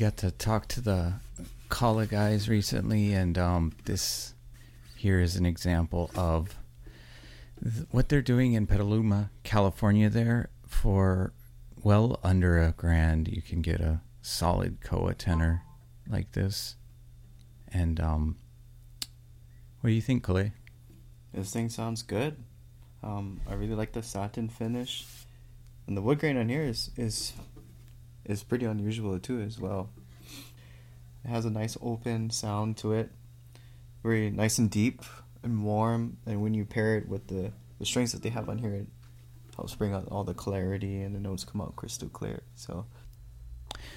Got 0.00 0.16
to 0.16 0.30
talk 0.30 0.66
to 0.68 0.80
the 0.80 1.12
Kala 1.68 2.06
guys 2.06 2.48
recently, 2.48 3.12
and 3.12 3.36
um, 3.36 3.72
this 3.84 4.32
here 4.96 5.20
is 5.20 5.36
an 5.36 5.44
example 5.44 6.10
of 6.16 6.56
th- 7.62 7.84
what 7.90 8.08
they're 8.08 8.22
doing 8.22 8.54
in 8.54 8.66
Petaluma, 8.66 9.28
California. 9.42 10.08
There 10.08 10.48
for 10.66 11.34
well 11.82 12.18
under 12.24 12.62
a 12.62 12.72
grand, 12.72 13.28
you 13.28 13.42
can 13.42 13.60
get 13.60 13.82
a 13.82 14.00
solid 14.22 14.80
koa 14.80 15.12
tenor 15.12 15.64
like 16.08 16.32
this. 16.32 16.76
And 17.70 18.00
um, 18.00 18.36
what 19.82 19.88
do 19.88 19.94
you 19.94 20.00
think, 20.00 20.22
Clay? 20.22 20.52
This 21.34 21.52
thing 21.52 21.68
sounds 21.68 22.00
good. 22.00 22.36
Um, 23.02 23.42
I 23.46 23.52
really 23.52 23.74
like 23.74 23.92
the 23.92 24.02
satin 24.02 24.48
finish, 24.48 25.04
and 25.86 25.94
the 25.94 26.00
wood 26.00 26.20
grain 26.20 26.38
on 26.38 26.48
here 26.48 26.62
is 26.62 26.90
is 26.96 27.34
is 28.30 28.42
pretty 28.42 28.66
unusual 28.66 29.18
too 29.18 29.40
as 29.40 29.58
well. 29.58 29.90
It 31.24 31.28
has 31.28 31.44
a 31.44 31.50
nice 31.50 31.76
open 31.82 32.30
sound 32.30 32.76
to 32.78 32.92
it, 32.92 33.10
very 34.02 34.30
nice 34.30 34.58
and 34.58 34.70
deep 34.70 35.02
and 35.42 35.64
warm. 35.64 36.16
And 36.26 36.40
when 36.42 36.54
you 36.54 36.64
pair 36.64 36.96
it 36.96 37.08
with 37.08 37.26
the 37.28 37.52
the 37.78 37.86
strings 37.86 38.12
that 38.12 38.22
they 38.22 38.28
have 38.30 38.48
on 38.48 38.58
here, 38.58 38.74
it 38.74 38.86
helps 39.56 39.74
bring 39.74 39.92
out 39.94 40.06
all 40.10 40.24
the 40.24 40.34
clarity 40.34 41.02
and 41.02 41.14
the 41.14 41.20
notes 41.20 41.44
come 41.44 41.60
out 41.60 41.76
crystal 41.76 42.08
clear. 42.08 42.42
So 42.54 42.86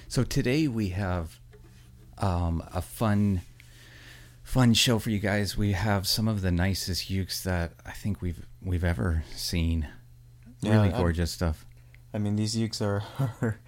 So 0.08 0.24
today 0.24 0.68
we 0.68 0.88
have 0.90 1.38
um, 2.18 2.62
a 2.72 2.80
fun, 2.80 3.42
fun 4.42 4.74
show 4.74 4.98
for 4.98 5.10
you 5.10 5.18
guys. 5.18 5.56
We 5.56 5.72
have 5.72 6.06
some 6.06 6.28
of 6.28 6.40
the 6.42 6.50
nicest 6.50 7.10
ukes 7.10 7.42
that 7.42 7.72
I 7.86 7.90
think 7.92 8.20
we've 8.22 8.46
we've 8.62 8.84
ever 8.84 9.24
seen. 9.34 9.88
Yeah, 10.60 10.76
Really 10.76 10.92
I- 10.92 10.98
gorgeous 10.98 11.30
stuff. 11.30 11.66
I 12.14 12.18
mean, 12.18 12.36
these 12.36 12.54
ukes 12.56 12.80
are 12.80 13.02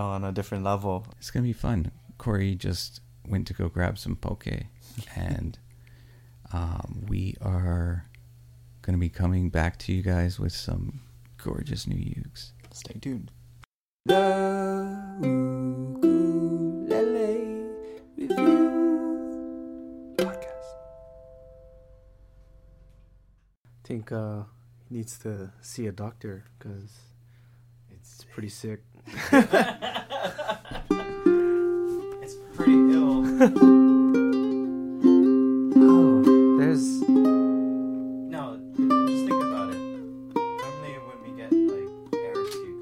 on 0.00 0.24
a 0.24 0.32
different 0.32 0.64
level. 0.64 1.06
It's 1.18 1.30
gonna 1.30 1.44
be 1.44 1.52
fun. 1.52 1.90
Corey 2.18 2.54
just 2.54 3.00
went 3.26 3.46
to 3.48 3.54
go 3.54 3.68
grab 3.68 3.98
some 3.98 4.16
poke, 4.16 4.46
and 5.14 5.58
um, 6.52 7.04
we 7.08 7.36
are 7.40 8.06
gonna 8.82 8.98
be 8.98 9.08
coming 9.08 9.50
back 9.50 9.78
to 9.80 9.92
you 9.92 10.02
guys 10.02 10.38
with 10.38 10.52
some 10.52 11.00
gorgeous 11.42 11.86
new 11.86 11.96
ukes. 11.96 12.52
Stay 12.72 12.98
tuned. 13.00 13.30
The 14.04 15.16
Ukulele 15.22 16.46
Review 18.16 18.70
Podcast. 20.16 20.56
think 23.84 24.12
uh, 24.12 24.42
he 24.88 24.96
needs 24.96 25.18
to 25.18 25.52
see 25.60 25.86
a 25.86 25.92
doctor 25.92 26.44
because 26.58 26.92
it's 27.90 28.24
pretty 28.32 28.48
sick. 28.48 28.82
It's 32.22 32.34
pretty 32.54 32.72
ill. 32.92 33.24
Oh, 35.78 36.22
there's 36.58 36.86
No, 37.08 38.58
just 38.76 39.24
think 39.28 39.42
about 39.42 39.70
it. 39.72 39.78
Normally, 40.34 40.94
when 41.04 41.18
we 41.22 41.30
get 41.36 41.50
like 41.52 41.90
they 42.10 42.18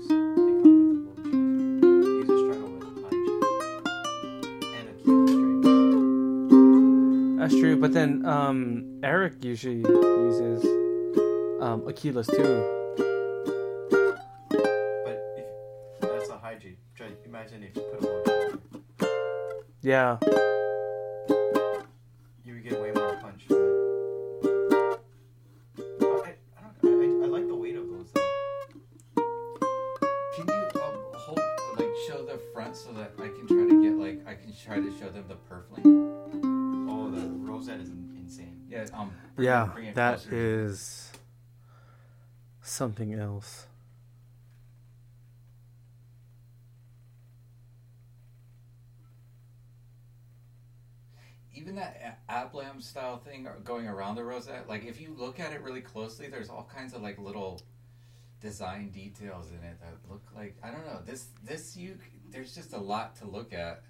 come 0.09 0.23
with 0.31 1.19
a 1.19 1.27
blowjob. 1.27 2.21
These 2.21 2.31
are 2.31 2.39
struggle 2.39 2.71
with 2.71 2.87
a 2.87 2.91
punch 3.03 3.29
and 4.75 4.87
a 7.37 7.41
that's 7.41 7.55
true, 7.61 7.77
but 7.77 7.91
then 7.93 8.25
um, 8.25 8.61
Eric 9.03 9.45
usually 9.45 9.79
uses 9.79 10.65
um, 11.61 11.83
Aquilas 11.83 12.27
too. 12.35 12.84
Yeah, 19.95 20.19
You 22.45 22.55
would 22.55 22.65
get 22.65 22.81
way 22.83 22.91
more 22.91 23.17
punch. 23.23 23.45
I, 23.49 23.55
I, 26.35 26.61
don't, 26.61 26.83
I, 26.83 27.25
I 27.25 27.29
like 27.29 27.47
the 27.47 27.55
weight 27.55 27.77
of 27.77 27.89
those 27.89 28.11
though. 28.13 28.21
Can 30.35 30.49
you 30.49 30.81
um, 30.83 30.95
hold 31.15 31.39
like 31.79 31.95
show 32.09 32.25
the 32.25 32.41
front 32.53 32.75
so 32.77 32.93
that 32.95 33.13
I 33.21 33.29
can 33.29 33.47
try 33.47 33.69
to 33.69 33.83
get 33.85 33.93
like 33.93 34.27
I 34.27 34.35
can 34.35 34.53
try 34.53 34.81
to 34.81 34.93
show 34.99 35.11
them 35.11 35.27
the 35.29 35.37
purfling? 35.37 35.87
Oh, 36.91 37.09
the 37.13 37.29
rosette 37.49 37.79
is 37.79 37.91
insane. 37.91 38.65
Yeah, 38.69 38.87
um, 38.95 39.13
bring 39.37 39.47
yeah, 39.47 39.71
bring 39.73 39.95
that 39.95 40.19
closer. 40.23 40.35
is 40.35 41.13
something 42.63 43.15
else. 43.15 43.69
Even 51.55 51.77
that 51.77 52.21
abalone 52.29 52.81
style 52.81 53.19
thing 53.19 53.47
going 53.63 53.87
around 53.87 54.17
the 54.17 54.25
rosette. 54.25 54.69
Like 54.69 54.85
if 54.85 55.01
you 55.01 55.15
look 55.17 55.39
at 55.41 55.53
it 55.53 55.63
really 55.63 55.81
closely, 55.81 56.29
there's 56.29 56.49
all 56.49 56.69
kinds 56.75 56.95
of 56.95 57.03
like 57.03 57.19
little 57.19 57.61
design 58.41 58.91
details 58.91 59.51
in 59.51 59.67
it 59.67 59.79
that 59.81 59.95
look 60.11 60.23
like 60.37 60.55
I 60.63 60.71
don't 60.71 60.85
know 60.85 61.01
this 61.07 61.29
this 61.43 61.77
you 61.77 61.97
there's 62.31 62.55
just 62.55 62.73
a 62.73 62.79
lot 62.79 63.17
to 63.17 63.27
look 63.27 63.53
at. 63.53 63.83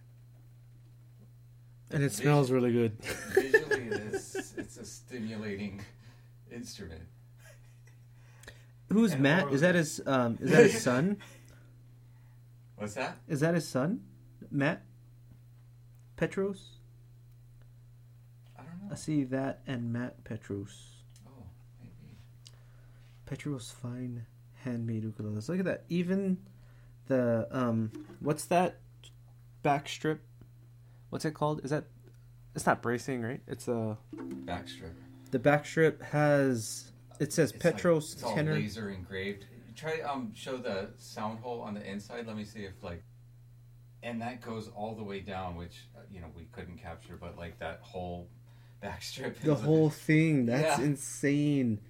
And 1.91 2.03
it 2.03 2.13
smells 2.13 2.51
really 2.51 2.73
good. 2.73 2.97
Visually, 3.35 3.89
it 3.89 3.93
is 4.15 4.55
it's 4.57 4.77
a 4.77 4.85
stimulating 4.85 5.81
instrument. 6.53 7.03
Who's 8.93 9.13
And 9.13 9.23
Matt? 9.23 9.53
Is 9.53 9.61
that 9.63 9.75
his 9.75 10.01
um, 10.07 10.39
is 10.41 10.51
that 10.51 10.63
his 10.65 10.83
son? 10.83 11.17
What's 12.77 12.95
that? 12.95 13.17
Is 13.29 13.41
that 13.41 13.55
his 13.55 13.67
son? 13.67 14.03
Matt 14.51 14.83
Petros? 16.17 16.79
I 18.85 18.89
don't 18.89 18.89
know. 18.89 18.93
I 18.93 18.97
see 18.97 19.25
that 19.25 19.61
and 19.67 19.93
Matt 19.93 20.23
Petros. 20.25 20.97
Oh, 21.27 21.45
maybe. 21.81 22.17
Petros 23.27 23.71
fine 23.83 24.27
handmade 24.63 25.05
ukuleles. 25.05 25.49
Look 25.49 25.59
at 25.59 25.65
that. 25.65 25.85
Even 25.89 26.39
the 27.07 27.47
um 27.51 27.93
what's 28.21 28.45
that 28.47 28.81
back 29.63 29.89
strip? 29.89 30.23
What's 31.11 31.25
it 31.25 31.33
called? 31.33 31.65
Is 31.65 31.71
that 31.71 31.85
it's 32.55 32.67
not 32.67 32.83
bracing, 32.83 33.23
right? 33.23 33.41
It's 33.47 33.69
a 33.69 33.99
back 34.13 34.69
strip. 34.69 34.95
the 35.31 35.39
back 35.39 35.67
strip 35.67 36.03
has 36.03 36.93
it 37.21 37.33
says 37.33 37.53
It's 37.53 37.65
like- 37.65 37.75
Petros 37.75 38.15
it's 38.15 38.23
all 38.23 38.35
tenor. 38.35 38.55
laser 38.55 38.91
engraved. 38.91 39.47
Try 39.75 40.01
um 40.03 40.33
show 40.35 40.57
the 40.57 40.91
sound 40.97 41.41
hole 41.41 41.61
on 41.61 41.75
the 41.75 41.85
inside. 41.85 42.27
Let 42.27 42.37
me 42.37 42.45
see 42.45 42.61
if 42.61 42.75
like, 42.83 43.03
and 44.05 44.21
that 44.23 44.41
goes 44.41 44.69
all 44.69 44.95
the 44.95 45.03
way 45.03 45.19
down, 45.21 45.57
which 45.57 45.89
uh, 45.97 46.01
you 46.13 46.21
know 46.21 46.29
we 46.37 46.45
couldn't 46.53 46.79
capture, 46.79 47.17
but 47.21 47.37
like 47.37 47.59
that 47.59 47.81
whole 47.83 48.29
backstrip. 48.85 49.39
The 49.41 49.55
whole 49.55 49.91
thing. 50.09 50.47
That's 50.47 50.79
Yeah. 50.79 50.85
insane. 50.85 51.81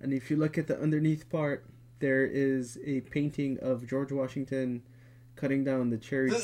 And 0.00 0.12
if 0.12 0.30
you 0.30 0.36
look 0.36 0.56
at 0.58 0.66
the 0.68 0.78
underneath 0.80 1.28
part, 1.28 1.64
there 1.98 2.24
is 2.24 2.78
a 2.84 3.00
painting 3.02 3.58
of 3.60 3.86
George 3.86 4.12
Washington 4.12 4.82
cutting 5.36 5.64
down 5.64 5.90
the 5.90 5.98
cherry 5.98 6.30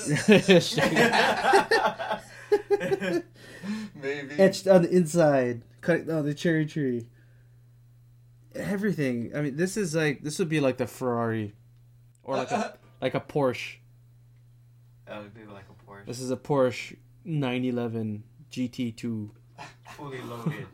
maybe 3.95 4.35
etched 4.39 4.67
on 4.67 4.83
the 4.83 4.91
inside, 4.91 5.63
cutting 5.81 6.07
down 6.07 6.25
the 6.25 6.35
cherry 6.35 6.67
tree. 6.67 7.07
Everything. 8.55 9.33
I 9.35 9.41
mean, 9.41 9.57
this 9.57 9.77
is 9.77 9.95
like 9.95 10.23
this 10.23 10.39
would 10.39 10.49
be 10.49 10.61
like 10.61 10.77
the 10.77 10.87
Ferrari, 10.87 11.55
or 12.23 12.37
like 12.37 12.51
a 12.51 12.79
like 13.01 13.15
a 13.15 13.21
Porsche. 13.21 13.77
That 15.07 15.23
would 15.23 15.35
be 15.35 15.45
like 15.45 15.65
a 15.69 15.91
Porsche. 15.91 16.07
This 16.07 16.21
is 16.21 16.31
a 16.31 16.37
Porsche 16.37 16.97
911 17.25 18.23
GT2. 18.51 19.31
Fully 19.97 20.21
loaded. 20.23 20.67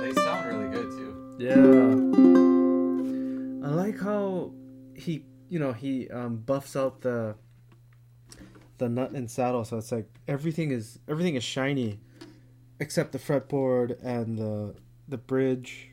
they 0.00 0.12
sound 0.12 0.46
really 0.46 0.68
good 0.70 0.90
too. 0.90 1.36
Yeah. 1.38 1.94
I 3.66 3.70
like 3.72 3.98
how 4.00 4.52
he, 4.94 5.24
you 5.48 5.58
know, 5.58 5.72
he 5.72 6.08
um, 6.10 6.36
buffs 6.36 6.76
out 6.76 7.00
the 7.02 7.36
the 8.78 8.88
nut 8.88 9.12
and 9.12 9.30
saddle, 9.30 9.64
so 9.64 9.78
it's 9.78 9.92
like 9.92 10.08
everything 10.26 10.70
is 10.70 10.98
everything 11.08 11.36
is 11.36 11.44
shiny, 11.44 12.00
except 12.80 13.12
the 13.12 13.18
fretboard 13.18 14.02
and 14.02 14.38
the 14.38 14.74
the 15.08 15.18
bridge. 15.18 15.90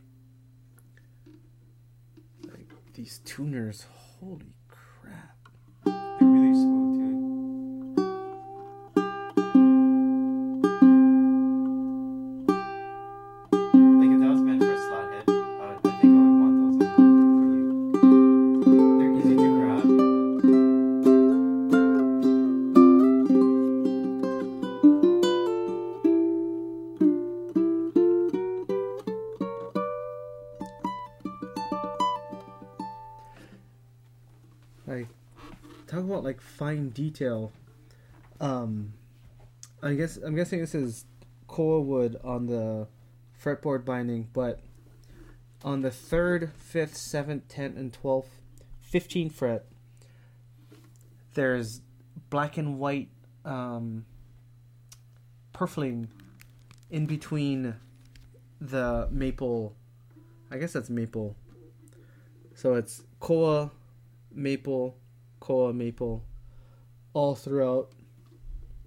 Like 2.47 2.69
these 2.93 3.19
tuners, 3.23 3.85
holy 4.19 4.53
detail. 37.01 37.51
Um, 38.39 38.93
I 39.81 39.93
guess 39.93 40.17
I'm 40.17 40.35
guessing 40.35 40.59
this 40.59 40.75
is 40.75 41.05
koa 41.47 41.81
wood 41.81 42.19
on 42.23 42.45
the 42.45 42.87
fretboard 43.43 43.85
binding, 43.85 44.29
but 44.33 44.59
on 45.63 45.81
the 45.81 45.89
third, 45.91 46.51
fifth, 46.57 46.95
seventh, 46.95 47.47
tenth, 47.47 47.77
and 47.77 47.91
twelfth, 47.91 48.41
15th 48.91 49.31
fret, 49.31 49.65
there's 51.33 51.81
black 52.29 52.57
and 52.57 52.77
white 52.77 53.09
um, 53.45 54.05
purfling 55.53 56.07
in 56.89 57.05
between 57.07 57.75
the 58.59 59.07
maple. 59.11 59.75
I 60.51 60.57
guess 60.57 60.73
that's 60.73 60.89
maple. 60.89 61.35
So 62.53 62.75
it's 62.75 63.03
koa, 63.19 63.71
maple, 64.31 64.97
koa, 65.39 65.73
maple, 65.73 66.23
all 67.13 67.35
throughout 67.35 67.91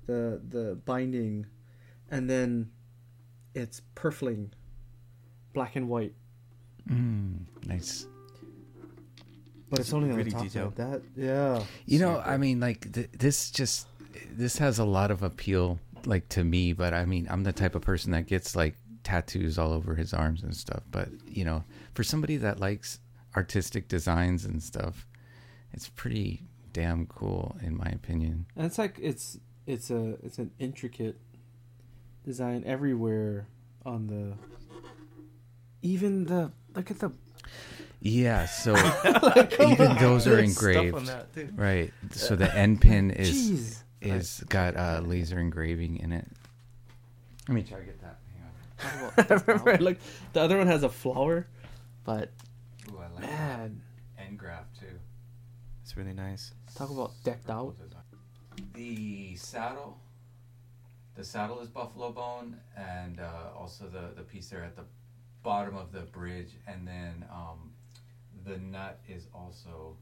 the 0.07 0.41
the 0.49 0.77
binding, 0.85 1.47
and 2.11 2.29
then 2.29 2.71
it's 3.55 3.83
purfling, 3.95 4.51
black 5.53 5.77
and 5.77 5.89
white. 5.89 6.15
Mm, 6.89 7.41
nice. 7.67 8.07
But 9.71 9.81
it's 9.81 9.93
only 9.93 10.11
on 10.11 10.19
the 10.23 10.31
top 10.31 10.43
detailed. 10.43 10.67
of 10.69 10.75
that. 10.77 11.03
Yeah. 11.17 11.63
You 11.87 11.99
know, 11.99 12.17
Super. 12.17 12.29
I 12.29 12.37
mean, 12.37 12.61
like 12.61 12.93
th- 12.93 13.11
this 13.13 13.51
just 13.51 13.89
this 14.31 14.59
has 14.59 14.79
a 14.79 14.85
lot 14.85 15.11
of 15.11 15.23
appeal, 15.23 15.79
like 16.07 16.29
to 16.31 16.45
me. 16.45 16.73
But 16.73 16.95
I 16.95 17.05
mean, 17.05 17.27
I'm 17.31 17.43
the 17.43 17.53
type 17.53 17.75
of 17.75 17.83
person 17.83 18.13
that 18.13 18.27
gets 18.27 18.55
like 18.55 18.77
tattoos 19.03 19.59
all 19.59 19.73
over 19.73 19.95
his 19.95 20.13
arms 20.15 20.43
and 20.43 20.55
stuff. 20.55 20.83
But 20.91 21.09
you 21.27 21.45
know, 21.45 21.65
for 21.95 22.05
somebody 22.05 22.37
that 22.39 22.61
likes 22.61 23.01
artistic 23.37 23.89
designs 23.89 24.45
and 24.45 24.63
stuff, 24.63 25.07
it's 25.73 25.89
pretty 25.89 26.45
damn 26.75 27.07
cool, 27.07 27.57
in 27.63 27.75
my 27.79 27.87
opinion. 27.87 28.45
And 28.57 28.67
it's 28.67 28.77
like 28.77 28.99
it's 29.01 29.39
it's 29.67 29.91
a 29.91 30.19
it's 30.23 30.37
an 30.39 30.51
intricate 30.59 31.17
design 32.25 32.63
everywhere 32.67 33.47
on 33.87 34.07
the 34.09 34.35
even 35.81 36.25
the 36.27 36.53
look 36.75 36.91
at 36.91 36.99
the 36.99 37.13
Yeah. 38.01 38.45
So 38.47 38.73
even 39.61 39.97
those 39.97 40.27
are 40.27 40.37
There's 40.37 40.53
stuff 40.53 40.67
engraved, 40.75 40.97
on 40.97 41.05
that, 41.07 41.33
too. 41.33 41.49
right? 41.55 41.93
So 42.11 42.37
the 42.37 42.55
end 42.57 42.81
pin 42.83 43.11
is 43.11 43.31
jeez. 43.31 43.83
is 44.03 44.45
got 44.49 44.77
uh, 44.77 45.01
laser 45.05 45.39
engraving 45.39 45.99
in 45.99 46.13
it. 46.13 46.27
Let 47.49 47.55
me 47.55 47.63
try 47.63 47.79
to 47.79 47.85
get 47.85 48.01
that. 48.01 48.19
Hang 48.79 49.05
on. 49.05 49.13
I 49.17 49.43
remember 49.47 49.79
like 49.85 49.99
the 50.33 50.41
other 50.41 50.59
one 50.59 50.67
has 50.67 50.83
a 50.83 50.89
flower, 50.89 51.47
but 52.05 52.31
Ooh, 52.91 52.99
I 52.99 53.09
like 53.15 53.21
man, 53.31 53.81
End 54.19 54.39
graft 54.39 54.81
too. 54.81 54.87
It's 55.83 55.97
really 55.99 56.15
nice. 56.15 56.53
Talk 56.75 56.91
about 56.91 57.13
decked 57.25 57.51
out. 57.51 57.77
The 58.75 59.37
saddle, 59.37 59.99
the 61.15 61.25
saddle 61.25 61.61
is 61.61 61.69
buffalo 61.69 62.11
bone, 62.13 62.57
and 62.77 63.21
uh, 63.21 63.57
also 63.57 63.85
the 63.85 64.15
the 64.17 64.23
piece 64.23 64.49
there 64.49 64.63
at 64.65 64.77
the 64.77 64.85
bottom 65.43 65.77
of 65.77 65.93
the 65.93 66.01
bridge, 66.01 66.51
and 66.67 66.87
then 66.87 67.25
um, 67.31 67.73
the 68.45 68.59
nut 68.59 69.01
is 69.09 69.27
also 69.35 69.97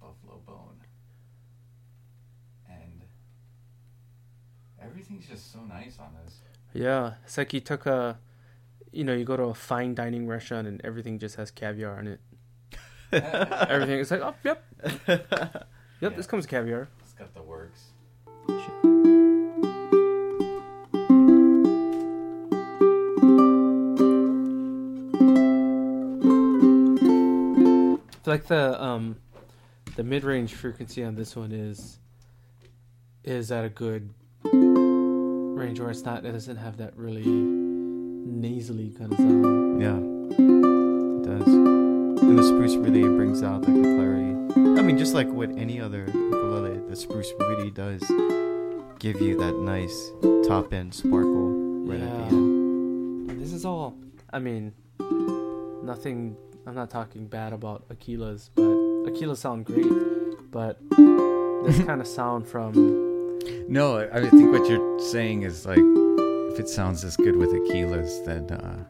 buffalo 0.00 0.40
bone, 0.46 0.80
and 2.68 3.02
everything's 4.82 5.26
just 5.26 5.52
so 5.52 5.60
nice 5.60 5.98
on 5.98 6.08
this. 6.24 6.40
Yeah, 6.74 7.14
it's 7.24 7.36
like 7.36 7.52
you 7.52 7.60
took 7.60 7.86
a, 7.86 8.18
you 8.92 9.04
know, 9.04 9.12
you 9.12 9.24
go 9.24 9.36
to 9.36 9.44
a 9.44 9.54
fine 9.54 9.94
dining 9.94 10.26
restaurant 10.26 10.66
and 10.66 10.80
everything 10.82 11.18
just 11.18 11.36
has 11.36 11.50
caviar 11.50 11.98
on 11.98 12.06
it. 12.06 12.20
Everything 13.68 13.98
is 13.98 14.10
like, 14.10 14.20
oh, 14.22 14.34
yep, 14.42 14.64
yep, 15.06 15.26
Yeah. 16.00 16.08
this 16.10 16.26
comes 16.26 16.44
with 16.44 16.50
caviar. 16.50 16.88
It's 17.02 17.12
got 17.12 17.34
the 17.34 17.42
works. 17.42 17.90
I 26.94 28.24
feel 28.24 28.34
like 28.34 28.46
the 28.46 28.82
um, 28.82 29.16
the 29.96 30.04
mid 30.04 30.24
range 30.24 30.54
frequency 30.54 31.02
on 31.04 31.14
this 31.14 31.34
one 31.36 31.52
is 31.52 31.98
is 33.24 33.50
at 33.52 33.64
a 33.64 33.68
good 33.68 34.10
range 34.44 35.80
where 35.80 35.90
it's 35.90 36.02
not. 36.04 36.24
It 36.24 36.32
doesn't 36.32 36.56
have 36.56 36.76
that 36.78 36.96
really 36.96 37.24
nasally 37.26 38.90
kind 38.90 39.12
of 39.12 39.18
sound. 39.18 39.82
Yeah, 39.82 39.96
it 40.44 40.62
does. 40.62 40.71
And 42.32 42.38
the 42.38 42.44
spruce 42.44 42.76
really 42.76 43.02
brings 43.02 43.42
out 43.42 43.60
like 43.68 43.74
the 43.74 43.94
clarity. 43.94 44.80
I 44.80 44.82
mean, 44.82 44.96
just 44.96 45.12
like 45.12 45.28
with 45.28 45.54
any 45.58 45.78
other 45.78 46.06
ukulele, 46.06 46.80
the 46.88 46.96
spruce 46.96 47.30
really 47.38 47.70
does 47.70 48.00
give 48.98 49.20
you 49.20 49.36
that 49.38 49.54
nice 49.56 50.12
top 50.48 50.72
end 50.72 50.94
sparkle 50.94 51.50
right 51.84 52.00
at 52.00 52.10
the 52.10 52.16
Yeah. 52.22 52.28
end. 52.28 53.38
This 53.38 53.52
is 53.52 53.66
all. 53.66 53.98
I 54.32 54.38
mean, 54.38 54.72
nothing. 55.82 56.34
I'm 56.66 56.74
not 56.74 56.88
talking 56.88 57.26
bad 57.26 57.52
about 57.52 57.84
Aquila's, 57.90 58.48
but 58.54 58.62
Aquilas 59.12 59.36
sound 59.36 59.66
great. 59.66 59.92
But 60.50 60.80
this 61.66 61.84
kind 61.84 62.00
of 62.00 62.06
sound 62.06 62.48
from 62.48 62.72
No, 63.68 63.98
I 63.98 64.20
I 64.20 64.30
think 64.30 64.50
what 64.50 64.66
you're 64.70 64.98
saying 65.00 65.42
is 65.42 65.66
like, 65.66 65.84
if 66.52 66.58
it 66.58 66.70
sounds 66.70 67.04
as 67.04 67.14
good 67.18 67.36
with 67.36 67.50
Aquilas, 67.50 68.24
then 68.24 68.50
uh, 68.52 68.84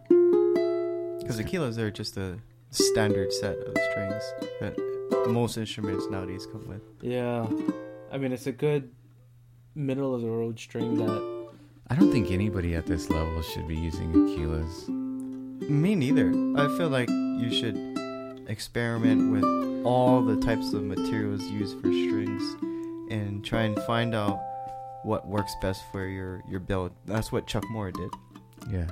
Because 1.19 1.39
the 1.39 1.45
kilos 1.45 1.77
are 1.77 1.91
just 1.91 2.17
a 2.17 2.39
standard 2.73 3.33
set 3.33 3.57
of 3.59 3.77
strings 3.91 4.23
that 4.61 4.77
most 5.29 5.57
instruments 5.57 6.07
nowadays 6.11 6.47
come 6.51 6.67
with. 6.67 6.83
yeah. 7.01 7.47
I 8.11 8.19
mean, 8.19 8.33
it's 8.33 8.47
a 8.47 8.53
good 8.53 8.91
middle 9.75 10.15
of 10.15 10.21
the 10.21 10.29
road 10.29 10.59
string 10.61 10.97
that 10.99 11.49
I 11.89 11.95
don't 11.95 12.13
think 12.13 12.31
anybody 12.31 12.75
at 12.75 12.87
this 12.87 13.09
level 13.09 13.41
should 13.43 13.67
be 13.67 13.77
using 13.77 14.13
Aquilas. 14.13 14.89
Me 15.69 15.95
neither. 15.95 16.29
I 16.57 16.69
feel 16.77 16.89
like 16.89 17.09
you 17.09 17.51
should 17.51 18.45
experiment 18.49 19.31
with 19.33 19.45
all 19.87 20.23
the 20.23 20.37
types 20.41 20.73
of 20.73 20.83
materials 20.83 21.43
used 21.45 21.75
for 21.81 21.91
strings 21.93 22.43
and 23.11 23.45
try 23.45 23.63
and 23.63 23.79
find 23.85 24.15
out 24.15 24.41
what 25.05 25.27
works 25.27 25.55
best 25.61 25.83
for 25.91 26.07
your, 26.07 26.43
your 26.49 26.61
build. 26.61 26.93
That's 27.07 27.33
what 27.33 27.47
Chuck 27.47 27.65
Moore 27.71 27.91
did. 27.93 28.11
Yeah. 28.71 28.91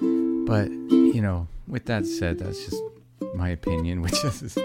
But, 0.00 0.70
you 0.70 1.20
know, 1.22 1.46
with 1.68 1.84
that 1.86 2.06
said, 2.06 2.38
that's 2.38 2.64
just 2.64 2.82
my 3.34 3.50
opinion, 3.50 4.02
which 4.06 4.24
is, 4.24 4.56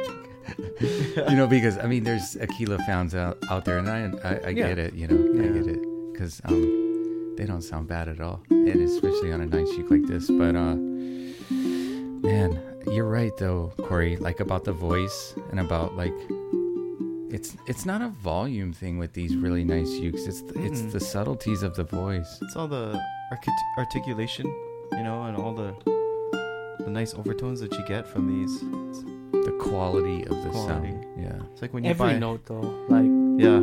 you 1.30 1.36
know, 1.36 1.48
because, 1.48 1.78
I 1.78 1.86
mean, 1.88 2.04
there's 2.04 2.36
Aquila 2.38 2.78
fans 2.80 3.14
out, 3.16 3.38
out 3.50 3.66
there, 3.66 3.78
and 3.78 3.90
I, 3.90 4.12
I, 4.28 4.34
I 4.46 4.50
Yeah. 4.50 4.68
get 4.70 4.80
it, 4.80 4.94
you 4.94 5.08
know, 5.08 5.44
I 5.44 5.48
get 5.60 5.68
it. 5.68 5.82
Because 6.12 6.42
um, 6.46 7.34
they 7.38 7.46
don't 7.46 7.62
sound 7.64 7.88
bad 7.88 8.08
at 8.08 8.20
all, 8.22 8.42
and 8.50 8.82
especially 8.82 9.32
on 9.32 9.42
a 9.42 9.46
nice 9.46 9.70
shoot 9.74 9.90
like 9.90 10.04
this. 10.04 10.30
But, 10.30 10.56
uh, 10.56 10.76
man, 11.50 12.60
you're 12.92 13.08
right, 13.10 13.36
though, 13.38 13.74
Corey, 13.84 14.18
like 14.18 14.40
about 14.40 14.64
the 14.64 14.74
voice 14.74 15.34
and 15.52 15.60
about, 15.60 15.96
like, 15.96 16.14
it's 17.30 17.58
it's 17.66 17.84
not 17.84 18.04
a 18.04 18.10
volume 18.10 18.72
thing 18.74 19.00
with 19.00 19.14
these 19.14 19.36
really 19.36 19.64
nice 19.64 19.90
ukes. 19.90 20.28
It's 20.28 20.42
the, 20.44 20.54
it's 20.64 20.82
Mm-mm. 20.82 20.92
the 20.92 21.00
subtleties 21.00 21.64
of 21.64 21.76
the 21.76 21.84
voice. 21.84 22.38
It's 22.44 22.56
all 22.56 22.68
the 22.68 23.02
artic- 23.32 23.54
articulation, 23.80 24.46
you 24.92 25.02
know, 25.04 25.24
and 25.24 25.36
all 25.36 25.56
the 25.56 25.74
the 26.86 26.92
nice 26.92 27.14
overtones 27.14 27.60
that 27.62 27.72
you 27.74 27.84
get 27.88 28.08
from 28.08 28.28
these. 28.28 28.60
The 29.46 29.52
quality 29.60 30.24
of 30.24 30.44
the 30.44 30.50
Quality. 30.50 30.92
sound. 30.92 31.06
Yeah. 31.18 31.42
it's 31.52 31.62
like 31.62 31.74
when 31.74 31.84
you 31.84 31.90
every 31.90 32.14
buy. 32.14 32.20
note 32.20 32.46
though, 32.46 32.62
like 32.90 33.06
Yeah. 33.44 33.60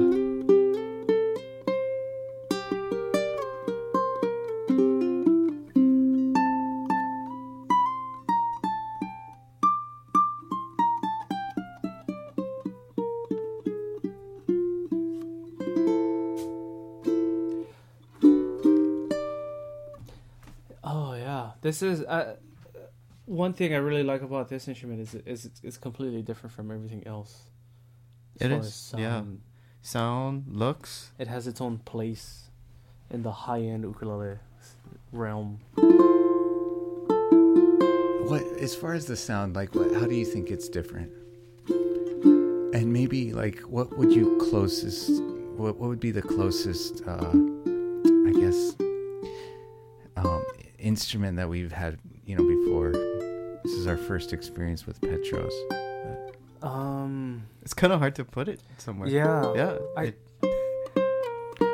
Oh 20.83 21.15
yeah, 21.15 21.51
this 21.61 21.83
is 21.83 22.03
uh, 22.03 22.37
one 23.31 23.53
thing 23.53 23.73
I 23.73 23.77
really 23.77 24.03
like 24.03 24.23
about 24.23 24.49
this 24.49 24.67
instrument 24.67 25.01
is 25.01 25.15
is 25.15 25.45
it's, 25.45 25.61
it's 25.63 25.77
completely 25.77 26.21
different 26.21 26.53
from 26.53 26.71
everything 26.73 27.07
else. 27.07 27.45
As 28.41 28.47
It 28.47 28.51
far 28.51 28.59
is, 28.59 28.67
as 28.67 28.95
yeah. 28.99 29.11
sound. 29.11 29.41
Sound, 29.83 30.45
looks. 30.49 31.13
It 31.19 31.29
has 31.29 31.47
its 31.47 31.61
own 31.61 31.79
place 31.79 32.51
in 33.09 33.23
the 33.23 33.31
high 33.31 33.61
end 33.61 33.85
ukulele 33.85 34.39
realm. 35.13 35.61
What 38.29 38.43
as 38.59 38.75
far 38.75 38.95
as 38.95 39.07
the 39.07 39.17
sound, 39.17 39.55
like 39.55 39.77
what 39.77 39.95
how 39.95 40.07
do 40.07 40.15
you 40.17 40.25
think 40.27 40.51
it's 40.51 40.69
different? 40.69 41.13
And 42.75 42.93
maybe 42.93 43.33
like 43.33 43.61
what 43.61 43.97
would 43.97 44.13
you 44.13 44.39
closest 44.51 45.23
what 45.57 45.77
what 45.77 45.89
would 45.89 46.01
be 46.01 46.11
the 46.11 46.23
closest 46.23 47.03
uh 47.07 47.31
I 48.29 48.33
guess 48.43 48.75
um 50.17 50.43
instrument 50.81 51.37
that 51.37 51.49
we've 51.49 51.73
had, 51.73 51.99
you 52.25 52.35
know, 52.37 52.45
before. 52.45 53.10
This 53.71 53.79
is 53.79 53.87
our 53.87 53.97
first 53.97 54.33
experience 54.33 54.85
with 54.85 55.01
Petros. 55.01 55.53
Um, 56.61 57.45
It's 57.63 57.73
kind 57.73 57.93
of 57.93 58.01
hard 58.01 58.17
to 58.17 58.25
put 58.25 58.49
it 58.49 58.59
somewhere. 58.79 59.09
Yeah. 59.09 59.55
Yeah. 59.55 59.79
I- 59.97 60.03
it- 60.07 60.19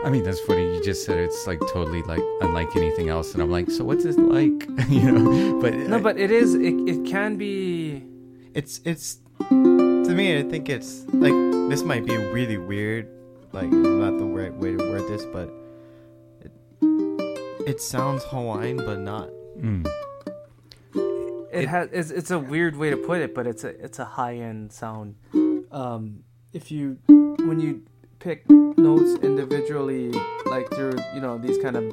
I 0.05 0.11
mean, 0.11 0.23
that's 0.23 0.39
funny. 0.41 0.75
You 0.77 0.85
just 0.85 1.07
said 1.07 1.17
it's 1.17 1.47
like 1.47 1.59
totally 1.73 2.03
like 2.03 2.21
unlike 2.43 2.77
anything 2.77 3.09
else, 3.09 3.33
and 3.33 3.43
I'm 3.43 3.51
like, 3.51 3.71
so 3.71 3.83
what's 3.83 4.05
it 4.05 4.19
like? 4.19 4.69
you 4.91 5.11
know, 5.11 5.59
but 5.59 5.73
No, 5.75 5.97
I- 5.97 6.01
but 6.01 6.19
it 6.19 6.31
is. 6.31 6.55
It, 6.55 6.75
it 6.87 7.07
can 7.07 7.39
be. 7.39 8.05
it's 8.53 8.83
it's 8.85 9.19
to 9.49 10.13
me. 10.15 10.39
I 10.39 10.43
think 10.43 10.69
it's 10.69 11.07
like 11.15 11.33
this 11.71 11.83
might 11.83 12.05
be 12.05 12.15
really 12.19 12.59
weird. 12.59 13.09
Like 13.53 13.69
not 13.73 14.19
the 14.19 14.27
right 14.27 14.53
way 14.53 14.77
to 14.77 14.85
word 14.91 15.09
this, 15.09 15.25
but 15.33 15.49
it, 16.45 16.53
it 17.67 17.81
sounds 17.81 18.23
Hawaiian, 18.25 18.77
but 18.77 18.99
not. 18.99 19.31
Mm. 19.59 19.89
It, 21.57 21.63
It- 21.65 21.69
has. 21.69 21.89
It's, 21.93 22.11
it's 22.11 22.31
a 22.31 22.39
weird 22.39 22.77
way 22.77 22.91
to 22.91 22.97
put 22.97 23.21
it, 23.21 23.35
but 23.35 23.47
it's 23.47 23.65
a 23.65 23.69
it's 23.69 23.99
a 23.99 24.05
high 24.05 24.37
end 24.37 24.73
sound. 24.73 25.17
Um, 25.71 26.25
if 26.53 26.71
you 26.71 26.99
when 27.09 27.61
you 27.61 27.83
Pick 28.19 28.49
notes 28.51 29.23
individually, 29.23 30.11
like 30.47 30.69
through 30.71 30.97
you 31.15 31.21
know 31.21 31.39
these 31.39 31.59
kind 31.63 31.77
of 31.77 31.85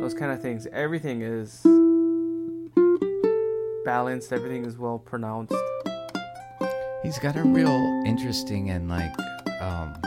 those 0.00 0.14
kind 0.14 0.30
of 0.32 0.40
things. 0.40 0.66
Everything 0.72 1.22
is 1.22 1.60
balanced. 3.84 4.32
Everything 4.32 4.64
is 4.64 4.78
well 4.78 4.98
pronounced. 4.98 5.54
He's 7.02 7.18
got 7.18 7.36
a 7.36 7.42
real 7.42 8.02
interesting 8.06 8.70
and 8.70 8.88
like 8.88 9.12
um, 9.60 10.00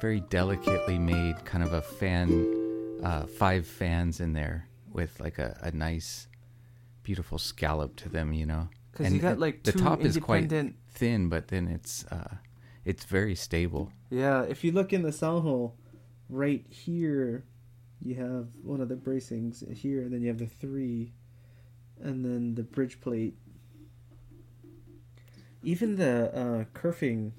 very 0.00 0.20
delicately 0.20 0.98
made 0.98 1.44
kind 1.44 1.64
of 1.64 1.72
a 1.72 1.82
fan, 1.82 3.00
uh, 3.02 3.26
five 3.26 3.66
fans 3.66 4.20
in 4.20 4.32
there 4.34 4.68
with 4.96 5.20
like 5.20 5.38
a, 5.38 5.56
a 5.62 5.70
nice, 5.70 6.26
beautiful 7.04 7.38
scallop 7.38 7.94
to 7.96 8.08
them. 8.08 8.32
You 8.32 8.46
know, 8.46 8.68
Because 8.90 9.06
And 9.06 9.14
you 9.14 9.20
got 9.22 9.38
like 9.38 9.62
the 9.62 9.72
two 9.72 9.78
top 9.78 10.00
is 10.00 10.16
quite- 10.18 10.50
thin, 10.90 11.28
but 11.28 11.48
then 11.48 11.68
it's 11.68 12.04
uh, 12.06 12.36
it's 12.84 13.04
very 13.04 13.34
stable. 13.34 13.92
yeah, 14.10 14.42
if 14.42 14.64
you 14.64 14.72
look 14.72 14.92
in 14.92 15.02
the 15.02 15.12
sound 15.12 15.42
hole, 15.42 15.76
right 16.30 16.64
here, 16.70 17.44
you 18.02 18.14
have 18.16 18.48
one 18.62 18.80
of 18.80 18.88
the 18.88 18.96
bracings 18.96 19.56
here, 19.76 20.00
and 20.02 20.12
then 20.12 20.22
you 20.22 20.28
have 20.28 20.38
the 20.38 20.46
three, 20.46 21.12
and 22.02 22.24
then 22.24 22.54
the 22.54 22.62
bridge 22.62 23.00
plate. 23.00 23.34
Even 25.62 25.96
the 25.96 26.30
uh, 26.34 26.64
kerfing 26.78 27.32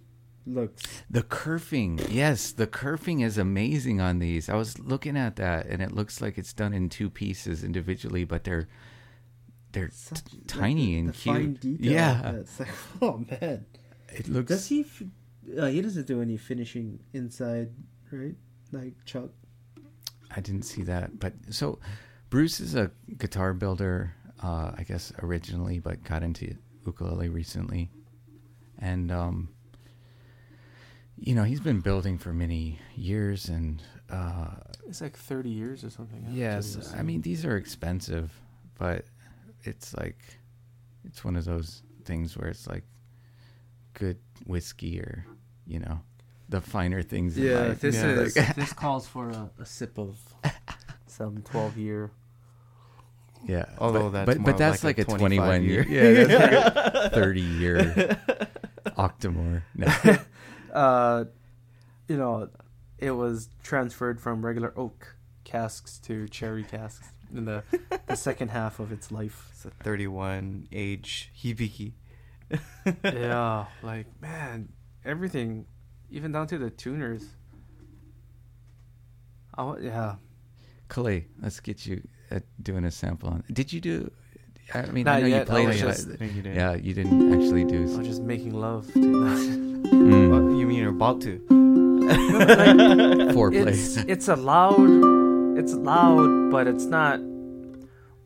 looks 0.48 1.04
The 1.10 1.24
kerfing, 1.24 2.08
yes, 2.10 2.52
the 2.52 2.68
kerfing 2.68 3.24
is 3.24 3.38
amazing 3.38 4.02
on 4.02 4.20
these. 4.20 4.50
I 4.50 4.56
was 4.56 4.80
looking 4.80 5.18
at 5.18 5.36
that, 5.38 5.66
and 5.68 5.82
it 5.82 5.92
looks 5.92 6.22
like 6.22 6.38
it's 6.38 6.54
done 6.54 6.74
in 6.74 6.90
two 6.90 7.10
pieces 7.10 7.64
individually, 7.64 8.24
but 8.24 8.44
they're 8.44 8.68
they're 9.74 9.90
such 9.92 10.24
t- 10.24 10.38
like, 10.38 10.48
tiny 10.48 10.94
the, 10.94 11.00
and 11.00 11.10
the 11.10 11.60
cute. 11.60 11.80
Yeah. 11.82 12.32
it's 12.36 12.60
like 12.60 12.70
oh 13.02 13.26
man. 13.30 13.66
It 14.10 14.28
looks. 14.28 14.48
Does 14.50 14.68
he? 14.68 14.82
F- 14.82 15.04
uh, 15.58 15.68
he 15.68 15.82
doesn't 15.82 16.08
do 16.08 16.22
any 16.22 16.38
finishing 16.38 17.00
inside, 17.14 17.72
right? 18.12 18.36
Like 18.72 18.94
Chuck. 19.06 19.30
I 20.36 20.42
didn't 20.42 20.64
see 20.64 20.84
that, 20.84 21.20
but 21.20 21.34
so 21.52 21.80
Bruce 22.30 22.60
is 22.60 22.76
a 22.76 22.92
guitar 23.18 23.54
builder, 23.54 24.14
uh, 24.44 24.72
I 24.78 24.84
guess 24.84 25.14
originally, 25.24 25.80
but 25.80 26.04
got 26.04 26.22
into 26.22 26.56
ukulele 26.86 27.30
recently, 27.30 27.90
and 28.78 29.10
um, 29.12 29.50
you 31.20 31.34
know 31.36 31.44
he's 31.44 31.60
been 31.60 31.80
building 31.82 32.18
for 32.18 32.34
many 32.34 32.80
years, 32.96 33.50
and 33.50 33.82
uh, 34.10 34.48
It's 34.88 35.02
like 35.02 35.18
thirty 35.18 35.50
years 35.50 35.84
or 35.84 35.90
something. 35.90 36.24
huh? 36.24 36.32
yes, 36.34 36.94
I 36.98 37.04
mean 37.04 37.22
these 37.22 37.46
are 37.46 37.58
expensive, 37.58 38.32
but 38.78 39.06
it's 39.64 39.94
like 39.96 40.18
it's 41.06 41.24
one 41.26 41.36
of 41.36 41.46
those 41.46 41.82
things 42.06 42.38
where 42.38 42.50
it's 42.50 42.68
like 42.68 42.84
good 43.94 44.18
whiskey 44.46 45.00
or 45.00 45.26
you 45.66 45.80
know 45.80 46.00
the 46.50 46.62
finer 46.62 47.02
things. 47.02 47.38
in 47.38 47.44
Yeah, 47.46 47.60
life. 47.70 47.80
this 47.82 47.96
Yeah. 47.96 48.20
is 48.22 48.34
this 48.56 48.74
calls 48.74 49.08
for 49.08 49.30
a, 49.30 49.50
a 49.60 49.66
sip 49.66 49.98
of 49.98 50.18
some 51.08 51.42
twelve 51.42 51.78
year. 51.78 52.12
Yeah, 53.46 53.66
Although 53.78 54.10
but, 54.10 54.12
that's 54.12 54.26
but, 54.26 54.38
more 54.40 54.46
but 54.52 54.58
that's 54.58 54.84
like 54.84 54.98
like, 54.98 55.08
a 55.08 55.14
a 55.14 55.18
twenty-one 55.18 55.64
year. 55.64 55.84
year, 55.84 56.12
yeah, 56.22 56.26
that's 56.26 56.94
like 56.94 57.06
a 57.06 57.10
thirty 57.12 57.42
year 57.42 58.18
octomore. 58.98 59.62
No. 59.76 59.88
Uh, 60.78 61.26
you 62.08 62.18
know, 62.18 62.50
it 63.00 63.12
was 63.12 63.50
transferred 63.64 64.20
from 64.22 64.46
regular 64.46 64.74
oak 64.78 65.16
casks 65.44 65.98
to 66.00 66.28
cherry 66.28 66.64
casks 66.64 67.08
in 67.34 67.46
the 67.46 67.64
the 68.08 68.16
second 68.28 68.50
half 68.50 68.80
of 68.80 68.92
its 68.92 69.12
life. 69.12 69.50
It's 69.54 69.66
a 69.66 69.72
31 69.84 70.68
age 70.72 71.32
hibiki. 71.42 71.94
yeah, 73.04 73.66
like 73.84 74.06
man, 74.22 74.70
everything, 75.04 75.66
even 76.12 76.32
down 76.32 76.46
to 76.48 76.58
the 76.60 76.70
tuners. 76.70 77.26
Oh 79.58 79.78
yeah, 79.80 80.16
Clay, 80.90 81.26
let's 81.42 81.60
get 81.60 81.86
you 81.88 82.02
uh, 82.32 82.40
doing 82.62 82.86
a 82.86 82.92
sample 82.92 83.30
on. 83.30 83.44
Did 83.52 83.74
you 83.74 83.82
do? 83.82 84.12
I 84.74 84.86
mean, 84.88 85.06
Not 85.06 85.18
I 85.18 85.22
know 85.22 85.28
yet, 85.28 85.40
you 85.40 85.46
played 85.46 85.70
it. 85.70 85.78
just- 85.80 86.10
but- 86.10 86.20
No, 86.22 86.28
you 86.28 86.42
yeah, 86.44 86.76
you 86.76 86.94
didn't 86.94 87.34
actually 87.34 87.64
do. 87.66 87.82
I 87.94 87.98
was 87.98 88.08
just 88.08 88.22
making 88.22 88.54
love. 88.54 88.86
To 88.94 89.00
Mm, 89.00 90.27
you 90.68 90.74
mean 90.74 90.84
you're 90.84 90.92
about 90.92 91.22
to? 91.22 91.40
foreplay. 93.34 93.68
it's 93.68 93.98
it's 93.98 94.28
a 94.28 94.36
loud, 94.36 95.58
it's 95.58 95.74
loud, 95.74 96.52
but 96.52 96.68
it's 96.68 96.86
not 96.86 97.20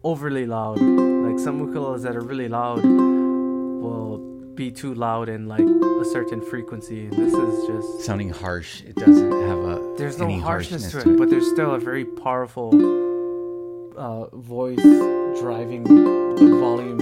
overly 0.04 0.46
loud. 0.46 0.80
Like 0.80 1.40
some 1.40 1.68
ukuleles 1.68 2.02
that 2.02 2.16
are 2.16 2.22
really 2.22 2.48
loud 2.48 2.84
will 2.84 4.18
be 4.56 4.72
too 4.72 4.94
loud 4.96 5.30
in 5.30 5.48
like 5.48 5.62
a 5.62 6.06
certain 6.06 6.42
frequency. 6.42 7.06
And 7.06 7.14
this 7.14 7.34
is 7.34 7.68
just 7.68 8.06
Sounding 8.06 8.30
harsh. 8.30 8.82
It 8.84 8.96
doesn't 8.96 9.32
have 9.48 9.60
a. 9.60 9.96
there's 9.98 10.18
no 10.18 10.26
any 10.26 10.40
harshness, 10.40 10.92
harshness 10.92 11.04
to 11.04 11.12
it, 11.12 11.18
but 11.18 11.30
there's 11.30 11.50
still 11.50 11.76
a 11.76 11.80
very 11.80 12.06
powerful 12.06 12.70
uh, 13.98 14.36
voice 14.36 14.82
driving 15.40 15.84
the 15.84 16.58
volume. 16.60 16.98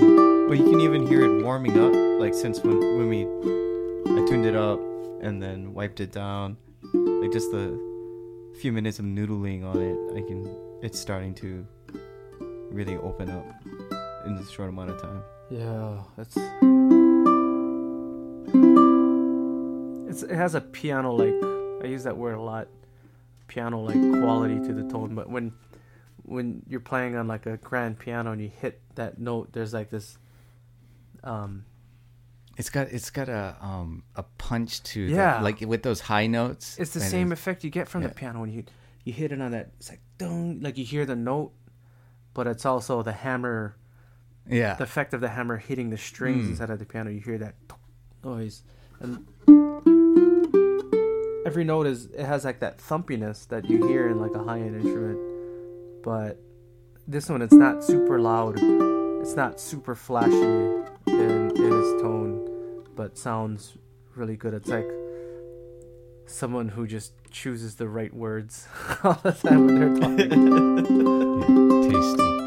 But 0.49 0.57
you 0.57 0.65
can 0.65 0.81
even 0.81 1.07
hear 1.07 1.23
it 1.23 1.43
warming 1.43 1.79
up. 1.79 1.93
Like 2.19 2.33
since 2.33 2.59
when 2.59 2.79
when 2.79 3.07
we 3.07 3.21
I 3.23 4.25
tuned 4.27 4.45
it 4.45 4.55
up 4.55 4.88
and 5.21 5.41
then 5.41 5.73
wiped 5.73 5.99
it 5.99 6.11
down, 6.11 6.57
like 6.93 7.31
just 7.31 7.51
the 7.51 7.79
few 8.59 8.71
minutes 8.71 8.99
of 8.99 9.05
noodling 9.05 9.63
on 9.63 9.81
it, 9.81 10.17
I 10.17 10.27
can. 10.27 10.55
It's 10.81 10.99
starting 10.99 11.33
to 11.35 11.65
really 12.71 12.95
open 12.97 13.29
up 13.29 13.45
in 14.25 14.35
this 14.35 14.49
short 14.49 14.69
amount 14.69 14.91
of 14.91 15.01
time. 15.01 15.21
Yeah, 15.49 16.01
it's 16.17 16.37
it's 20.09 20.23
it 20.23 20.35
has 20.35 20.55
a 20.55 20.61
piano 20.61 21.13
like 21.13 21.83
I 21.83 21.87
use 21.87 22.03
that 22.03 22.17
word 22.17 22.35
a 22.35 22.41
lot. 22.41 22.67
Piano 23.47 23.79
like 23.81 23.95
quality 24.21 24.59
to 24.67 24.73
the 24.73 24.83
tone, 24.89 25.15
but 25.15 25.29
when 25.29 25.53
when 26.23 26.61
you're 26.67 26.79
playing 26.79 27.15
on 27.15 27.27
like 27.27 27.45
a 27.45 27.57
grand 27.57 27.97
piano 27.97 28.31
and 28.31 28.41
you 28.41 28.51
hit 28.61 28.81
that 28.95 29.19
note, 29.19 29.51
there's 29.53 29.73
like 29.73 29.89
this 29.89 30.17
um 31.23 31.65
It's 32.59 32.69
got 32.69 32.87
it's 32.91 33.09
got 33.09 33.29
a 33.29 33.55
um 33.61 34.03
a 34.15 34.23
punch 34.37 34.83
to 34.91 35.07
the- 35.07 35.13
Yeah. 35.13 35.41
like 35.41 35.61
with 35.61 35.81
those 35.81 36.01
high 36.01 36.27
notes. 36.27 36.77
it's 36.77 36.93
the 36.93 36.99
same 36.99 37.31
effect 37.31 37.63
you 37.63 37.69
get 37.69 37.87
from 37.87 38.03
the 38.03 38.09
piano 38.09 38.41
when 38.41 38.51
you 38.51 38.63
you 39.05 39.13
hit 39.13 39.31
it 39.31 39.41
on 39.41 39.51
that 39.51 39.71
it's 39.79 39.89
like 39.89 40.01
dong 40.17 40.59
like 40.61 40.77
you 40.77 40.83
hear 40.85 41.05
the 41.05 41.15
note 41.15 41.53
but 42.33 42.45
it's 42.47 42.65
also 42.65 43.01
the 43.01 43.13
hammer 43.13 43.75
Yeah, 44.45 44.75
the 44.75 44.83
effect 44.83 45.13
of 45.13 45.21
the 45.21 45.29
hammer 45.29 45.57
hitting 45.57 45.89
the 45.89 45.97
strings 45.97 46.45
Mm. 46.45 46.49
inside 46.51 46.69
of 46.69 46.79
the 46.79 46.85
piano. 46.85 47.09
You 47.11 47.21
hear 47.21 47.37
that 47.37 47.55
noise, 48.23 48.63
and 48.99 49.25
every 51.45 51.63
note 51.63 51.87
is 51.87 52.05
it 52.07 52.25
has 52.25 52.45
like 52.45 52.59
that 52.59 52.77
thumpiness 52.79 53.47
that 53.47 53.69
you 53.69 53.87
hear 53.87 54.07
in 54.09 54.19
like 54.19 54.33
a 54.35 54.43
high 54.43 54.59
end 54.59 54.75
instrument. 54.75 55.19
But 56.03 56.39
this 57.07 57.29
one, 57.29 57.41
it's 57.41 57.53
not 57.53 57.83
super 57.83 58.19
loud. 58.19 58.55
It's 59.21 59.35
not 59.35 59.59
super 59.59 59.95
flashy 59.95 60.68
but 62.99 63.17
sounds 63.17 63.77
really 64.13 64.35
good. 64.35 64.53
It's 64.53 64.67
like 64.67 64.85
someone 66.25 66.67
who 66.67 66.85
just 66.85 67.13
chooses 67.31 67.75
the 67.75 67.87
right 67.87 68.13
words 68.13 68.67
all 69.05 69.17
the 69.23 69.31
time 69.31 69.67
when 69.67 69.79
they're 69.79 69.95
talking. 70.01 70.29
Tasty. 71.89 72.38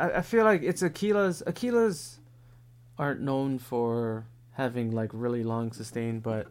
I, 0.00 0.18
I 0.18 0.22
feel 0.22 0.44
like 0.44 0.62
it's 0.62 0.82
Aquila's. 0.82 1.42
Aquila's 1.46 2.18
aren't 2.98 3.20
known 3.20 3.58
for 3.58 4.26
having 4.52 4.90
like 4.90 5.10
really 5.12 5.42
long 5.42 5.72
sustain, 5.72 6.20
but 6.20 6.46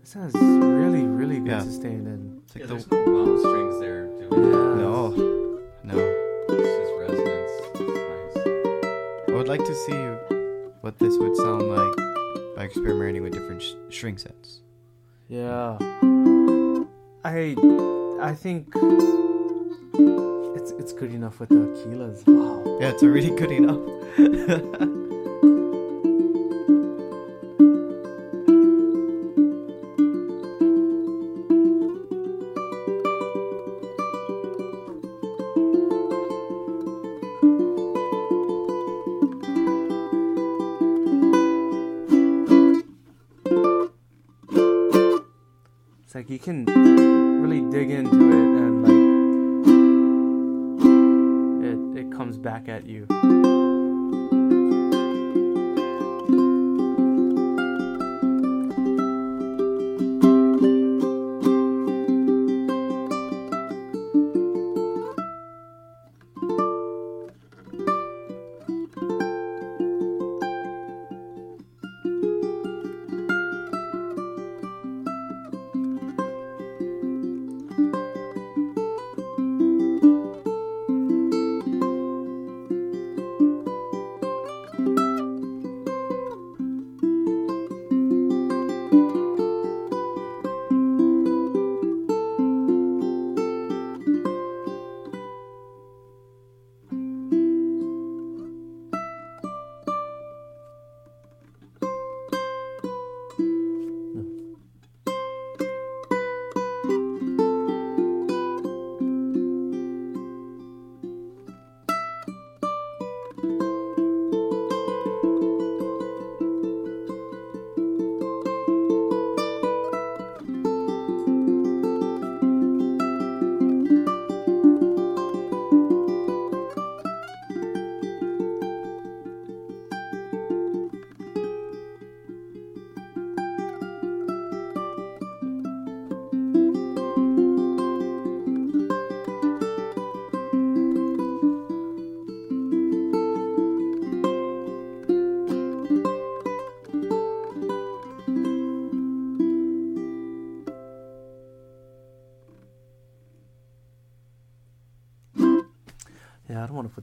this 0.00 0.12
has 0.12 0.32
really, 0.34 1.02
really 1.04 1.38
good 1.38 1.48
Yeah. 1.48 1.62
sustain 1.62 2.06
and 2.06 2.42
It's 2.44 2.54
like 2.54 2.60
Yeah, 2.62 2.66
the- 2.66 2.74
there's 2.74 2.90
no 2.90 3.04
wound 3.12 3.40
strings 3.40 3.80
there. 3.80 4.06
Doing 4.06 4.44
Yeah. 4.44 4.74
no, 4.84 5.08
no. 5.84 5.98
It's 6.48 6.76
just 6.78 6.92
resonance. 7.00 7.52
It's 7.74 8.36
nice. 8.36 9.28
I 9.28 9.32
would 9.32 9.48
like 9.48 9.64
to 9.64 9.74
see 9.74 9.98
what 10.82 10.98
this 10.98 11.16
would 11.18 11.36
sound 11.36 11.68
like 11.68 11.96
by 12.56 12.64
experimenting 12.64 13.22
with 13.22 13.32
different 13.32 13.62
sh- 13.62 13.74
string 13.90 14.16
sets. 14.18 14.62
yeah. 15.28 15.76
I 17.24 17.56
I 18.20 18.34
think 18.34 18.72
it's 20.78 20.92
good 20.92 21.12
enough 21.12 21.40
with 21.40 21.48
the 21.48 21.56
Aquilas. 21.56 22.26
Wow. 22.26 22.78
Yeah, 22.80 22.90
it's 22.90 23.02
already 23.02 23.30
good 23.30 23.50
enough. 23.50 23.80
It's 46.04 46.14
like 46.14 46.30
you 46.30 46.38
can 46.38 46.85
back 52.56 52.68
at 52.70 52.86
you. 52.86 53.06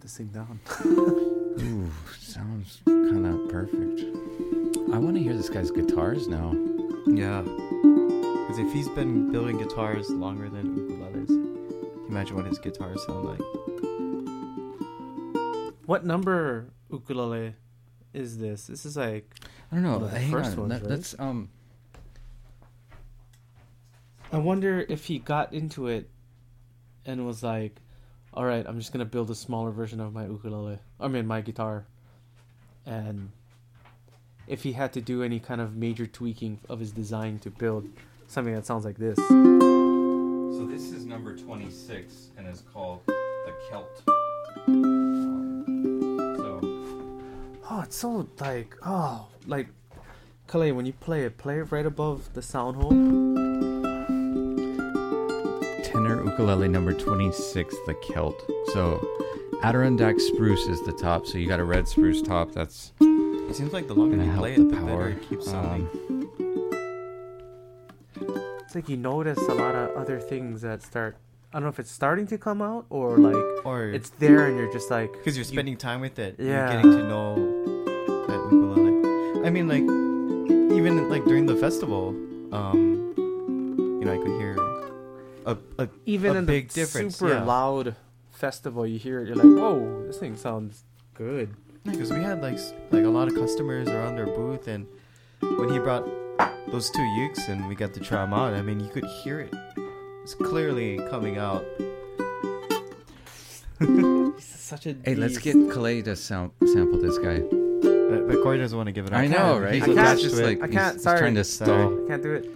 This 0.04 0.18
thing 0.18 0.28
down. 0.28 0.60
Ooh, 0.86 1.90
sounds 2.20 2.82
kind 2.86 3.26
of 3.26 3.50
perfect. 3.50 4.02
I 4.94 4.98
want 4.98 5.16
to 5.16 5.24
hear 5.24 5.34
this 5.34 5.50
guy's 5.50 5.72
guitars 5.72 6.28
now. 6.28 6.54
yeah. 7.08 7.42
Because 7.42 8.60
if 8.60 8.72
he's 8.74 8.90
been 8.90 9.32
building 9.32 9.58
guitars 9.58 10.10
longer 10.10 10.50
than 10.50 10.76
ukuleles, 10.76 11.30
imagine 12.10 12.36
what 12.36 12.46
his 12.46 12.60
guitars 12.60 13.04
sound 13.06 13.26
like. 13.26 13.40
What 15.86 16.06
number 16.06 16.70
ukulele 16.92 17.56
is 18.14 18.38
this? 18.38 18.68
This 18.68 18.86
is 18.86 18.98
like 18.98 19.34
I 19.72 19.76
don't 19.76 19.84
know. 19.84 19.98
One 20.00 20.12
the 20.12 20.20
hang 20.20 20.32
first 20.32 20.52
on. 20.54 20.58
ones, 20.70 20.72
Let, 20.72 20.82
right? 20.82 20.90
Let's 20.92 21.16
um. 21.18 21.50
I 24.32 24.38
wonder 24.38 24.86
if 24.90 25.06
he 25.06 25.20
got 25.20 25.54
into 25.54 25.88
it 25.88 26.10
and 27.06 27.26
was 27.26 27.44
like, 27.44 27.80
"All 28.34 28.46
right, 28.46 28.66
I'm 28.68 28.80
just 28.80 28.92
gonna 28.92 29.06
build 29.06 29.30
a 29.30 29.36
smaller 29.36 29.72
version 29.72 30.00
of 30.00 30.14
my 30.14 30.26
ukulele. 30.26 30.80
I 31.00 31.08
mean, 31.08 31.28
my 31.28 31.42
guitar." 31.42 31.86
And 32.86 33.32
if 34.48 34.64
he 34.64 34.74
had 34.74 34.92
to 34.94 35.02
do 35.02 35.24
any 35.24 35.40
kind 35.40 35.62
of 35.62 35.76
major 35.76 36.06
tweaking 36.06 36.60
of 36.68 36.80
his 36.80 36.92
design 36.92 37.40
to 37.40 37.50
build 37.50 37.88
something 38.28 38.54
that 38.54 38.66
sounds 38.66 38.86
like 38.86 38.98
this. 38.98 39.18
So 39.18 40.66
this 40.68 40.92
is 40.92 41.06
number 41.06 41.38
twenty-six 41.38 42.32
and 42.38 42.48
is 42.48 42.62
called 42.74 43.02
the 43.06 43.54
Celt. 43.70 44.04
So 46.38 46.60
Oh, 47.70 47.82
it's 47.84 47.96
so 47.96 48.28
like 48.40 48.76
oh 48.86 49.28
like 49.48 49.68
Clay, 50.48 50.72
when 50.72 50.86
you 50.86 50.94
play 50.94 51.24
it, 51.24 51.38
play 51.38 51.60
it 51.60 51.72
right 51.72 51.86
above 51.86 52.34
the 52.34 52.42
sound 52.42 52.76
hole. 52.76 53.23
Ukulele 56.34 56.68
number 56.68 56.94
twenty-six, 56.94 57.76
the 57.86 57.94
Celt. 57.94 58.42
So 58.74 59.00
Adirondack 59.62 60.20
spruce 60.20 60.66
is 60.68 60.82
the 60.84 60.92
top. 60.92 61.28
So 61.28 61.38
you 61.38 61.48
got 61.48 61.60
a 61.60 61.64
red 61.64 61.88
spruce 61.88 62.22
top. 62.24 62.52
That's 62.54 62.92
It 63.00 63.56
seems 63.56 63.72
like 63.72 63.88
the 63.88 63.94
longer 63.94 64.16
gonna 64.18 64.26
you 64.28 64.32
help 64.32 64.42
play 64.42 64.56
the 64.56 64.62
it, 64.64 64.70
the 64.72 64.76
power. 64.78 64.86
better 64.88 65.10
it 65.10 65.30
keeps 65.30 65.46
sounding. 65.46 65.88
Um, 65.88 66.30
It's 68.66 68.74
like 68.76 68.90
you 68.90 68.98
notice 68.98 69.38
a 69.48 69.54
lot 69.54 69.76
of 69.76 69.96
other 69.96 70.20
things 70.20 70.62
that 70.62 70.82
start. 70.82 71.18
I 71.52 71.58
don't 71.58 71.64
know 71.64 71.70
if 71.70 71.80
it's 71.80 71.92
starting 71.92 72.26
to 72.28 72.40
come 72.40 72.64
out 72.64 72.88
or 72.90 73.18
like 73.20 73.36
or 73.66 73.90
it's 73.90 74.10
there 74.18 74.48
and 74.48 74.58
you're 74.58 74.74
just 74.74 74.90
like 74.90 75.12
because 75.14 75.38
you're 75.38 75.46
you- 75.46 75.54
spending 75.54 75.78
time 75.78 76.02
with 76.02 76.18
it. 76.18 76.36
Yeah. 76.40 76.46
You're 76.74 76.82
getting 76.82 76.92
to 76.98 77.08
know 77.08 77.36
that 78.26 78.40
ukulele. 78.52 79.46
I 79.46 79.52
mean, 79.52 79.68
like 79.68 79.84
even 80.76 81.10
like 81.12 81.26
during 81.26 81.46
the 81.46 81.56
festival, 81.56 82.10
um, 82.52 83.14
you 83.18 84.06
know, 84.06 84.14
I 84.14 84.18
could 84.18 84.32
hear 84.42 84.56
a, 85.46 85.58
a 85.80 85.90
even 86.06 86.36
a 86.36 86.40
in 86.40 86.46
big 86.46 86.70
the 86.70 86.74
difference, 86.82 87.18
super 87.18 87.34
yeah. 87.34 87.44
loud 87.44 87.96
festival, 88.32 88.86
you 88.86 89.00
hear 89.00 89.20
it, 89.22 89.28
you're 89.28 89.36
like, 89.36 89.46
whoa, 89.46 90.04
this 90.08 90.18
thing 90.18 90.36
sounds 90.36 90.84
good. 91.14 91.56
because 91.84 92.12
we 92.12 92.22
had 92.22 92.42
like 92.42 92.58
like 92.92 93.04
a 93.04 93.10
lot 93.10 93.28
of 93.28 93.36
customers 93.36 93.88
around 93.88 94.18
our 94.20 94.26
booth, 94.26 94.68
and 94.68 94.86
when 95.42 95.70
he 95.70 95.80
brought 95.80 96.06
those 96.72 96.90
two 96.90 97.00
ukes 97.02 97.48
and 97.50 97.68
we 97.68 97.76
got 97.76 97.94
to 97.94 98.00
try 98.00 98.22
them 98.22 98.34
out, 98.34 98.54
I 98.54 98.62
mean, 98.62 98.80
you 98.80 98.90
could 98.90 99.06
hear 99.06 99.40
it. 99.42 99.54
It's 100.24 100.34
clearly 100.36 100.98
coming 101.10 101.38
out. 101.38 101.66
He's 103.80 104.46
such 104.46 104.86
a 104.86 104.96
hey, 105.04 105.16
let's 105.16 105.38
get 105.38 105.56
Clay 105.70 106.02
to 106.04 106.16
sound, 106.16 106.52
sample 106.66 107.00
this 107.02 107.18
guy. 107.18 107.40
But, 107.42 108.28
but 108.28 108.42
Corey 108.44 108.58
doesn't 108.60 108.78
want 108.78 108.88
to 108.88 108.94
give 108.94 109.06
it. 109.06 109.14
up. 109.14 109.20
I 109.20 109.28
know, 109.28 109.60
right? 109.60 109.74
He's 109.74 109.84
I 109.84 109.94
can't. 109.94 110.20
just 110.20 110.38
it. 110.38 110.46
like 110.46 110.62
I 110.64 110.68
can't, 110.74 110.94
he's 110.96 111.04
sorry. 111.04 111.20
trying 111.20 111.36
to 111.36 111.44
Sorry. 111.44 111.68
stall. 111.70 112.06
I 112.06 112.08
can't 112.08 112.24
do 112.24 112.34
it. 112.34 112.50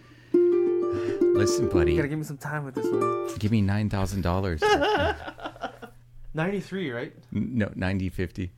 Listen, 1.38 1.68
buddy. 1.68 1.92
You 1.92 1.96
buddy, 1.96 1.96
gotta 1.98 2.08
give 2.08 2.18
me 2.18 2.26
some 2.26 2.38
time 2.38 2.66
with 2.66 2.74
this 2.76 2.88
one. 2.88 3.36
give 3.38 3.52
me 3.52 3.62
nine 3.62 3.90
thousand 3.90 4.22
dollars. 4.22 4.62
93, 6.34 6.92
right? 6.92 7.14
No, 7.32 7.72
90, 7.76 8.10
50. 8.10 8.52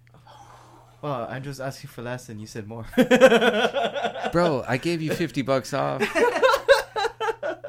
Well, 1.02 1.28
I 1.30 1.40
just 1.40 1.62
asked 1.62 1.82
you 1.84 1.88
for 1.90 2.02
less, 2.02 2.28
and 2.30 2.42
you 2.42 2.48
said 2.48 2.68
more. 2.68 2.86
Bro, 4.32 4.66
I 4.68 4.78
gave 4.78 5.02
you 5.02 5.14
fifty 5.14 5.42
bucks 5.42 5.74
off. 5.74 6.02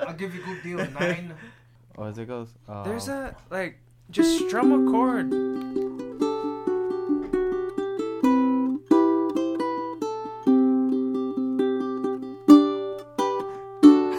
I'll 0.01 0.15
give 0.15 0.35
you 0.35 0.43
a 0.43 0.47
good 0.47 0.63
deal. 0.63 0.79
Nine. 0.99 1.35
Oh, 1.97 2.05
as 2.05 2.19
it 2.19 2.27
goes. 2.27 2.49
Oh. 2.69 2.83
There's 2.85 3.09
a 3.09 3.35
like 3.51 3.79
just 4.11 4.47
strum 4.47 4.73
a 4.73 4.91
chord. 4.91 5.31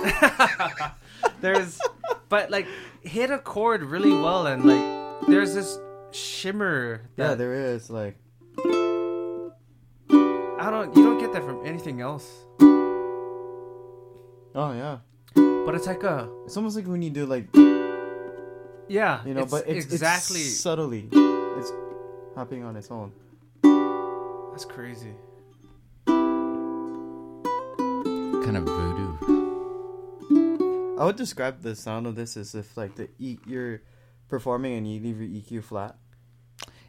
there's 1.41 1.79
but 2.29 2.49
like 2.51 2.67
hit 3.01 3.29
a 3.31 3.39
chord 3.39 3.83
really 3.83 4.11
well 4.11 4.47
and 4.47 4.65
like 4.65 5.27
there's 5.27 5.53
this 5.53 5.77
shimmer 6.11 7.01
Yeah, 7.17 7.35
there 7.35 7.53
is 7.53 7.89
like. 7.89 8.17
I 10.61 10.69
don't 10.69 10.95
you 10.95 11.03
don't 11.03 11.19
get 11.19 11.33
that 11.33 11.43
from 11.43 11.65
anything 11.65 12.01
else. 12.01 12.29
Oh 14.53 14.73
yeah. 14.73 14.97
But 15.35 15.75
it's 15.75 15.87
like 15.87 16.03
a 16.03 16.29
It's 16.45 16.57
almost 16.57 16.75
like 16.75 16.87
when 16.87 17.01
you 17.01 17.09
do 17.09 17.25
like 17.25 17.47
yeah, 18.91 19.23
you 19.25 19.33
know, 19.33 19.43
it's 19.43 19.51
but 19.51 19.69
it's 19.69 19.85
exactly 19.85 20.41
it's 20.41 20.59
subtly. 20.59 21.07
It's 21.13 21.71
happening 22.35 22.65
on 22.65 22.75
its 22.75 22.91
own. 22.91 23.13
that's 24.51 24.65
crazy. 24.65 25.13
Kind 28.45 28.57
of 28.57 28.65
voodoo. 28.65 29.40
I 31.01 31.05
would 31.05 31.15
describe 31.15 31.61
the 31.61 31.75
sound 31.75 32.05
of 32.05 32.15
this 32.15 32.37
as 32.37 32.53
if 32.53 32.77
like 32.77 32.95
the 32.95 33.09
e- 33.17 33.39
you're 33.47 33.81
performing 34.29 34.73
and 34.77 34.87
you 34.91 34.99
leave 34.99 35.19
your 35.19 35.29
EQ 35.61 35.63
flat. 35.63 35.95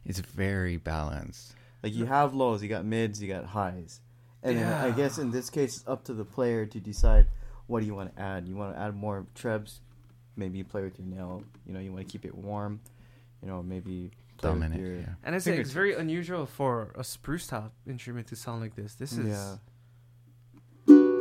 It's 0.04 0.18
very 0.20 0.76
balanced. 0.76 1.54
Like 1.82 1.94
you 1.94 2.04
have 2.04 2.34
lows, 2.34 2.62
you 2.62 2.68
got 2.68 2.84
mids, 2.84 3.22
you 3.22 3.28
got 3.28 3.44
highs, 3.46 4.00
and 4.42 4.58
then 4.58 4.72
I 4.72 4.88
Yeah. 4.88 4.94
guess 4.96 5.18
in 5.18 5.30
this 5.30 5.48
case 5.50 5.76
it's 5.78 5.88
up 5.88 6.04
to 6.04 6.14
the 6.14 6.24
player 6.24 6.66
to 6.66 6.78
decide 6.80 7.28
what 7.66 7.80
do 7.80 7.86
you 7.86 7.94
want 7.94 8.14
to 8.14 8.20
add. 8.22 8.46
You 8.46 8.54
want 8.54 8.74
to 8.74 8.80
add 8.80 8.94
more 8.94 9.26
trebs, 9.34 9.80
maybe 10.36 10.58
you 10.58 10.64
play 10.64 10.82
with 10.82 10.98
your 10.98 11.08
nail. 11.08 11.42
You 11.66 11.72
know, 11.72 11.80
you 11.80 11.90
want 11.92 12.06
to 12.06 12.12
keep 12.12 12.24
it 12.24 12.34
warm. 12.34 12.80
You 13.40 13.48
know, 13.48 13.62
maybe 13.62 14.10
play 14.36 14.50
Dominant. 14.50 14.80
with 14.80 14.90
your 14.90 15.00
Yeah. 15.00 15.14
And 15.24 15.34
it's 15.34 15.44
Fingers. 15.46 15.66
it's 15.68 15.74
very 15.74 15.94
unusual 15.94 16.44
for 16.46 16.92
a 16.96 17.02
spruce 17.04 17.46
top 17.46 17.72
instrument 17.86 18.26
to 18.28 18.36
sound 18.36 18.60
like 18.60 18.74
this. 18.76 18.94
This 18.94 19.12
is 19.12 19.26
yeah. 19.28 19.56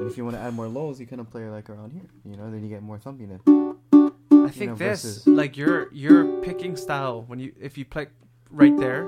And 0.02 0.10
if 0.10 0.18
you 0.18 0.26
want 0.26 0.36
to 0.36 0.42
add 0.42 0.56
more 0.56 0.68
lows, 0.68 1.00
you 1.00 1.06
kind 1.06 1.22
of 1.22 1.30
play 1.30 1.44
like 1.48 1.70
around 1.70 1.92
here. 1.92 2.10
You 2.26 2.36
know, 2.36 2.50
then 2.50 2.64
you 2.64 2.70
get 2.70 2.82
more 2.82 2.98
thumpiness. 2.98 3.40
I 4.48 4.50
think 4.50 4.72
know, 4.72 4.76
this 4.76 5.04
versus- 5.04 5.28
like 5.28 5.56
your 5.56 5.94
your 5.94 6.26
picking 6.42 6.76
style 6.76 7.24
when 7.28 7.38
you 7.40 7.54
if 7.62 7.78
you 7.78 7.86
play 7.86 8.08
right 8.50 8.76
there, 8.80 9.04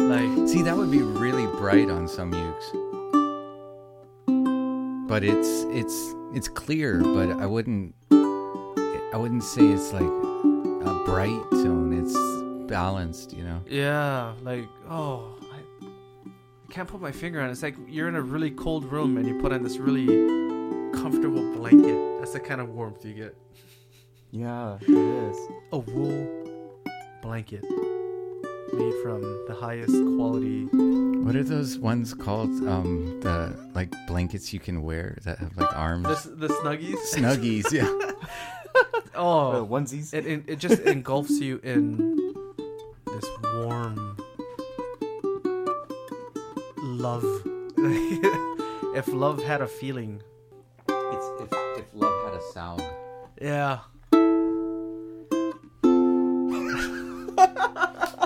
like 0.00 0.48
See, 0.48 0.62
that 0.62 0.76
would 0.76 0.90
be 0.90 1.00
really 1.02 1.46
bright 1.58 1.88
on 1.88 2.08
some 2.08 2.32
ukes. 2.32 2.66
But 5.06 5.22
it's 5.22 5.62
it's 5.70 6.14
it's 6.34 6.48
clear, 6.48 6.98
but 7.00 7.30
I 7.30 7.46
wouldn't 7.46 7.94
I 8.10 9.16
wouldn't 9.16 9.44
say 9.44 9.62
it's 9.62 9.92
like 9.92 10.02
a 10.02 11.02
bright 11.04 11.40
tone. 11.52 11.92
It's 11.92 12.16
balanced, 12.68 13.32
you 13.32 13.44
know. 13.44 13.60
yeah, 13.68 14.32
like 14.42 14.66
oh 14.88 15.22
I, 15.24 15.39
I 15.39 15.39
can't 16.70 16.88
put 16.88 17.00
my 17.00 17.12
finger 17.12 17.40
on 17.40 17.48
it. 17.48 17.52
It's 17.52 17.62
like 17.62 17.74
you're 17.88 18.08
in 18.08 18.14
a 18.14 18.22
really 18.22 18.50
cold 18.50 18.84
room 18.84 19.16
and 19.16 19.26
you 19.26 19.38
put 19.40 19.52
on 19.52 19.62
this 19.62 19.76
really 19.78 20.06
comfortable 20.92 21.52
blanket. 21.54 22.18
That's 22.20 22.32
the 22.32 22.40
kind 22.40 22.60
of 22.60 22.70
warmth 22.70 23.04
you 23.04 23.12
get. 23.14 23.36
Yeah, 24.30 24.78
it 24.80 24.88
is. 24.88 25.36
A 25.72 25.78
wool 25.78 26.28
blanket 27.22 27.64
made 28.72 28.94
from 29.02 29.20
the 29.48 29.56
highest 29.60 29.92
quality. 30.16 30.66
What 31.24 31.34
are 31.34 31.42
those 31.42 31.76
ones 31.78 32.14
called? 32.14 32.50
Um, 32.68 33.20
the 33.20 33.70
like 33.74 33.92
blankets 34.06 34.52
you 34.52 34.60
can 34.60 34.82
wear 34.82 35.18
that 35.24 35.38
have 35.38 35.56
like 35.56 35.76
arms. 35.76 36.24
The, 36.24 36.46
the 36.46 36.48
snuggies. 36.48 36.96
Snuggies, 37.12 37.72
yeah. 37.72 37.88
Oh, 39.12 39.66
onesies. 39.68 40.14
it, 40.14 40.24
it 40.24 40.44
it 40.46 40.58
just 40.60 40.80
engulfs 40.86 41.40
you 41.40 41.60
in 41.62 42.16
this 43.06 43.24
warm 43.54 44.16
love. 47.00 47.24
if 48.94 49.08
love 49.08 49.42
had 49.42 49.62
a 49.62 49.66
feeling, 49.66 50.22
It's 50.88 51.26
if, 51.40 51.52
if 51.78 51.94
love 51.94 52.24
had 52.26 52.34
a 52.34 52.42
sound. 52.52 52.82
yeah. 53.40 53.78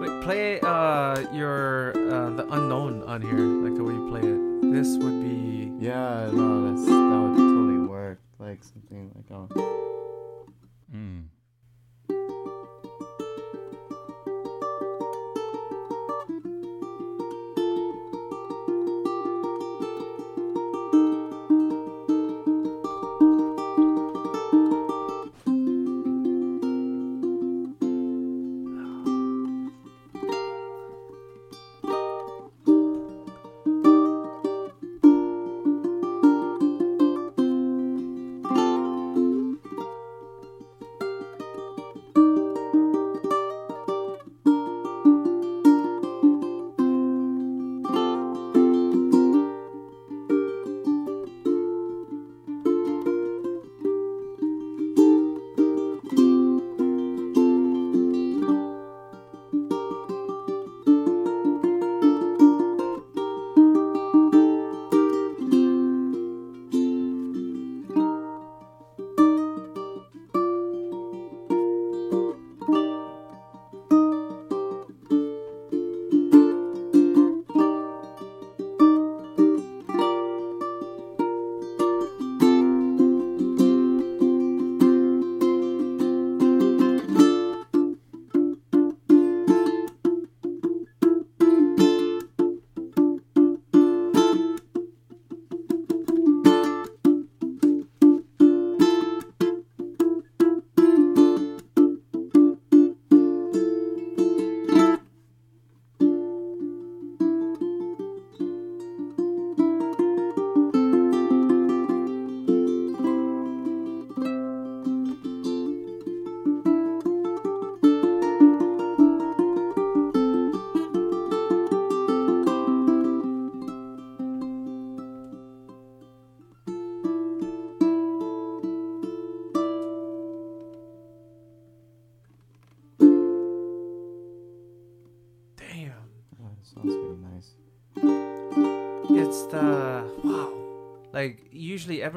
Wait, 0.00 0.22
play 0.22 0.60
uh 0.60 1.18
your 1.32 1.90
uh 1.96 2.30
the 2.30 2.46
unknown 2.50 3.02
on 3.04 3.22
here, 3.22 3.38
like 3.38 3.74
the 3.74 3.82
way 3.84 3.94
you 3.94 4.08
play 4.10 4.20
it. 4.20 4.72
This 4.72 4.96
would 4.98 5.22
be 5.22 5.72
Yeah, 5.80 6.30
no, 6.32 6.68
that's 6.68 6.84
that 6.86 7.20
would 7.22 7.36
totally 7.36 7.78
work. 7.86 8.20
Like 8.38 8.62
something 8.62 9.10
like 9.16 9.30
oh. 9.32 9.48
Mm. 10.94 11.24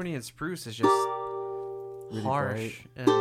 Ebony 0.02 0.16
and 0.16 0.24
spruce 0.24 0.66
is 0.66 0.74
just 0.74 0.90
Really 2.10 2.22
harsh 2.24 2.80
and 2.96 3.08
I 3.08 3.14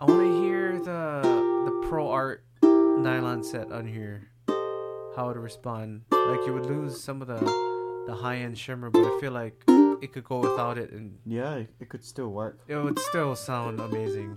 want 0.00 0.22
to 0.22 0.42
hear 0.42 0.78
the 0.80 1.20
the 1.66 1.86
Pro-Arte 1.90 2.40
nylon 2.62 3.44
set 3.44 3.70
on 3.70 3.86
here. 3.86 4.30
How 5.14 5.24
it 5.28 5.36
would 5.36 5.38
respond. 5.44 6.04
Like 6.10 6.40
you 6.46 6.54
would 6.54 6.64
lose 6.64 6.98
some 6.98 7.20
of 7.20 7.28
the 7.28 7.36
the 8.06 8.14
high 8.14 8.36
end 8.36 8.56
shimmer, 8.56 8.88
but 8.88 9.04
I 9.04 9.18
feel 9.20 9.32
like 9.32 9.62
it 10.00 10.14
could 10.14 10.24
go 10.24 10.38
without 10.38 10.78
it, 10.78 10.92
and 10.92 11.18
Yeah, 11.26 11.56
it, 11.56 11.68
it 11.78 11.90
could 11.90 12.02
still 12.02 12.30
work. 12.30 12.60
it 12.66 12.76
would 12.76 12.98
still 12.98 13.36
sound 13.36 13.78
amazing. 13.78 14.36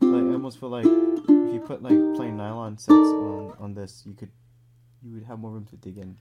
Like 0.00 0.24
I 0.24 0.32
almost 0.32 0.58
feel 0.58 0.70
like 0.70 0.84
if 0.84 1.28
you 1.54 1.62
put 1.64 1.80
like 1.80 1.92
plain 2.16 2.36
nylon 2.36 2.76
sets 2.76 2.90
on 2.90 3.54
on 3.60 3.74
this, 3.74 4.02
you 4.04 4.14
could 4.14 4.32
you 5.00 5.14
would 5.14 5.22
have 5.22 5.38
more 5.38 5.52
room 5.52 5.66
to 5.66 5.76
dig 5.76 5.98
in, 5.98 6.16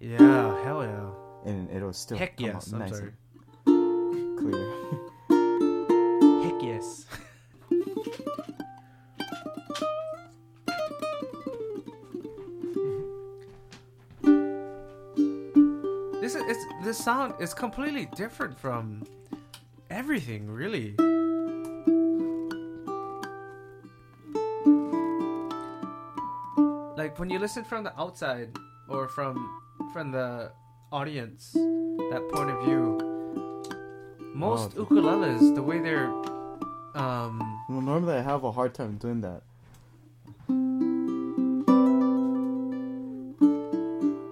Yeah, 0.00 0.60
hell 0.64 0.82
yeah. 0.82 1.10
And 1.44 1.70
it'll 1.70 1.92
still 1.92 2.18
Heck 2.18 2.36
come 2.36 2.46
yes. 2.46 2.72
out 2.72 2.74
I'm 2.74 2.78
nice 2.80 2.98
sorry. 2.98 3.12
and 3.66 4.38
clear. 4.38 4.72
Heck 6.42 6.62
yes. 6.62 7.06
this 16.20 16.34
is 16.34 16.42
it's, 16.46 16.64
this 16.82 16.98
sound 16.98 17.34
is 17.40 17.52
completely 17.54 18.06
different 18.16 18.58
from 18.58 19.04
everything, 19.90 20.50
really. 20.50 20.94
Like 26.96 27.18
when 27.18 27.28
you 27.28 27.38
listen 27.38 27.64
from 27.64 27.84
the 27.84 27.98
outside 28.00 28.56
or 28.88 29.08
from 29.08 29.36
from 29.92 30.10
the 30.10 30.52
audience, 30.94 31.50
that 31.54 32.22
point 32.32 32.50
of 32.50 32.64
view. 32.64 33.00
Most 34.32 34.76
ukuleles, 34.76 35.52
the 35.56 35.62
way 35.62 35.80
they're 35.80 36.06
um 36.94 37.40
well, 37.68 37.80
normally 37.80 38.14
I 38.14 38.22
have 38.22 38.44
a 38.44 38.52
hard 38.52 38.74
time 38.74 38.96
doing 38.98 39.20
that. 39.22 39.42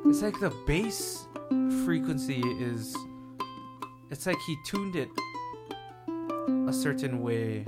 It's 0.08 0.22
like 0.22 0.38
the 0.38 0.52
bass 0.64 1.26
frequency 1.84 2.40
is. 2.60 2.96
It's 4.12 4.26
like 4.26 4.38
he 4.46 4.56
tuned 4.64 4.94
it 4.94 5.08
a 6.68 6.72
certain 6.72 7.22
way. 7.22 7.64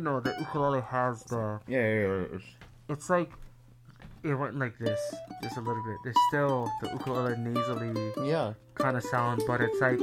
You 0.00 0.04
know 0.04 0.18
the 0.18 0.34
ukulele 0.38 0.80
has 0.80 1.22
the 1.24 1.60
Yeah, 1.68 1.78
yeah, 1.78 2.24
yeah. 2.32 2.38
it's 2.88 3.10
like 3.10 3.30
it 4.22 4.34
went 4.34 4.58
like 4.58 4.78
this 4.78 4.98
just 5.42 5.58
a 5.58 5.60
little 5.60 5.82
bit. 5.84 5.96
There's 6.04 6.16
still 6.30 6.70
the 6.80 6.88
ukulele 6.88 7.36
nasally 7.36 8.12
Yeah, 8.26 8.54
kind 8.76 8.96
of 8.96 9.04
sound, 9.04 9.42
but 9.46 9.60
it's 9.60 9.78
like 9.78 10.00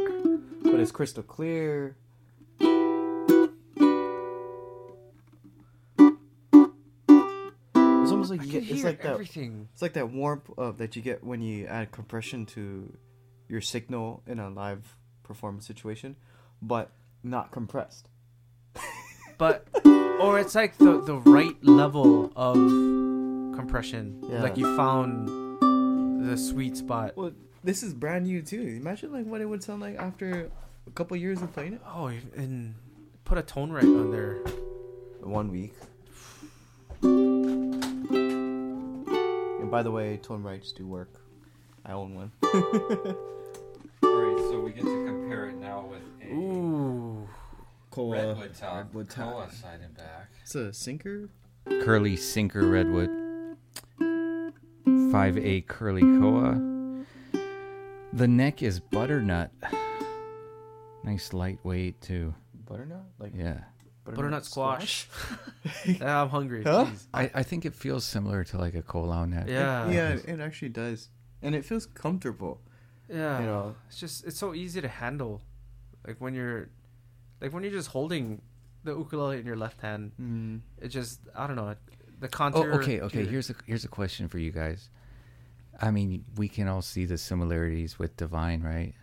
but 0.62 0.79
it's 0.79 0.91
crystal 0.91 1.23
clear. 1.23 1.95
It's 7.75 8.12
almost 8.12 8.29
like 8.29 8.43
you 8.43 8.49
can 8.51 8.60
get, 8.62 8.69
it's 8.71 8.83
like 8.83 9.01
that. 9.01 9.13
everything. 9.13 9.67
It's 9.73 9.81
like 9.81 9.93
that 9.93 10.12
warmth 10.12 10.47
uh, 10.60 10.71
that 10.73 10.95
you 10.95 11.01
get 11.01 11.23
when 11.23 11.41
you 11.41 11.65
add 11.65 11.91
compression 11.91 12.45
to 12.47 12.95
your 13.49 13.62
signal 13.62 14.21
in 14.27 14.39
a 14.39 14.49
live 14.49 14.95
performance 15.23 15.65
situation, 15.65 16.15
but 16.62 16.91
not 17.23 17.51
compressed. 17.51 18.10
But 19.39 19.67
or 20.19 20.39
it's 20.39 20.56
like 20.56 20.77
the 20.77 21.01
the 21.01 21.17
right 21.17 21.56
level 21.63 22.32
of 22.36 22.56
compression. 23.56 24.23
Yeah. 24.30 24.41
Like 24.43 24.58
you 24.58 24.75
found 24.75 25.27
the 26.27 26.38
sweet 26.38 26.77
spot. 26.77 27.15
Well, 27.15 27.32
this 27.63 27.84
is 27.84 27.93
brand 27.93 28.25
new 28.25 28.41
too. 28.41 28.62
Imagine 28.62 29.12
like 29.12 29.25
what 29.25 29.41
it 29.41 29.45
would 29.45 29.63
sound 29.63 29.82
like 29.82 29.97
after 29.97 30.49
a 30.86 30.91
couple 30.91 31.17
years 31.17 31.41
of 31.41 31.53
playing 31.53 31.73
it. 31.73 31.82
Oh, 31.86 32.08
and 32.08 32.75
put 33.25 33.38
a 33.38 33.43
ToneRite 33.43 33.84
on 33.84 34.12
there. 34.12 34.38
One 35.21 35.51
week. 35.51 35.73
And 39.60 39.69
by 39.69 39.84
the 39.84 39.91
way, 39.91 40.17
ToneRites 40.23 40.73
do 40.73 40.88
work. 40.88 41.19
I 41.86 41.91
own 41.93 42.15
one. 42.15 42.32
All 42.43 44.15
right, 44.15 44.38
so 44.49 44.62
we 44.62 44.71
get 44.71 44.84
to 44.84 45.06
compare 45.06 45.47
it 45.49 45.56
now 45.56 45.86
with 45.89 46.01
a 46.21 46.34
Ooh. 46.34 47.27
Koa. 47.97 48.12
redwood 48.27 48.53
top, 48.53 48.75
redwood 48.75 49.10
top. 49.10 49.33
koa 49.33 49.51
side 49.51 49.79
and 49.83 49.97
back. 49.97 50.29
It's 50.43 50.53
a 50.53 50.71
sinker. 50.71 51.29
Curly 51.65 52.15
Sinker 52.15 52.67
Redwood. 52.67 53.10
5A 53.99 55.65
Curly 55.65 56.01
Koa. 56.01 57.03
The 58.13 58.27
neck 58.27 58.62
is 58.62 58.79
butternut. 58.79 59.49
Nice 61.03 61.33
lightweight 61.33 61.99
too. 61.99 62.36
Butternut? 62.69 63.03
Like 63.17 63.33
Yeah. 63.36 63.62
Butternut 64.05 64.45
squash. 64.45 65.10
Ah, 66.01 66.21
I'm 66.21 66.29
hungry. 66.29 66.63
Huh? 66.63 66.86
Jeez. 66.86 67.07
I, 67.13 67.31
I 67.33 67.43
think 67.43 67.65
it 67.65 67.73
feels 67.73 68.05
similar 68.05 68.43
to 68.45 68.57
like 68.57 68.75
a 68.75 68.81
koa 68.83 69.25
neck. 69.25 69.45
Yeah. 69.47 69.89
yeah, 69.89 70.10
it 70.25 70.39
actually 70.39 70.69
does. 70.69 71.10
And 71.41 71.55
it 71.55 71.65
feels 71.65 71.86
comfortable. 71.88 72.62
Yeah. 73.10 73.39
You 73.39 73.45
know. 73.45 73.75
It's 73.88 73.99
just 73.99 74.25
it's 74.25 74.38
so 74.38 74.53
easy 74.53 74.81
to 74.81 74.88
handle. 74.88 75.41
Like 76.05 76.21
when 76.21 76.33
you're 76.33 76.69
like 77.41 77.54
when 77.54 77.63
you're 77.63 77.71
just 77.71 77.89
holding 77.89 78.41
the 78.84 78.95
ukulele 78.95 79.39
in 79.39 79.45
your 79.45 79.58
left 79.58 79.82
hand, 79.82 80.12
Mm. 80.19 80.62
it 80.82 80.89
just 80.89 81.21
I 81.36 81.47
don't 81.47 81.56
know, 81.56 81.76
the 82.19 82.28
contour. 82.28 82.60
Oh, 82.62 82.63
contour 82.78 82.82
okay, 82.84 83.02
okay. 83.02 83.26
Here's 83.26 83.50
a 83.50 83.56
here's 83.65 83.86
a 83.86 83.89
question 83.89 84.28
for 84.28 84.38
you 84.39 84.52
guys. 84.52 84.89
I 85.80 85.91
mean, 85.91 86.26
we 86.36 86.47
can 86.47 86.67
all 86.67 86.82
see 86.82 87.06
the 87.06 87.17
similarities 87.17 88.00
with 88.00 88.17
Divine, 88.17 88.62
right? 88.63 88.93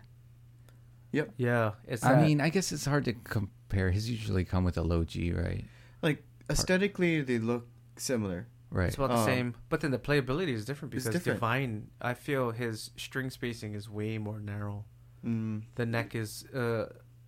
Yep. 1.11 1.33
Yeah, 1.37 1.71
it's 1.87 2.03
I 2.03 2.13
that- 2.13 2.21
mean, 2.25 2.41
I 2.41 2.49
guess 2.49 2.71
it's 2.71 2.85
hard 2.85 3.05
to 3.05 3.13
compare. 3.13 3.91
His 3.91 4.09
usually 4.09 4.43
come 4.43 4.63
with 4.65 4.77
a 4.77 4.81
low 4.81 5.03
G, 5.05 5.31
right? 5.31 5.63
Like 6.01 6.23
aesthetically, 6.49 7.21
they 7.21 7.39
look 7.39 7.67
similar. 7.97 8.47
Right. 8.71 8.87
It's 8.87 8.95
about 8.97 9.09
the 9.11 9.15
Um, 9.19 9.25
same, 9.25 9.55
but 9.69 9.79
then 9.79 9.91
the 9.91 9.99
playability 9.99 10.49
is 10.49 10.65
different 10.65 10.93
it's 10.93 11.05
because 11.05 11.15
different. 11.21 11.37
Divine, 11.37 11.91
I 12.01 12.13
feel 12.13 12.51
his 12.51 12.91
string 12.97 13.29
spacing 13.29 13.73
is 13.73 13.87
way 13.89 14.17
more 14.17 14.39
narrow. 14.39 14.83
Mm. 15.23 15.63
The 15.75 15.85
neck 15.85 16.13
is 16.13 16.43
uh, 16.53 16.87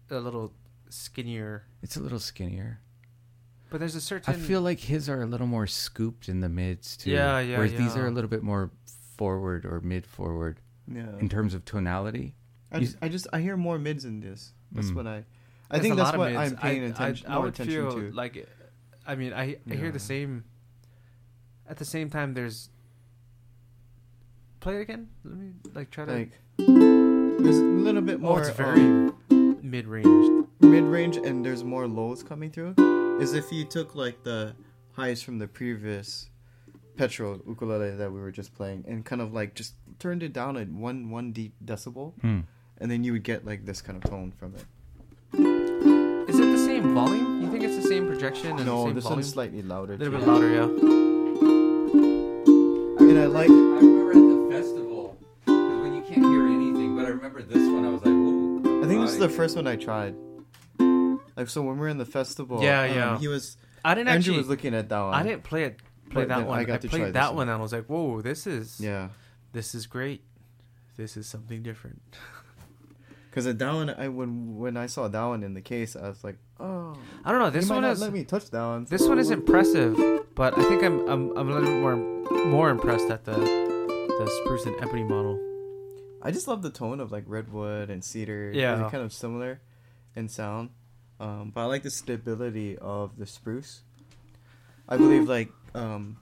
a 0.09 0.19
little 0.19 0.53
skinnier, 0.89 1.65
It's 1.81 1.95
a 1.97 1.99
little 2.01 2.19
skinnier. 2.19 2.79
but 3.69 3.79
there's 3.79 3.95
a 3.95 4.01
certain. 4.01 4.33
I 4.33 4.37
feel 4.37 4.61
like 4.61 4.79
his 4.79 5.09
are 5.09 5.21
a 5.21 5.25
little 5.25 5.47
more 5.47 5.67
scooped 5.67 6.29
in 6.29 6.39
the 6.41 6.49
mids 6.49 6.97
too. 6.97 7.11
Yeah, 7.11 7.39
yeah, 7.39 7.57
Whereas 7.57 7.73
these 7.73 7.95
are 7.95 8.07
a 8.07 8.11
little 8.11 8.29
bit 8.29 8.43
more 8.43 8.71
forward 9.17 9.65
or 9.65 9.81
mid 9.81 10.05
forward 10.05 10.59
Yeah. 10.91 11.17
in 11.19 11.27
terms 11.29 11.53
of 11.53 11.65
tonality. 11.65 12.35
I 12.71 12.79
just, 12.79 12.97
I 13.01 13.07
just, 13.09 13.27
I 13.31 13.39
hear 13.41 13.55
more 13.57 13.79
mids 13.79 14.03
in 14.05 14.19
this. 14.19 14.51
That's 14.71 14.89
Mm. 14.91 14.95
what 14.95 15.07
I. 15.07 15.17
I 15.69 15.79
there's 15.79 15.81
think 15.83 15.95
that's 15.97 16.17
what. 16.17 16.35
I'm 16.35 16.55
paying 16.57 16.83
I, 16.83 16.87
attention, 16.87 17.27
I, 17.27 17.31
I 17.31 17.35
more 17.35 17.43
would 17.45 17.53
attention 17.53 17.73
feel 17.73 17.91
to. 17.91 18.11
like, 18.11 18.47
I 19.05 19.15
mean, 19.15 19.33
I 19.33 19.57
I 19.69 19.75
hear 19.75 19.91
the 19.91 19.99
same. 19.99 20.43
At 21.69 21.77
the 21.77 21.85
same 21.85 22.09
time, 22.09 22.33
there's. 22.33 22.69
Play 24.59 24.77
it 24.77 24.81
again. 24.81 25.07
Let 25.23 25.37
me 25.37 25.51
like 25.73 25.91
try 25.91 26.05
to. 26.05 26.11
Like, 26.11 26.31
there's 26.57 27.57
a 27.57 27.63
little 27.63 28.01
bit 28.01 28.15
oh, 28.15 28.19
more 28.19 28.39
it's 28.41 28.49
very 28.57 28.81
um, 28.81 29.59
mid-range. 30.59 30.83
mid-range, 31.15 31.17
and 31.17 31.45
there's 31.45 31.63
more 31.63 31.87
lows 31.87 32.23
coming 32.23 32.51
through. 32.51 32.75
Is 33.21 33.33
if 33.33 33.51
you 33.51 33.65
took 33.65 33.95
like 33.95 34.23
the 34.23 34.55
highs 34.93 35.21
from 35.21 35.39
the 35.39 35.47
previous 35.47 36.29
Petros 36.97 37.41
ukulele 37.47 37.91
that 37.95 38.11
we 38.11 38.19
were 38.19 38.31
just 38.31 38.53
playing, 38.55 38.83
and 38.87 39.05
kind 39.05 39.21
of 39.21 39.33
like 39.33 39.53
just 39.55 39.73
turned 39.99 40.23
it 40.23 40.33
down 40.33 40.57
at 40.57 40.69
one 40.69 41.09
one 41.09 41.31
de- 41.31 41.53
decibel, 41.63 42.13
Hmm. 42.21 42.41
and 42.79 42.89
then 42.91 43.03
you 43.03 43.11
would 43.13 43.23
get 43.23 43.45
like 43.45 43.65
this 43.65 43.81
kind 43.81 44.03
of 44.03 44.09
tone 44.09 44.31
from 44.31 44.53
it. 44.55 44.65
Is 46.29 46.39
it 46.39 46.45
the 46.51 46.57
same 46.57 46.93
volume? 46.93 47.41
You 47.41 47.49
think 47.51 47.63
it's 47.63 47.75
the 47.75 47.81
same 47.87 48.05
projection 48.07 48.49
and 48.51 48.59
the 48.59 48.65
No, 48.65 48.85
same 48.85 48.95
this 48.95 49.03
volume? 49.03 49.17
one's 49.17 49.29
slightly 49.29 49.61
louder. 49.61 49.93
a 49.93 49.97
little 49.97 50.19
too. 50.19 50.25
bit 50.25 50.27
louder, 50.27 50.49
yeah. 50.49 50.67
I 52.99 53.09
And 53.09 53.19
I 53.19 53.25
like. 53.25 53.49
I 53.49 53.53
remember 53.53 54.11
at 54.11 54.15
the 54.15 54.47
festival 54.51 55.17
because 55.45 55.81
when 55.81 55.93
you 55.95 56.01
can't 56.01 56.25
hear 56.25 56.45
anything, 56.47 56.95
but 56.95 57.05
I 57.05 57.09
remember 57.09 57.41
this 57.41 57.67
one. 57.69 57.85
I 57.85 57.89
was 57.89 58.01
like, 58.01 58.09
ooh. 58.13 58.83
I 58.83 58.87
think 58.87 59.01
this 59.01 59.11
is 59.13 59.19
the 59.19 59.29
first 59.29 59.55
one 59.55 59.67
I 59.67 59.75
tried. 59.75 60.15
Like 61.37 61.49
so, 61.49 61.61
when 61.61 61.75
we 61.75 61.81
were 61.81 61.87
in 61.87 61.99
the 61.99 62.05
festival, 62.05 62.61
Yeah, 62.63 62.81
um, 62.81 62.95
yeah. 62.95 63.19
He 63.19 63.27
was 63.27 63.57
I 63.85 63.93
didn't 63.93 64.09
Andrew 64.09 64.33
actually. 64.33 64.37
was 64.39 64.47
looking 64.49 64.73
at 64.73 64.89
that 64.89 64.99
one. 64.99 65.13
I 65.13 65.23
didn't 65.23 65.43
play 65.43 65.63
it. 65.63 65.79
Play 66.09 66.25
that 66.25 66.47
one. 66.47 66.57
I 66.57 66.61
I, 66.61 66.65
got 66.65 66.81
to 66.81 66.87
try 66.89 66.99
played 66.99 67.13
that 67.13 67.29
one. 67.29 67.35
one, 67.35 67.49
and 67.49 67.59
I 67.59 67.61
was 67.61 67.71
like, 67.71 67.85
"Whoa, 67.85 68.21
this 68.21 68.47
is 68.47 68.79
Yeah, 68.79 69.09
this 69.53 69.75
is 69.75 69.85
great. 69.85 70.23
This 70.97 71.15
is 71.15 71.27
something 71.27 71.61
different." 71.61 72.01
because 73.29 73.53
that 73.55 73.73
one, 73.73 73.89
I 73.91 74.07
when 74.07 74.57
when 74.57 74.77
I 74.77 74.87
saw 74.87 75.07
that 75.07 75.23
one 75.23 75.43
in 75.43 75.53
the 75.53 75.61
case, 75.61 75.95
I 75.95 76.09
was 76.09 76.23
like, 76.23 76.37
oh, 76.59 76.97
I 77.23 77.31
don't 77.31 77.39
know. 77.39 77.51
This 77.51 77.69
one 77.69 77.83
is 77.83 78.01
let 78.01 78.11
me 78.11 78.23
touch 78.23 78.49
that 78.49 78.65
one. 78.65 78.85
this 78.85 79.07
one 79.07 79.19
is 79.19 79.29
impressive, 79.29 79.95
but 80.33 80.57
I 80.57 80.63
think 80.63 80.83
I'm 80.83 81.07
I'm, 81.07 81.37
I'm 81.37 81.49
a 81.49 81.53
little 81.53 81.69
bit 81.69 81.81
more 81.81 81.95
more 82.47 82.69
impressed 82.71 83.11
at 83.11 83.25
the 83.25 83.35
the 83.35 84.41
spruce 84.41 84.65
and 84.65 84.75
ebony 84.81 85.03
model. 85.03 85.39
I 86.23 86.31
just 86.31 86.47
love 86.47 86.63
the 86.63 86.71
tone 86.71 86.99
of 86.99 87.11
like 87.11 87.25
redwood 87.27 87.91
and 87.91 88.03
cedar. 88.03 88.51
Yeah. 88.51 88.75
they're 88.75 88.89
kind 88.89 89.03
of 89.03 89.13
similar 89.13 89.61
in 90.15 90.29
sound, 90.29 90.71
um, 91.19 91.51
but 91.53 91.61
I 91.61 91.65
like 91.65 91.83
the 91.83 91.91
stability 91.91 92.77
of 92.77 93.17
the 93.17 93.25
spruce. 93.25 93.81
I 94.89 94.97
believe 94.97 95.27
like 95.27 95.49
um, 95.75 96.17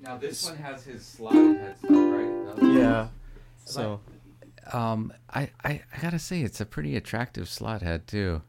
Now 0.00 0.16
this 0.16 0.44
one 0.44 0.56
has 0.56 0.84
his 0.84 1.04
slotted 1.04 1.56
headstock, 1.58 2.58
right? 2.58 2.72
yeah, 2.76 3.08
so 3.64 4.00
um, 4.72 5.12
I, 5.30 5.50
I 5.64 5.82
I 5.92 5.98
gotta 6.00 6.18
say 6.18 6.42
it's 6.42 6.60
a 6.60 6.66
pretty 6.66 6.96
attractive 6.96 7.48
slot 7.48 7.82
head 7.82 8.06
too. 8.06 8.42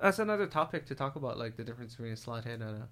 That's 0.00 0.18
another 0.18 0.46
topic 0.46 0.86
to 0.86 0.94
talk 0.94 1.16
about, 1.16 1.38
like 1.38 1.56
the 1.56 1.64
difference 1.64 1.94
between 1.94 2.12
a 2.12 2.16
slot 2.16 2.44
head 2.44 2.60
and 2.60 2.82
a 2.82 2.88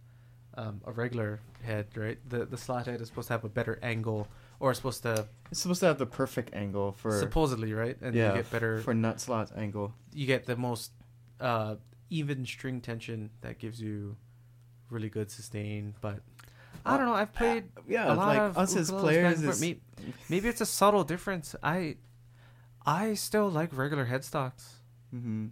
um, 0.55 0.81
a 0.85 0.93
regular 0.93 1.41
head, 1.63 1.89
right? 1.97 2.19
The 2.29 2.45
the 2.45 2.57
slot 2.59 2.87
head 2.87 3.01
is 3.01 3.09
supposed 3.09 3.29
to 3.29 3.35
have 3.35 3.45
a 3.45 3.49
better 3.49 3.79
angle, 3.83 4.29
or 4.61 4.71
it's 4.71 4.79
supposed 4.79 5.03
to 5.03 5.27
It's 5.51 5.61
supposed 5.61 5.81
to 5.81 5.87
have 5.87 5.99
the 5.99 6.07
perfect 6.07 6.55
angle 6.55 6.93
for 6.93 7.19
supposedly, 7.19 7.73
right? 7.73 7.97
And 8.01 8.15
yeah 8.15 8.31
you 8.31 8.43
get 8.43 8.51
better, 8.51 8.81
for 8.83 8.95
nut 8.95 9.21
slot 9.21 9.51
angle. 9.57 9.95
you 10.13 10.27
get 10.27 10.47
the 10.47 10.57
most 10.57 10.93
uh, 11.41 11.77
even 12.13 12.45
string 12.47 12.81
tension 12.81 13.31
that 13.41 13.59
gives 13.59 13.81
you 13.81 14.17
really 14.91 15.09
good 15.09 15.31
sustain. 15.31 15.95
But 16.01 16.21
I 16.85 16.97
don't 16.97 17.07
know. 17.07 17.15
I've 17.15 17.33
played 17.33 17.65
Yeah, 17.89 18.13
a 18.13 18.15
lot 18.15 18.29
like 18.29 18.43
of 18.43 18.59
us 18.59 18.77
as 18.77 18.91
players 18.91 19.43
is 19.43 19.61
Maybe, 19.61 19.81
maybe 20.29 20.49
it's 20.49 20.61
a 20.61 20.67
subtle 20.67 21.05
difference. 21.05 21.55
I 21.63 21.97
I 22.85 23.15
still 23.15 23.49
like 23.49 23.71
regular 23.77 24.07
headstocks 24.07 24.65
hmm 25.11 25.47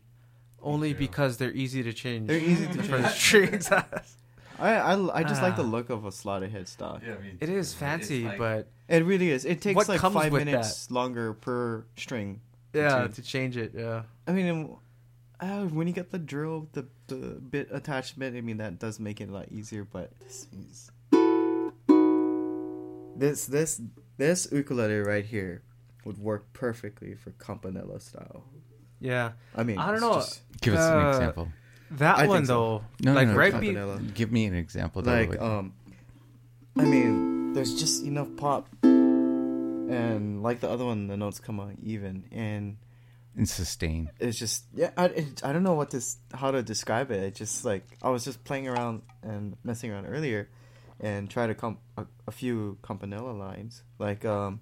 only 0.63 0.93
because 0.93 1.39
they're 1.39 1.53
easy 1.53 1.83
to 1.83 1.93
change. 1.93 2.29
They're 2.29 2.39
easy 2.39 2.67
to 2.69 2.83
for 2.91 2.99
the 2.99 3.09
change. 3.09 3.63
strings. 3.63 3.71
I, 4.59 4.75
I 4.77 5.21
I 5.21 5.23
just 5.25 5.41
like 5.41 5.57
the 5.57 5.63
Ah. 5.63 5.77
look 5.77 5.89
of 5.89 6.05
a 6.05 6.13
slotted 6.13 6.53
headstock. 6.53 7.01
I 7.03 7.17
mean, 7.23 7.39
it 7.41 7.49
is 7.49 7.73
fancy, 7.73 8.29
but 8.37 8.69
It 8.89 9.05
really 9.07 9.31
is. 9.31 9.47
It 9.47 9.63
takes 9.63 9.89
like 9.89 10.01
five 10.01 10.33
with 10.33 10.45
minutes 10.45 10.91
longer 10.91 11.33
per 11.33 11.87
string. 11.97 12.41
yeah, 12.75 12.99
change. 13.05 13.15
to 13.17 13.23
change 13.23 13.57
it, 13.57 13.73
yeah. 13.75 14.03
I 14.29 14.33
mean, 14.33 14.77
uh, 15.41 15.65
when 15.67 15.87
you 15.87 15.93
get 15.93 16.11
the 16.11 16.19
drill, 16.19 16.69
the 16.73 16.87
the 17.09 17.17
bit 17.41 17.69
attachment, 17.73 18.37
I 18.37 18.41
mean 18.41 18.59
that 18.59 18.79
does 18.79 19.01
make 19.01 19.21
it 19.21 19.29
a 19.29 19.33
lot 19.33 19.49
easier. 19.51 19.85
But 19.85 20.13
this 20.21 20.47
is 20.53 20.91
this 23.17 23.47
this 23.47 23.81
this 24.17 24.49
ukulele 24.53 24.99
right 25.01 25.25
here 25.25 25.63
would 26.05 26.19
work 26.19 26.53
perfectly 26.53 27.15
for 27.15 27.31
campanella 27.33 28.01
style. 28.01 28.45
Yeah. 29.01 29.33
I 29.57 29.63
mean, 29.65 29.79
I 29.79 29.91
don't 29.91 30.01
know. 30.01 30.15
just 30.15 30.41
Give 30.61 30.75
us 30.75 30.81
an 30.91 30.99
Uh, 31.07 31.11
example. 31.11 31.49
That 31.93 32.19
I 32.19 32.27
one 32.27 32.47
so. 32.47 32.53
though, 33.01 33.11
No, 33.11 33.15
like 33.15 33.27
no, 33.29 33.33
no, 33.33 33.39
right 33.39 33.61
be- 33.61 34.13
Give 34.15 34.31
me 34.31 34.45
an 34.47 34.55
example. 34.55 35.03
though, 35.03 35.11
like 35.13 35.31
with- 35.31 35.41
um, 35.43 35.73
I 36.79 36.85
mean, 36.85 37.53
there's 37.53 37.75
just 37.79 38.05
enough 38.05 38.29
pop, 38.37 38.69
and 38.83 40.43
like 40.43 40.61
the 40.61 40.69
other 40.69 40.85
one, 40.85 41.09
the 41.09 41.17
notes 41.17 41.41
come 41.41 41.59
out 41.59 41.73
even, 41.83 42.25
and 42.31 42.77
and 43.37 43.49
sustain. 43.49 44.11
it's 44.19 44.39
just 44.39 44.65
yeah 44.75 44.91
I, 44.97 45.07
it, 45.07 45.45
I 45.45 45.53
don't 45.53 45.63
know 45.63 45.75
what 45.75 45.91
this 45.91 46.17
how 46.33 46.51
to 46.51 46.63
describe 46.63 47.11
it. 47.11 47.23
It's 47.23 47.39
just 47.39 47.65
like 47.65 47.85
i 48.03 48.11
was 48.11 48.25
just 48.25 48.45
playing 48.45 48.69
around 48.69 49.03
and 49.23 49.57
messing 49.65 49.91
around 49.91 50.07
earlier 50.07 50.49
and 50.99 51.31
tried 51.31 51.49
to 51.49 51.55
come 51.55 51.79
a, 51.97 52.07
a 52.27 52.33
few 52.33 52.79
campanella 52.83 53.33
lines. 53.33 53.83
Like 53.99 54.25
um 54.25 54.61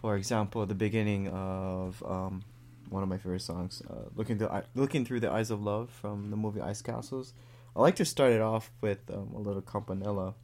for 0.00 0.16
example 0.16 0.66
the 0.66 0.74
beginning 0.74 1.28
of 1.28 2.02
um 2.06 2.42
one 2.90 3.02
of 3.02 3.08
my 3.08 3.16
favorite 3.16 3.40
songs 3.40 3.82
uh, 3.88 4.10
looking 4.14 4.38
through 4.38 4.50
looking 4.74 5.04
through 5.04 5.20
the 5.20 5.30
eyes 5.32 5.50
of 5.50 5.62
love 5.62 5.88
from 5.90 6.30
the 6.30 6.36
movie 6.36 6.60
ice 6.60 6.82
castles. 6.82 7.32
I 7.74 7.80
like 7.80 7.96
to 7.96 8.04
start 8.04 8.32
it 8.32 8.42
off 8.42 8.70
with 8.82 8.98
um, 9.10 9.32
a 9.34 9.38
little 9.38 9.62
campanella. 9.62 10.34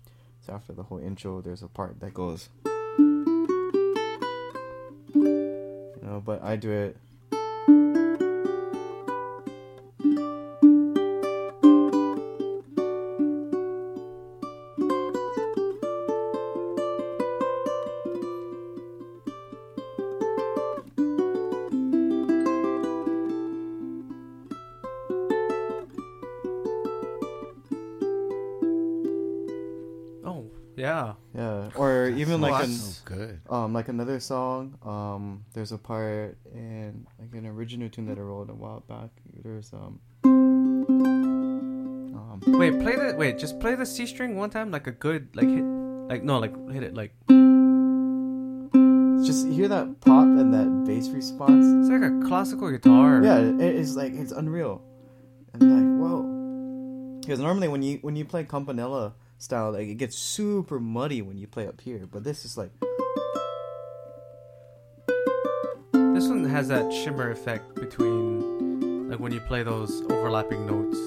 So 0.40 0.54
after 0.54 0.72
the 0.72 0.84
whole 0.84 0.98
intro 0.98 1.42
there's 1.42 1.62
a 1.62 1.68
part 1.68 2.00
that 2.00 2.14
goes 2.14 2.48
know 6.08 6.22
but 6.24 6.42
i 6.42 6.56
do 6.56 6.70
it 6.70 6.96
Oh, 30.24 30.44
yeah. 30.76 31.14
Yeah, 31.34 31.70
or 31.76 32.08
even 32.08 32.40
like 32.40 32.64
an 32.64 32.76
good. 33.46 33.54
um 33.54 33.72
like 33.72 33.88
another 33.88 34.20
song. 34.20 34.76
Um, 34.84 35.44
there's 35.52 35.72
a 35.72 35.78
part 35.78 36.38
in 36.52 37.06
like 37.18 37.32
an 37.34 37.46
original 37.46 37.88
tune 37.88 38.06
that 38.06 38.18
I 38.18 38.22
wrote 38.22 38.50
a 38.50 38.54
while 38.54 38.80
back. 38.80 39.10
There's 39.42 39.72
um. 39.72 40.00
um 40.24 40.68
Wait, 42.46 42.80
play 42.80 42.96
the 42.96 43.14
wait, 43.16 43.38
just 43.38 43.58
play 43.60 43.74
the 43.74 43.86
C 43.86 44.06
string 44.06 44.36
one 44.36 44.50
time 44.50 44.70
like 44.70 44.86
a 44.86 44.92
good 44.92 45.28
like 45.34 45.48
hit 45.48 45.64
like 45.64 46.22
no, 46.22 46.38
like 46.38 46.54
hit 46.70 46.82
it 46.82 46.94
like 46.94 47.12
just 49.24 49.46
hear 49.48 49.68
that 49.68 50.00
pop 50.00 50.24
and 50.24 50.54
that 50.54 50.84
bass 50.86 51.08
response. 51.08 51.66
it's 51.66 51.90
like 51.90 52.02
a 52.02 52.26
classical 52.26 52.70
guitar. 52.70 53.22
Yeah, 53.22 53.38
it's 53.58 53.94
like 53.94 54.14
it's 54.14 54.32
unreal, 54.32 54.82
and 55.52 55.62
like 55.62 56.00
whoa. 56.00 57.18
Because 57.20 57.40
normally 57.40 57.68
when 57.68 57.82
you 57.82 57.98
when 58.00 58.16
you 58.16 58.24
play 58.24 58.44
campanella 58.44 59.14
style, 59.38 59.72
like 59.72 59.88
it 59.88 59.96
gets 59.96 60.16
super 60.16 60.80
muddy 60.80 61.20
when 61.20 61.36
you 61.36 61.46
play 61.46 61.66
up 61.66 61.80
here, 61.80 62.06
but 62.10 62.24
this 62.24 62.44
is 62.44 62.56
like 62.56 62.70
has 66.58 66.66
that 66.66 66.92
shimmer 66.92 67.30
effect 67.30 67.72
between 67.76 69.08
like 69.08 69.20
when 69.20 69.30
you 69.30 69.38
play 69.38 69.62
those 69.62 70.02
overlapping 70.10 70.66
notes. 70.66 70.98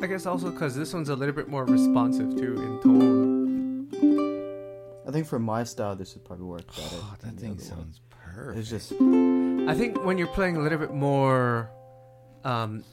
I 0.00 0.06
guess 0.06 0.24
also 0.24 0.52
because 0.52 0.76
this 0.76 0.94
one's 0.94 1.08
a 1.08 1.16
little 1.16 1.34
bit 1.34 1.48
more 1.48 1.64
responsive 1.64 2.36
too 2.36 2.54
in 2.62 2.80
tone. 2.80 3.88
I 5.04 5.10
think 5.10 5.26
for 5.26 5.40
my 5.40 5.64
style 5.64 5.96
this 5.96 6.14
would 6.14 6.24
probably 6.24 6.46
work 6.46 6.68
better. 6.68 6.80
Oh, 6.92 7.16
that 7.22 7.34
thing 7.40 7.54
other 7.54 7.58
one. 7.58 7.58
sounds 7.58 8.00
perfect. 8.08 8.58
It's 8.60 8.70
just 8.70 8.92
I 9.70 9.74
think 9.74 10.02
when 10.04 10.16
you're 10.18 10.28
playing 10.38 10.56
a 10.56 10.60
little 10.60 10.78
bit 10.78 10.92
more 10.94 11.70
um, 12.44 12.84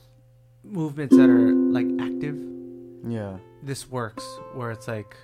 movements 0.63 1.15
that 1.15 1.29
are 1.29 1.51
like 1.77 1.87
active, 2.01 2.35
yeah. 3.07 3.37
this 3.63 3.89
works. 3.89 4.25
Where 4.53 4.71
it's 4.71 4.87
like 4.87 5.15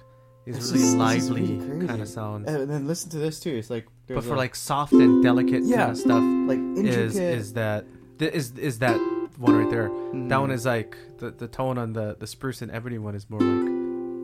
these 0.46 0.56
It's 0.58 0.72
really 0.72 0.84
just 0.84 0.98
lively 0.98 1.42
really 1.58 1.88
kind 1.88 2.02
of 2.02 2.08
sounds, 2.08 2.48
And 2.50 2.70
then 2.70 2.88
listen 2.88 3.10
to 3.12 3.18
this 3.18 3.40
too. 3.40 3.52
It's 3.52 3.70
like 3.70 3.86
but 4.08 4.24
for 4.24 4.34
a- 4.36 4.38
like 4.38 4.56
soft 4.56 4.94
and 4.94 5.22
delicate 5.24 5.64
Yeah, 5.64 5.78
kind 5.78 5.92
of 5.92 5.98
stuff, 5.98 6.24
like 6.48 6.60
is 6.60 6.78
intricate. 7.16 7.38
is 7.40 7.54
that 7.54 7.86
th- 8.20 8.34
is 8.34 8.52
is 8.58 8.80
that 8.80 8.98
one 9.38 9.56
right 9.56 9.70
there? 9.70 9.90
That 10.30 10.40
one 10.40 10.50
Mhm. 10.52 10.54
is 10.54 10.66
like 10.66 10.96
the 11.18 11.32
the 11.32 11.48
tone 11.48 11.78
on 11.78 11.94
the 11.94 12.16
the 12.20 12.28
spruce 12.28 12.62
and 12.62 12.72
ebony 12.72 12.98
one 12.98 13.16
is 13.16 13.30
more 13.30 13.40
like 13.42 13.72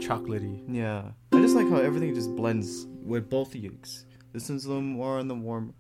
chocolatey. 0.06 0.64
Yeah, 0.70 1.12
I 1.34 1.42
just 1.42 1.56
like 1.56 1.68
how 1.70 1.78
everything 1.78 2.14
just 2.16 2.36
blends 2.36 2.86
with 3.04 3.30
both 3.30 3.54
ukes. 3.54 4.06
This 4.34 4.50
one's 4.50 4.66
a 4.66 4.70
little 4.70 4.84
more 4.84 5.18
on 5.20 5.28
the 5.28 5.36
warm, 5.36 5.74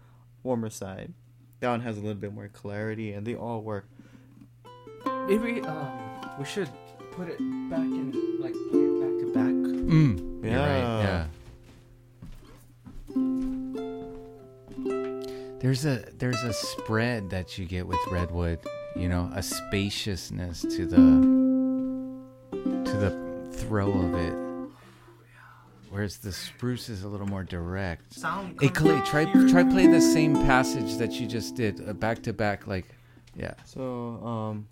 warmer 0.44 0.70
side. 0.70 1.14
That 1.60 1.70
one 1.70 1.82
has 1.82 1.98
a 1.98 2.02
little 2.02 2.16
bit 2.16 2.34
more 2.34 2.50
clarity, 2.50 3.14
and 3.14 3.26
they 3.26 3.36
all 3.36 3.62
work. 3.62 3.88
Maybe 5.28 5.62
um, 5.62 5.92
we 6.38 6.46
should 6.46 6.70
put 7.14 7.28
it 7.30 7.40
back 7.70 7.80
in 7.80 8.12
like 8.40 8.54
play 8.72 8.80
it 8.80 9.02
back 9.02 9.20
to 9.20 9.34
back. 9.34 9.46
Mm, 9.46 10.44
you're 10.44 10.60
right. 10.60 10.80
Yeah. 10.80 11.02
Yeah. 11.02 11.28
There's 15.60 15.86
a 15.86 16.06
there's 16.18 16.44
a 16.44 16.54
spread 16.54 17.32
that 17.32 17.58
you 17.58 17.66
get 17.66 17.88
with 17.88 18.00
redwood. 18.12 18.60
You 18.96 19.10
know, 19.10 19.32
a 19.34 19.42
spaciousness 19.42 20.62
to 20.62 20.86
the 20.86 20.98
to 22.52 22.98
the 22.98 23.50
throw 23.52 23.92
of 23.92 24.14
it. 24.14 24.47
Whereas 25.90 26.18
the 26.18 26.32
spruce 26.32 26.90
is 26.90 27.04
a 27.04 27.08
little 27.08 27.28
more 27.28 27.44
direct. 27.44 28.14
Sound. 28.14 28.58
Hey 28.62 28.70
comes 28.70 28.92
Clay, 29.10 29.24
try 29.26 29.50
try 29.50 29.64
play 29.64 29.88
the 29.88 30.02
same 30.02 30.34
passage 30.34 30.98
that 30.98 31.14
you 31.20 31.28
just 31.28 31.56
did, 31.56 31.88
uh, 31.88 31.94
back 31.94 32.22
to 32.24 32.34
back, 32.34 32.68
like, 32.68 32.86
yeah. 33.36 33.54
So, 33.66 34.24
um, 34.24 34.68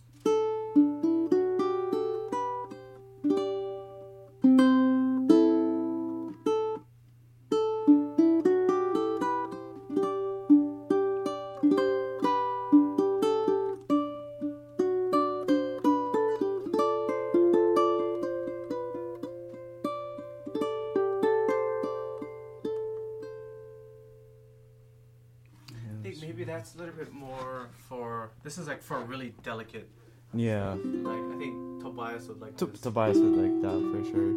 delicate. 29.56 29.90
yeah, 30.34 30.76
Like 31.10 31.24
I 31.34 31.38
think 31.40 31.82
Tobias 31.82 32.28
would 32.28 32.42
like 32.42 32.58
T-. 32.58 32.66
Tobias 32.82 33.18
would 33.18 33.38
like 33.38 33.62
that 33.62 33.80
for 33.92 34.02
sure. 34.12 34.34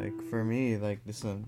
Like 0.00 0.16
for 0.30 0.44
me, 0.44 0.76
like 0.76 1.00
this 1.04 1.22
one. 1.24 1.46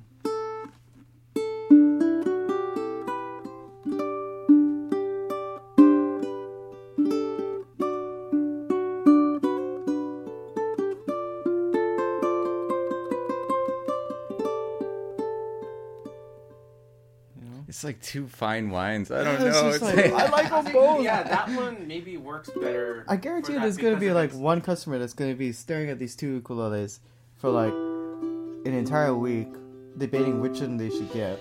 Like 17.98 18.02
two 18.06 18.26
fine 18.28 18.70
wines. 18.70 19.10
I 19.10 19.24
don't 19.24 19.40
Yeah, 19.40 19.50
know. 19.50 19.68
It's 19.68 19.82
like- 19.82 19.96
like- 19.96 20.12
I 20.12 20.28
like 20.30 20.52
I 20.52 20.62
them 20.62 20.72
both. 20.80 21.02
Yeah, 21.02 21.22
that 21.22 21.48
one 21.50 21.86
maybe 21.86 22.16
works 22.16 22.50
better. 22.60 23.04
I 23.08 23.16
guarantee 23.16 23.54
you 23.54 23.60
there's 23.60 23.76
gonna 23.76 23.96
be 23.96 24.12
like 24.12 24.30
makes- 24.30 24.36
one 24.40 24.60
customer 24.60 24.98
that's 24.98 25.14
gonna 25.14 25.34
be 25.34 25.52
staring 25.52 25.90
at 25.90 25.98
these 25.98 26.14
two 26.16 26.40
ukuleles 26.40 27.00
for 27.36 27.50
like 27.50 27.72
an 27.72 28.74
entire 28.74 29.14
week, 29.14 29.48
debating 29.96 30.40
which 30.40 30.60
one 30.60 30.76
they 30.76 30.90
should 30.90 31.12
get. 31.12 31.38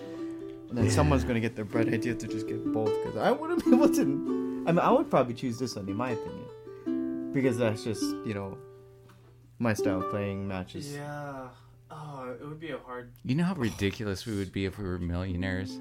And 0.69 0.77
then 0.77 0.85
Yeah. 0.85 0.91
someone's 0.91 1.23
gonna 1.23 1.39
get 1.39 1.55
their 1.55 1.65
bright 1.65 1.87
idea 1.93 2.13
to 2.15 2.27
just 2.27 2.47
get 2.47 2.65
both 2.73 2.93
because 3.03 3.17
I 3.17 3.31
wouldn't 3.31 3.63
be 3.65 3.73
able 3.73 3.89
to. 3.89 4.01
I 4.67 4.71
mean, 4.71 4.79
I 4.79 4.91
would 4.91 5.09
probably 5.09 5.33
choose 5.33 5.57
this 5.59 5.75
one 5.75 5.87
in 5.87 5.95
my 5.95 6.11
opinion 6.11 7.31
because 7.33 7.57
that's 7.57 7.83
just 7.83 8.03
you 8.25 8.33
know 8.33 8.57
my 9.59 9.73
style 9.73 10.01
of 10.03 10.09
playing 10.11 10.47
matches. 10.47 10.93
Yeah. 10.93 11.47
Oh, 11.89 12.35
it 12.39 12.45
would 12.45 12.59
be 12.59 12.71
a 12.71 12.77
hard. 12.79 13.09
You 13.23 13.35
know 13.35 13.45
how 13.45 13.55
ridiculous 13.55 14.25
we 14.25 14.35
would 14.35 14.51
be 14.51 14.65
if 14.65 14.77
we 14.77 14.83
were 14.83 14.99
millionaires? 14.99 15.79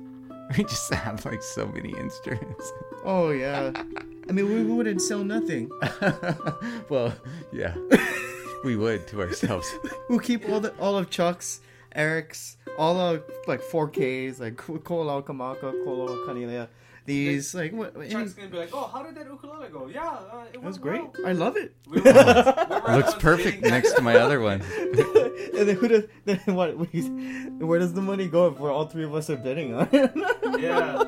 We 0.57 0.65
just 0.65 0.93
have 0.93 1.25
like 1.25 1.43
so 1.43 1.67
many 1.67 1.91
instruments. 1.99 2.73
Oh 3.05 3.31
yeah. 3.31 3.73
I 4.29 4.33
mean, 4.33 4.53
we 4.53 4.65
wouldn't 4.65 5.03
sell 5.03 5.23
nothing. 5.25 5.71
well, 6.89 7.15
yeah. 7.53 7.75
we 8.65 8.77
would 8.77 9.07
to 9.09 9.23
ourselves. 9.23 9.73
We'll 10.09 10.19
keep 10.19 10.49
all 10.49 10.61
the 10.61 10.73
all 10.79 10.97
of 10.97 11.11
Chuck's, 11.11 11.61
Eric's, 11.95 12.57
all 12.79 12.99
of 12.99 13.23
like 13.47 13.61
4Ks, 13.61 14.41
like 14.41 14.57
Kola 14.57 15.23
Kamaka, 15.23 15.73
Kola 15.85 16.17
Kanilea. 16.27 16.69
These 17.07 17.55
like 17.55 17.73
what? 17.73 17.95
any- 17.97 18.09
Chuck's 18.11 18.33
gonna 18.35 18.49
be 18.49 18.59
like, 18.59 18.71
"Oh, 18.73 18.87
how 18.93 19.03
did 19.03 19.15
that 19.15 19.27
ukulele 19.27 19.69
go? 19.69 19.87
Yeah, 19.87 20.09
uh, 20.09 20.45
it 20.53 20.55
That 20.55 20.63
was 20.63 20.77
great. 20.79 21.03
well." 21.03 21.27
I 21.27 21.33
love 21.33 21.57
it. 21.57 21.75
We 21.89 22.01
were, 22.01 22.13
we 22.89 22.95
Looks 22.95 23.15
perfect 23.15 23.63
next 23.63 23.93
to 23.95 24.03
my 24.03 24.17
other 24.17 24.41
one. 24.41 24.61
and 25.57 25.69
then 25.69 25.77
who 25.77 25.89
does? 25.89 26.05
Then 26.25 26.41
what? 26.47 26.77
we- 26.93 27.03
Where 27.65 27.79
does 27.79 27.93
the 27.95 28.03
money 28.03 28.27
go 28.29 28.49
if 28.49 28.59
we're 28.59 28.73
all 28.73 28.87
three 28.87 29.05
of 29.05 29.15
us 29.15 29.31
are 29.31 29.37
bidding 29.37 29.75
on 29.75 29.89
it? 29.93 30.13
Yeah. 30.61 31.03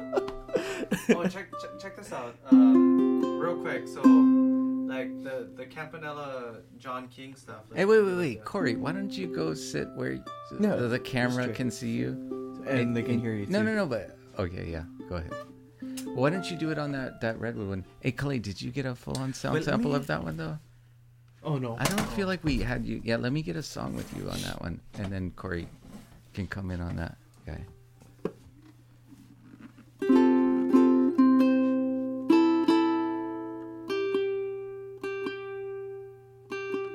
Oh, 1.10 1.22
check, 1.26 1.48
check 1.60 1.78
check 1.80 1.96
this 1.96 2.12
out. 2.12 2.36
Um, 2.50 3.38
real 3.40 3.56
quick. 3.56 3.86
So, 3.88 4.00
like 4.02 5.22
the 5.24 5.50
the 5.56 5.66
Campanella 5.66 6.58
John 6.78 7.08
King 7.08 7.34
stuff. 7.34 7.62
Like, 7.70 7.78
Hey, 7.78 7.84
wait, 7.84 8.02
wait, 8.02 8.16
wait, 8.16 8.44
Corey. 8.44 8.76
Why 8.76 8.92
don't 8.92 9.10
you 9.12 9.26
go 9.26 9.52
sit 9.54 9.88
where 9.94 10.18
No, 10.58 10.80
the, 10.80 10.88
the 10.88 10.98
camera 10.98 11.48
can 11.48 11.70
see 11.70 11.90
you 11.90 12.62
and 12.66 12.96
they 12.96 13.02
can 13.02 13.20
hear 13.20 13.34
you. 13.34 13.46
No, 13.46 13.58
too. 13.60 13.64
no, 13.64 13.74
no. 13.74 13.86
But 13.86 14.16
okay, 14.38 14.66
yeah. 14.70 14.84
Go 15.08 15.16
ahead. 15.16 15.32
Why 16.18 16.30
don't 16.30 16.50
you 16.50 16.56
do 16.56 16.70
it 16.70 16.78
on 16.78 16.90
that 16.92 17.20
that 17.20 17.38
redwood 17.38 17.68
one? 17.68 17.84
Hey, 18.00 18.10
Clay, 18.10 18.38
did 18.40 18.60
you 18.60 18.70
get 18.72 18.86
a 18.86 18.94
full 18.94 19.16
on 19.18 19.32
sound 19.32 19.54
Wait, 19.54 19.60
let 19.60 19.66
sample 19.66 19.90
me- 19.92 19.96
of 19.96 20.06
that 20.08 20.24
one 20.24 20.36
though? 20.36 20.58
Oh 21.44 21.56
no. 21.58 21.76
I 21.78 21.84
don't 21.84 22.08
feel 22.10 22.26
like 22.26 22.42
we 22.42 22.58
had 22.58 22.84
you. 22.84 23.00
Yeah, 23.04 23.16
let 23.16 23.32
me 23.32 23.42
get 23.42 23.54
a 23.54 23.62
song 23.62 23.94
with 23.94 24.12
you 24.16 24.28
on 24.28 24.40
that 24.42 24.60
one, 24.60 24.80
and 24.98 25.12
then 25.12 25.30
Corey 25.36 25.68
can 26.34 26.48
come 26.48 26.72
in 26.72 26.80
on 26.80 26.96
that 26.96 27.16
guy. 27.46 27.60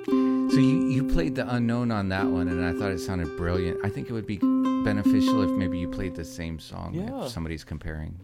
So 0.05 0.59
you 0.59 0.85
you 0.87 1.03
played 1.03 1.33
the 1.35 1.51
unknown 1.55 1.89
on 1.91 2.09
that 2.09 2.25
one, 2.27 2.47
and 2.47 2.63
I 2.63 2.73
thought 2.77 2.91
it 2.91 2.99
sounded 2.99 3.35
brilliant. 3.37 3.83
I 3.83 3.89
think 3.89 4.07
it 4.09 4.13
would 4.13 4.27
be 4.27 4.37
beneficial 4.83 5.41
if 5.41 5.49
maybe 5.51 5.79
you 5.79 5.87
played 5.87 6.13
the 6.15 6.25
same 6.25 6.59
song 6.59 6.93
Yeah. 6.93 7.23
if 7.25 7.31
somebody's 7.31 7.63
comparing. 7.63 8.19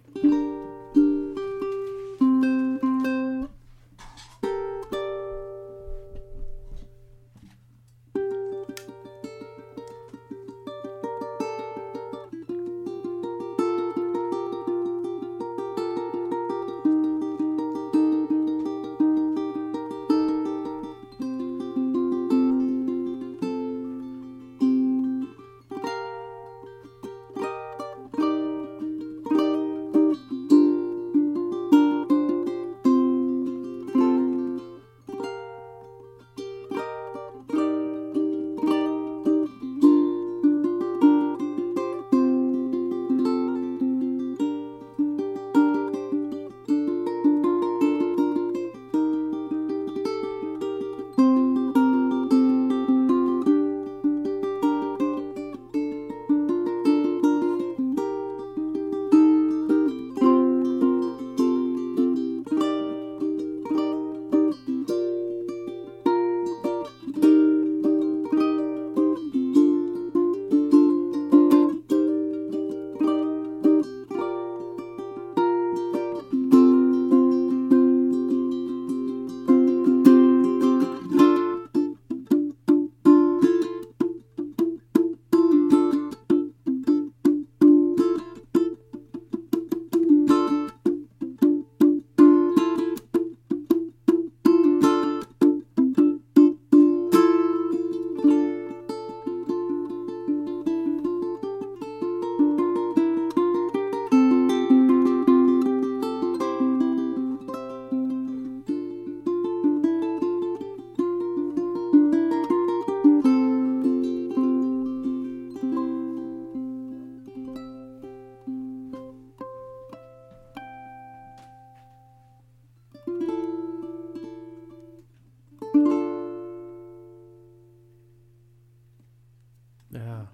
Yeah. 130.10 130.26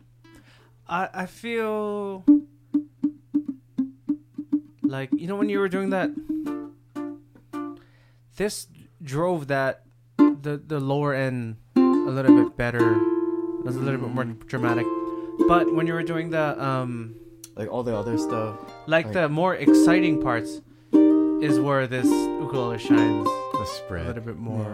I 0.88 1.10
I 1.14 1.26
feel 1.26 2.24
like 4.84 5.10
you 5.12 5.28
know 5.28 5.36
when 5.36 5.50
you 5.50 5.60
were 5.60 5.68
doing 5.68 5.90
that 5.90 6.10
this 8.38 8.68
drove 9.04 9.48
that 9.48 9.84
the 10.18 10.62
the 10.66 10.80
lower 10.80 11.14
end 11.14 11.58
a 11.76 12.12
little 12.12 12.36
bit 12.44 12.56
better. 12.56 12.96
It 13.60 13.66
was 13.66 13.76
a 13.76 13.80
little 13.80 14.00
bit 14.00 14.12
more 14.14 14.26
dramatic. 14.48 14.86
But 15.48 15.74
when 15.74 15.88
you 15.88 15.94
were 15.94 16.04
doing 16.04 16.30
the 16.30 16.56
um 16.64 17.16
Like 17.56 17.70
all 17.72 17.84
the 17.84 17.96
other 17.96 18.18
stuff. 18.18 18.56
like 18.88 19.06
Like- 19.06 19.14
the 19.14 19.28
more 19.30 19.56
exciting 19.56 20.22
parts 20.22 20.62
is 21.42 21.60
where 21.60 21.88
this 21.88 22.06
ukulele 22.06 22.78
shines 22.80 23.28
The 23.60 23.66
spread 23.66 24.06
a 24.06 24.08
little 24.10 24.24
bit 24.32 24.38
more. 24.38 24.72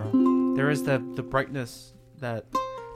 There 0.57 0.69
is 0.69 0.83
the 0.83 0.99
the 1.15 1.23
brightness 1.23 1.93
that 2.19 2.45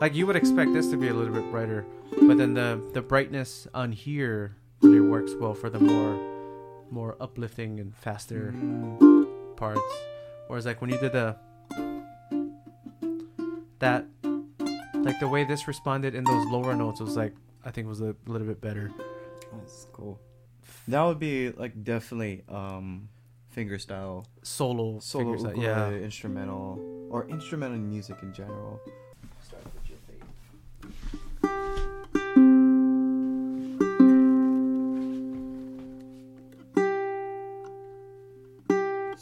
like 0.01 0.13
you 0.15 0.25
would 0.27 0.35
expect 0.35 0.73
this 0.73 0.89
to 0.91 0.97
be 0.97 1.07
a 1.07 1.13
little 1.13 1.33
bit 1.33 1.49
brighter, 1.51 1.85
but 2.21 2.37
then 2.37 2.53
the 2.53 2.81
the 2.93 3.01
brightness 3.01 3.67
on 3.73 3.91
here 3.91 4.55
really 4.81 4.99
works 4.99 5.33
well 5.39 5.53
for 5.53 5.69
the 5.69 5.79
more 5.79 6.19
more 6.91 7.15
uplifting 7.19 7.79
and 7.79 7.95
faster 7.95 8.53
parts. 9.55 9.81
Whereas 10.47 10.65
like 10.65 10.81
when 10.81 10.89
you 10.89 10.97
did 10.99 11.13
the 11.13 11.35
that 13.79 14.05
like 14.95 15.19
the 15.19 15.27
way 15.27 15.43
this 15.43 15.67
responded 15.67 16.15
in 16.15 16.23
those 16.23 16.45
lower 16.47 16.75
notes 16.75 16.99
was 16.99 17.15
like 17.15 17.33
I 17.63 17.71
think 17.71 17.87
was 17.87 18.01
a 18.01 18.15
little 18.27 18.47
bit 18.47 18.61
better. 18.61 18.91
That's 19.53 19.87
cool. 19.93 20.19
That 20.87 21.01
would 21.03 21.19
be 21.19 21.51
like 21.51 21.83
definitely 21.83 22.43
um 22.49 23.09
finger 23.49 23.79
style, 23.79 24.27
Solo, 24.43 24.99
solo 24.99 25.31
out- 25.33 25.39
ukulele, 25.55 25.61
yeah. 25.63 25.89
instrumental, 25.91 27.07
or 27.09 27.25
instrumental 27.29 27.77
music 27.77 28.17
in 28.21 28.33
general. 28.33 28.81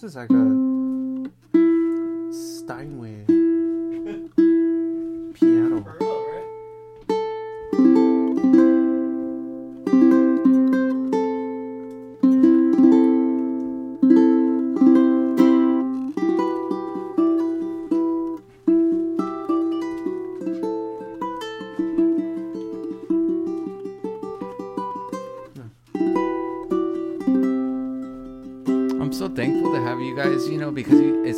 This 0.04 0.10
is 0.10 0.16
like 0.18 0.32
a 0.32 0.44
Steinway 2.34 3.43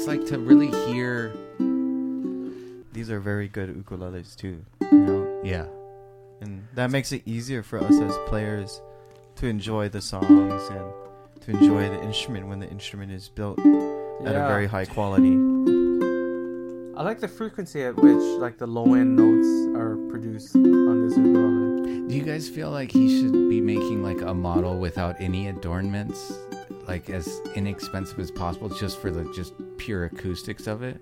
because 0.05 0.19
like 0.19 0.27
to 0.27 0.37
really 0.39 0.67
hear. 0.91 1.33
These 2.93 3.09
are 3.09 3.19
very 3.19 3.47
good 3.47 3.69
ukuleles 3.75 4.35
too. 4.35 4.63
You 4.81 4.91
know, 4.97 5.41
Yeah. 5.43 5.65
and 6.41 6.63
that 6.75 6.91
makes 6.91 7.11
it 7.11 7.23
easier 7.25 7.63
for 7.63 7.79
us 7.79 7.99
as 7.99 8.15
players 8.27 8.81
to 9.37 9.47
enjoy 9.47 9.89
the 9.89 10.01
songs 10.01 10.63
and 10.69 11.41
to 11.41 11.51
enjoy 11.51 11.89
the 11.89 12.01
instrument 12.03 12.47
when 12.47 12.59
the 12.59 12.69
instrument 12.69 13.11
is 13.11 13.27
built 13.29 13.59
at 13.59 14.35
a 14.35 14.47
very 14.47 14.67
high 14.67 14.85
quality. 14.85 15.33
I 16.97 17.03
like 17.03 17.19
the 17.19 17.27
frequency 17.27 17.83
at 17.83 17.95
which 17.97 18.21
like 18.39 18.57
the 18.57 18.67
low 18.67 18.93
end 18.93 19.15
notes 19.17 19.75
are 19.77 19.97
produced 20.09 20.55
on 20.55 21.07
this 21.07 21.17
ukulele. 21.17 22.07
Do 22.07 22.15
you 22.15 22.23
guys 22.23 22.47
feel 22.47 22.69
like 22.71 22.91
he 22.91 23.19
should 23.19 23.33
be 23.49 23.59
making 23.59 24.01
like 24.03 24.21
a 24.21 24.33
model 24.33 24.77
without 24.77 25.19
any 25.19 25.49
adornments, 25.49 26.31
like 26.87 27.09
as 27.09 27.41
inexpensive 27.55 28.19
as 28.19 28.31
possible, 28.31 28.69
just 28.69 28.99
for 29.01 29.11
the 29.11 29.29
just 29.33 29.53
pure 29.77 30.05
acoustics 30.05 30.67
of 30.67 30.83
it? 30.83 30.99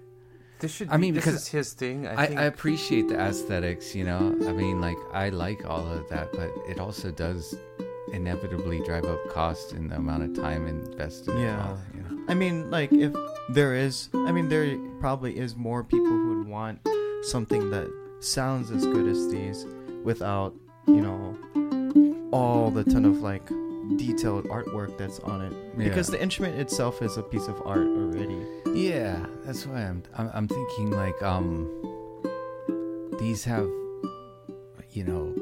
This 0.60 0.74
should. 0.74 0.90
I 0.90 0.98
mean, 0.98 1.14
this 1.14 1.26
because 1.26 1.42
is 1.42 1.48
his 1.50 1.74
thing. 1.74 2.08
I, 2.08 2.24
I, 2.24 2.26
think 2.26 2.40
I 2.40 2.44
appreciate 2.44 3.10
the 3.10 3.20
aesthetics, 3.20 3.94
you 3.94 4.06
know. 4.06 4.36
I 4.48 4.54
mean, 4.54 4.80
like 4.80 4.98
I 5.12 5.30
like 5.30 5.66
all 5.66 5.86
of 5.88 6.08
that, 6.10 6.32
but 6.32 6.52
it 6.70 6.80
also 6.80 7.12
does 7.12 7.56
inevitably 8.14 8.82
drive 8.86 9.06
up 9.06 9.20
cost 9.30 9.74
in 9.74 9.90
the 9.90 9.96
amount 9.98 10.24
of 10.24 10.42
time 10.42 10.68
invested. 10.68 11.38
Yeah. 11.38 11.58
as 11.58 11.58
well, 11.58 11.82
you 11.96 12.02
know? 12.02 12.24
I 12.30 12.34
mean, 12.34 12.72
like 12.72 12.94
if 12.94 13.14
there 13.50 13.76
is, 13.76 14.10
I 14.14 14.32
mean, 14.32 14.48
there 14.48 14.78
probably 15.00 15.38
is 15.38 15.56
more 15.56 15.84
people 15.84 16.08
who 16.08 16.38
would 16.38 16.48
want 16.48 16.80
something 17.24 17.70
that 17.72 17.92
sounds 18.22 18.72
as 18.72 18.86
good 18.86 19.08
as 19.08 19.30
these 19.30 19.66
without, 20.04 20.56
you 20.88 21.02
know, 21.02 22.30
all 22.32 22.72
the 22.72 22.84
ton 22.86 23.06
of 23.06 23.22
like 23.22 23.46
detailed 23.98 24.46
artwork 24.46 24.98
that's 24.98 25.20
on 25.20 25.42
it. 25.42 25.78
Because 25.78 26.08
the 26.08 26.22
instrument 26.22 26.60
itself 26.60 27.02
is 27.02 27.18
a 27.18 27.24
piece 27.24 27.48
of 27.48 27.62
art 27.66 27.86
already. 27.86 28.46
Yeah, 28.74 29.26
that's 29.46 29.66
why 29.66 29.82
I'm, 29.82 30.04
I'm 30.16 30.30
I'm 30.34 30.48
thinking 30.48 30.92
like 30.92 31.22
um 31.22 31.70
these 33.20 33.44
have 33.46 33.68
you 34.92 35.04
know 35.04 35.34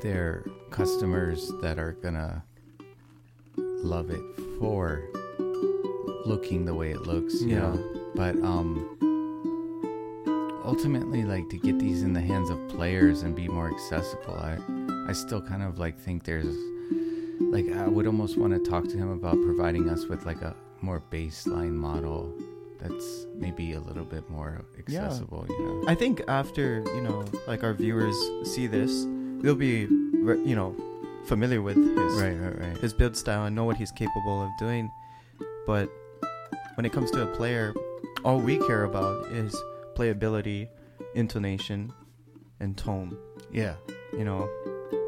their 0.00 0.44
customers 0.70 1.50
that 1.60 1.78
are 1.78 1.92
gonna 1.92 2.44
love 3.56 4.10
it 4.10 4.20
for 4.58 5.02
looking 6.24 6.64
the 6.64 6.74
way 6.74 6.92
it 6.92 7.02
looks, 7.02 7.42
you 7.42 7.48
Yeah. 7.56 7.60
know. 7.72 7.84
But 8.14 8.36
um 8.42 8.88
ultimately 10.64 11.24
like 11.24 11.48
to 11.50 11.58
get 11.58 11.78
these 11.80 12.02
in 12.02 12.12
the 12.12 12.20
hands 12.20 12.48
of 12.50 12.58
players 12.68 13.22
and 13.22 13.34
be 13.34 13.48
more 13.48 13.72
accessible, 13.74 14.34
I 14.34 14.58
I 15.08 15.12
still 15.12 15.42
kind 15.42 15.62
of 15.62 15.78
like 15.78 15.98
think 15.98 16.22
there's 16.24 16.54
like 17.40 17.68
I 17.72 17.88
would 17.88 18.06
almost 18.06 18.38
want 18.38 18.52
to 18.54 18.70
talk 18.70 18.84
to 18.84 18.96
him 18.96 19.10
about 19.10 19.34
providing 19.42 19.88
us 19.88 20.06
with 20.06 20.24
like 20.24 20.40
a 20.42 20.54
more 20.80 21.02
baseline 21.12 21.72
model 21.74 22.32
that's 22.82 23.26
maybe 23.36 23.72
a 23.74 23.80
little 23.80 24.04
bit 24.04 24.28
more 24.28 24.64
accessible, 24.78 25.46
you 25.48 25.58
know. 25.64 25.84
I 25.86 25.94
think 25.94 26.22
after, 26.28 26.82
you 26.94 27.00
know, 27.00 27.24
like 27.46 27.62
our 27.62 27.72
viewers 27.74 28.16
see 28.44 28.66
this, 28.66 29.06
they'll 29.40 29.54
be, 29.54 29.80
you 29.80 30.54
know, 30.56 30.74
familiar 31.24 31.62
with 31.62 31.76
his 31.76 32.20
Right, 32.20 32.34
right, 32.36 32.58
right. 32.58 32.76
his 32.78 32.92
build 32.92 33.16
style 33.16 33.44
and 33.46 33.54
know 33.54 33.64
what 33.64 33.76
he's 33.76 33.92
capable 33.92 34.42
of 34.42 34.50
doing. 34.58 34.90
But 35.66 35.88
when 36.74 36.84
it 36.84 36.92
comes 36.92 37.10
to 37.12 37.22
a 37.22 37.26
player, 37.26 37.72
all 38.24 38.40
we 38.40 38.58
care 38.66 38.84
about 38.84 39.26
is 39.26 39.54
playability, 39.94 40.68
intonation, 41.14 41.92
and 42.60 42.76
tone. 42.76 43.16
Yeah. 43.52 43.74
You 44.12 44.24
know, 44.24 44.48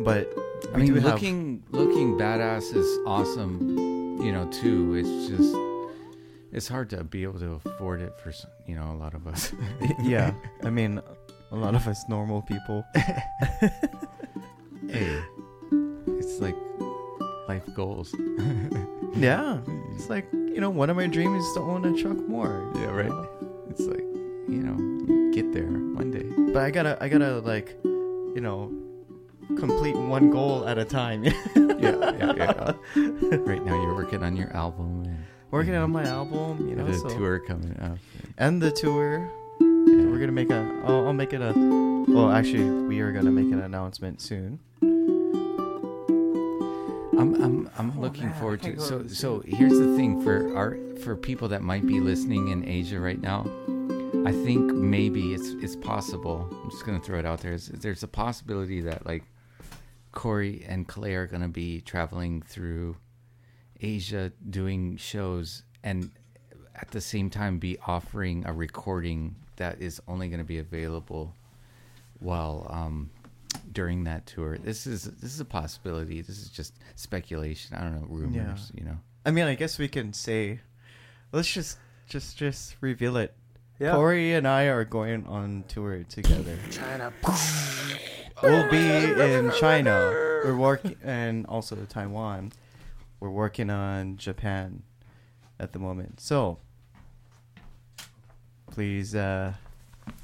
but 0.01 0.33
I 0.73 0.79
mean, 0.79 0.87
do 0.87 0.95
have- 0.95 1.05
looking 1.05 1.63
looking 1.71 2.17
badass 2.17 2.75
is 2.75 2.87
awesome, 3.07 3.77
you 4.23 4.33
know. 4.33 4.49
Too. 4.51 4.95
It's 4.95 5.29
just 5.29 5.55
it's 6.55 6.69
hard 6.69 6.89
to 6.91 7.03
be 7.03 7.25
able 7.25 7.41
to 7.41 7.61
afford 7.65 8.01
it 8.01 8.15
for 8.23 8.33
you 8.67 8.77
know 8.77 8.93
a 8.93 8.97
lot 8.97 9.13
of 9.13 9.27
us. 9.27 9.53
yeah. 10.01 10.33
I 10.63 10.71
mean, 10.71 11.03
a 11.51 11.57
lot 11.57 11.75
of 11.75 11.87
us 11.89 12.05
normal 12.09 12.43
people. 12.43 12.85
hey, 12.95 15.21
it's 16.07 16.41
like 16.41 16.57
life 17.49 17.67
goals. 17.75 18.15
Yeah, 19.17 19.61
it's 19.95 20.11
like 20.11 20.27
you 20.33 20.61
know, 20.61 20.71
one 20.71 20.91
of 20.91 20.97
my 20.97 21.07
dreams 21.07 21.45
is 21.45 21.55
to 21.55 21.61
own 21.61 21.85
a 21.85 21.97
truck 21.97 22.19
more. 22.27 22.69
Yeah, 22.75 22.91
right. 22.91 23.29
It's 23.71 23.83
like 23.83 24.03
you 24.49 24.59
know, 24.59 25.31
get 25.33 25.53
there 25.53 25.71
one 25.71 26.11
day. 26.11 26.27
But 26.53 26.65
I 26.65 26.73
gotta, 26.73 26.99
I 27.01 27.09
gotta 27.09 27.39
like, 27.39 27.79
you 27.85 28.41
know, 28.41 28.73
complete 29.57 29.95
one 29.95 30.31
goal 30.31 30.67
at 30.67 30.79
a 30.79 30.85
time. 30.85 31.23
Yeah, 31.23 31.33
yeah, 31.79 32.33
yeah. 32.37 32.73
right 32.97 33.65
now, 33.65 33.81
you're 33.81 33.95
working 33.95 34.25
on 34.25 34.35
your 34.35 34.53
album 34.57 35.04
Working 35.55 35.77
on 35.77 35.93
my 35.93 36.03
album, 36.05 36.69
you 36.69 36.75
got 36.75 36.87
know, 36.89 36.91
a 36.93 36.99
so 36.99 37.09
tour 37.11 37.39
coming 37.39 37.79
up. 37.81 37.99
and 38.39 38.61
the 38.61 38.73
tour. 38.73 39.21
Yeah. 39.61 40.07
We're 40.11 40.19
gonna 40.19 40.33
make 40.33 40.51
a. 40.51 40.83
I'll, 40.85 41.07
I'll 41.07 41.13
make 41.13 41.33
it 41.33 41.41
a. 41.41 41.53
Well, 42.09 42.33
actually, 42.33 42.69
we 42.89 42.99
are 42.99 43.13
gonna 43.13 43.31
make 43.31 43.53
an 43.53 43.61
announcement 43.61 44.21
soon. 44.21 44.59
I'm 47.17 47.41
I'm 47.41 47.71
I'm 47.79 47.93
Oh, 47.97 48.01
looking 48.01 48.25
man, 48.31 48.41
forward 48.41 48.63
to 48.63 48.73
go 48.73 48.83
so 48.83 49.07
so 49.07 49.45
here's 49.47 49.79
the 49.79 49.95
thing 49.97 50.21
for 50.23 50.57
our 50.57 50.77
for 51.05 51.15
people 51.15 51.47
that 51.51 51.63
might 51.63 51.87
be 51.87 52.01
listening 52.01 52.49
in 52.49 52.69
Asia 52.69 52.99
right 52.99 53.21
now 53.21 53.47
I 54.27 54.33
think 54.33 54.73
maybe 54.73 55.35
it's 55.35 55.51
it's 55.63 55.77
possible 55.77 56.49
I'm 56.65 56.71
just 56.73 56.85
gonna 56.85 56.99
throw 56.99 57.21
it 57.21 57.25
out 57.25 57.41
there 57.41 57.53
is 57.53 57.69
there's 57.69 58.03
a 58.03 58.09
possibility 58.09 58.81
that 58.81 59.07
like 59.07 59.23
Corey 60.11 60.65
and 60.69 60.89
Clay 60.89 61.15
are 61.15 61.29
gonna 61.29 61.49
be 61.49 61.81
traveling 61.81 62.43
through 62.43 62.97
Asia 63.85 64.33
doing 64.51 64.97
shows 64.97 65.63
and 65.83 66.11
at 66.75 66.91
the 66.91 67.01
same 67.01 67.31
time 67.31 67.59
be 67.59 67.79
offering 67.87 68.45
a 68.47 68.53
recording 68.53 69.37
that 69.57 69.81
is 69.81 70.01
only 70.09 70.29
going 70.29 70.39
to 70.39 70.45
be 70.45 70.59
available 70.59 71.35
while 72.19 72.67
um, 72.71 73.11
during 73.73 74.05
that 74.05 74.27
tour. 74.27 74.59
This 74.59 74.87
is 74.87 75.05
this 75.05 75.33
is 75.33 75.41
a 75.41 75.45
possibility. 75.45 76.21
This 76.21 76.39
is 76.39 76.49
just 76.49 76.75
speculation. 76.97 77.77
I 77.77 77.83
don't 77.83 78.01
know 78.01 78.07
rumors. 78.09 78.73
You 78.75 78.85
know. 78.85 78.99
I 79.27 79.31
mean, 79.31 79.45
I 79.47 79.55
guess 79.55 79.79
we 79.79 79.89
can 79.89 80.13
say, 80.13 80.61
let's 81.33 81.51
just, 81.51 81.79
just, 82.07 82.37
just 82.37 82.77
reveal 82.83 83.17
it. 83.17 83.35
Yeah. 83.79 83.93
Corey 83.93 84.35
and 84.35 84.47
I 84.47 84.65
are 84.65 84.85
going 84.85 85.27
on 85.27 85.65
tour 85.67 86.05
together. 86.05 86.59
China. 86.71 87.13
we'll 88.43 88.71
be 88.71 88.87
in 89.21 89.51
China. 89.59 90.11
We're 90.45 90.57
working, 90.57 90.97
and 91.03 91.47
also 91.47 91.77
Taiwan. 91.89 92.53
We're 93.25 93.31
working 93.31 93.71
on 93.71 94.19
Japan 94.19 94.83
at 95.59 95.73
the 95.73 95.79
moment. 95.79 96.21
So, 96.21 96.59
please 98.71 99.15
uh, 99.15 99.55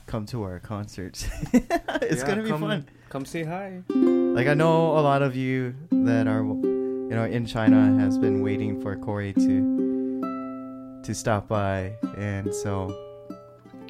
come 0.06 0.26
to 0.26 0.42
our 0.42 0.58
concerts. 0.60 1.26
it's 1.54 2.20
Yeah, 2.20 2.26
gonna 2.26 2.42
be 2.42 2.50
come- 2.50 2.60
fun. 2.60 2.88
Come 3.08 3.24
say 3.24 3.42
hi. 3.44 3.80
Like 3.88 4.48
I 4.48 4.52
know 4.52 4.98
a 4.98 5.00
lot 5.00 5.22
of 5.22 5.34
you 5.34 5.74
that 5.90 6.26
are, 6.28 6.42
you 6.44 7.08
know, 7.08 7.24
in 7.24 7.46
China 7.46 7.98
has 7.98 8.18
been 8.18 8.42
waiting 8.42 8.78
for 8.82 8.94
Corey 8.96 9.32
to 9.32 11.00
to 11.02 11.14
stop 11.14 11.48
by, 11.48 11.94
and 12.18 12.54
so 12.54 12.94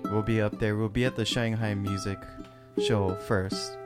we'll 0.04 0.22
be 0.22 0.40
up 0.40 0.56
there. 0.60 0.76
We'll 0.76 0.88
be 0.88 1.04
at 1.04 1.16
the 1.16 1.24
Shanghai 1.24 1.74
Music 1.74 2.18
Show 2.86 3.16
first. 3.26 3.76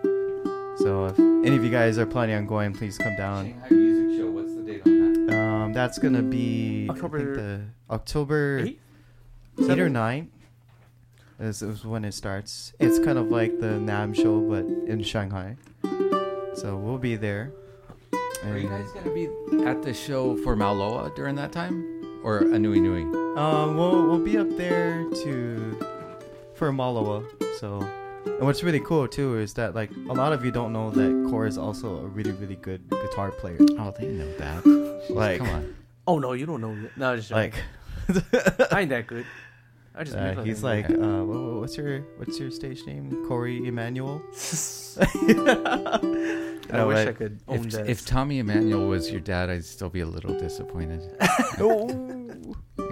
So 0.76 1.06
if 1.06 1.18
any 1.18 1.56
of 1.56 1.64
you 1.64 1.70
guys 1.70 1.96
are 1.98 2.04
planning 2.06 2.36
on 2.36 2.46
going, 2.46 2.74
please 2.74 2.98
come 2.98 3.16
down. 3.16 3.46
Shanghai 3.62 3.83
that's 5.74 5.98
gonna 5.98 6.22
be 6.22 6.84
I 6.88 6.94
think 6.94 7.04
October 7.04 7.34
the 7.36 7.60
October 7.90 8.58
Eight? 8.60 8.66
eight 8.66 8.80
or 9.58 9.66
Seven? 9.66 9.92
nine. 9.92 10.30
Is, 11.40 11.62
is 11.62 11.84
when 11.84 12.04
it 12.04 12.14
starts. 12.14 12.72
It's 12.78 13.00
kind 13.04 13.18
of 13.18 13.26
like 13.28 13.58
the 13.58 13.66
NAMM 13.66 14.14
show, 14.14 14.40
but 14.40 14.64
in 14.88 15.02
Shanghai. 15.02 15.56
So 16.54 16.76
we'll 16.76 16.98
be 16.98 17.16
there. 17.16 17.52
Are 18.44 18.56
you 18.56 18.68
guys 18.68 18.86
gonna 18.92 19.12
be 19.12 19.26
at 19.66 19.82
the 19.82 19.92
show 19.92 20.36
for 20.38 20.54
Maloa 20.54 21.14
during 21.16 21.34
that 21.36 21.50
time, 21.50 22.20
or 22.22 22.42
Anuenue? 22.42 23.36
Um, 23.36 23.76
we'll 23.76 24.06
we'll 24.06 24.18
be 24.24 24.38
up 24.38 24.48
there 24.56 25.04
to 25.24 25.76
for 26.54 26.70
Malawa. 26.72 27.24
So, 27.58 27.80
and 28.26 28.40
what's 28.46 28.62
really 28.62 28.80
cool 28.80 29.08
too 29.08 29.38
is 29.38 29.54
that 29.54 29.74
like 29.74 29.90
a 30.08 30.12
lot 30.12 30.32
of 30.32 30.44
you 30.44 30.52
don't 30.52 30.72
know 30.72 30.90
that 30.90 31.26
Corey 31.30 31.48
is 31.48 31.58
also 31.58 31.98
a 31.98 32.06
really 32.06 32.32
really 32.32 32.56
good 32.56 32.88
guitar 32.90 33.32
player. 33.32 33.58
Oh, 33.78 33.92
they 33.98 34.06
know 34.06 34.30
that. 34.38 34.93
Like 35.10 35.38
Come 35.38 35.48
on. 35.48 35.74
Oh 36.06 36.18
no, 36.18 36.32
you 36.32 36.46
don't 36.46 36.60
know. 36.60 36.74
that. 36.82 36.96
No, 36.96 37.16
just 37.16 37.28
joking. 37.30 37.52
like 38.08 38.72
I 38.72 38.80
ain't 38.82 38.90
that 38.90 39.06
good. 39.06 39.26
I 39.96 40.04
just 40.04 40.16
Uh, 40.16 40.34
like 40.36 40.46
he's 40.46 40.62
a- 40.62 40.66
like, 40.66 40.90
uh, 40.90 40.94
wha- 40.96 41.24
wha- 41.24 41.60
what's 41.60 41.76
your 41.76 42.00
what's 42.18 42.38
your 42.40 42.50
stage 42.50 42.84
name? 42.86 43.24
Corey 43.28 43.66
Emmanuel. 43.66 44.20
I 44.98 46.78
No, 46.78 46.88
wish 46.88 47.06
I 47.06 47.12
could 47.12 47.40
own 47.46 47.66
If, 47.66 47.72
that. 47.72 47.88
if 47.88 48.04
Tommy 48.06 48.38
Emmanuel 48.38 48.88
was 48.88 49.10
your 49.10 49.20
dad, 49.20 49.50
I'd 49.50 49.64
still 49.64 49.90
be 49.90 50.00
a 50.00 50.06
little 50.06 50.36
disappointed. 50.38 51.02
oh. 51.60 51.86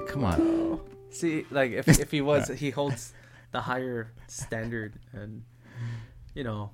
Come 0.08 0.24
on. 0.24 0.80
See, 1.10 1.44
like 1.50 1.72
if 1.72 1.88
if 1.88 2.10
he 2.10 2.20
was, 2.20 2.48
he 2.48 2.70
holds 2.70 3.12
the 3.50 3.60
higher 3.60 4.12
standard, 4.28 4.98
and 5.12 5.42
you 6.34 6.44
know, 6.44 6.70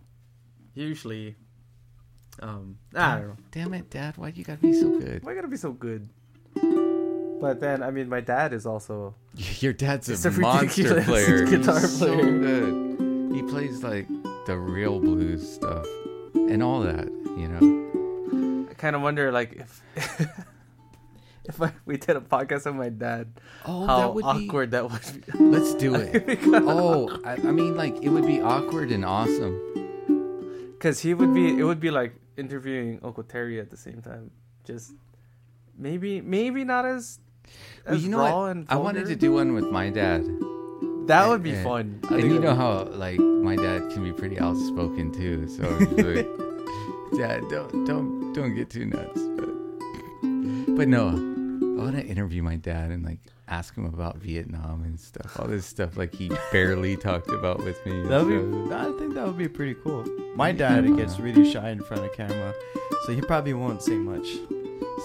usually, 0.74 1.36
um, 2.40 2.78
I 2.94 3.16
don't 3.18 3.28
know. 3.28 3.36
Damn 3.50 3.74
it, 3.74 3.90
Dad. 3.90 4.16
Why 4.16 4.30
do 4.30 4.38
you 4.38 4.44
gotta 4.44 4.60
be 4.60 4.72
so 4.72 4.98
good? 4.98 5.24
Why 5.24 5.34
gotta 5.34 5.48
be 5.48 5.56
so 5.56 5.72
good? 5.72 6.08
But 7.40 7.60
then, 7.60 7.82
I 7.84 7.90
mean, 7.92 8.08
my 8.08 8.20
dad 8.20 8.52
is 8.52 8.66
also 8.66 9.14
Your 9.60 9.72
dad's 9.72 10.08
a, 10.24 10.28
a 10.28 10.32
monster 10.32 11.02
player. 11.04 11.44
guitar 11.46 11.78
He's 11.80 11.96
so 11.98 12.06
player. 12.16 12.38
good. 12.38 13.34
He 13.36 13.42
plays 13.42 13.82
like 13.84 14.08
the 14.46 14.56
real 14.56 14.98
blues 14.98 15.48
stuff 15.54 15.86
and 16.34 16.62
all 16.62 16.80
that. 16.80 17.06
You 17.36 17.48
know. 17.48 18.68
I 18.70 18.74
kind 18.74 18.96
of 18.96 19.02
wonder, 19.02 19.30
like, 19.30 19.52
if 19.54 19.82
if 21.44 21.62
I, 21.62 21.72
we 21.86 21.96
did 21.96 22.16
a 22.16 22.20
podcast 22.20 22.66
with 22.66 22.74
my 22.74 22.88
dad, 22.88 23.28
Oh, 23.64 23.86
how 23.86 23.98
that 24.00 24.14
would 24.14 24.24
awkward 24.24 24.70
that 24.72 24.90
would 24.90 25.00
be. 25.26 25.32
be. 25.32 25.38
Let's 25.44 25.74
do 25.74 25.94
it. 25.94 26.38
oh, 26.44 27.20
I, 27.24 27.32
I 27.34 27.52
mean, 27.52 27.76
like 27.76 28.02
it 28.02 28.08
would 28.08 28.26
be 28.26 28.40
awkward 28.40 28.90
and 28.90 29.04
awesome. 29.04 29.56
Because 30.72 31.00
he 31.00 31.14
would 31.14 31.32
be, 31.34 31.56
it 31.58 31.62
would 31.64 31.80
be 31.80 31.90
like 31.92 32.14
interviewing 32.38 33.00
Uncle 33.02 33.24
Terry 33.24 33.60
at 33.60 33.70
the 33.70 33.76
same 33.76 34.00
time. 34.00 34.30
Just 34.64 34.92
maybe, 35.76 36.20
maybe 36.20 36.64
not 36.64 36.84
as, 36.86 37.18
Well, 37.86 37.94
as 37.96 38.02
you 38.04 38.10
know 38.10 38.18
raw 38.18 38.40
what? 38.42 38.50
and 38.56 38.66
I 38.68 38.76
wanted 38.76 39.06
to 39.06 39.16
do 39.16 39.32
one 39.32 39.52
with 39.54 39.64
my 39.70 39.90
dad. 39.90 40.24
That 41.06 41.28
would 41.28 41.42
be 41.42 41.52
and- 41.54 41.64
fun. 41.64 42.00
I 42.10 42.16
And 42.18 42.30
you 42.32 42.38
know 42.38 42.54
how 42.54 42.84
like 42.84 43.18
my 43.18 43.56
dad 43.56 43.90
can 43.92 44.04
be 44.04 44.12
pretty 44.12 44.38
outspoken 44.38 45.10
too. 45.12 45.48
So 45.48 45.62
like, 45.96 46.28
Dad, 47.18 47.42
don't 47.48 47.84
don't 47.86 48.32
don't 48.34 48.54
get 48.54 48.68
too 48.68 48.84
nuts. 48.84 49.18
But 49.38 49.48
but 50.76 50.86
no, 50.88 51.08
I 51.08 51.82
want 51.82 51.96
to 51.96 52.04
interview 52.04 52.42
my 52.42 52.56
dad 52.56 52.90
and 52.90 53.02
like 53.02 53.20
ask 53.50 53.74
him 53.76 53.86
about 53.86 54.16
Vietnam 54.18 54.82
and 54.84 54.98
stuff. 54.98 55.38
All 55.38 55.46
this 55.48 55.66
stuff 55.66 55.96
like 55.96 56.14
he 56.14 56.30
barely 56.52 56.96
talked 56.96 57.30
about 57.30 57.58
with 57.64 57.84
me. 57.86 58.02
That 58.08 58.24
would 58.24 58.40
stuff. 58.66 58.68
be. 58.68 58.74
I 58.74 58.98
think 58.98 59.14
that 59.14 59.26
would 59.26 59.38
be 59.38 59.48
pretty 59.48 59.74
cool. 59.82 60.04
My 60.36 60.48
Yeah. 60.50 60.80
dad 60.80 60.96
gets 60.96 61.18
really 61.18 61.50
shy 61.50 61.70
in 61.70 61.80
front 61.82 62.04
of 62.04 62.12
camera, 62.12 62.54
so 63.06 63.12
he 63.12 63.20
probably 63.22 63.54
won't 63.54 63.82
say 63.82 63.96
much. 63.96 64.26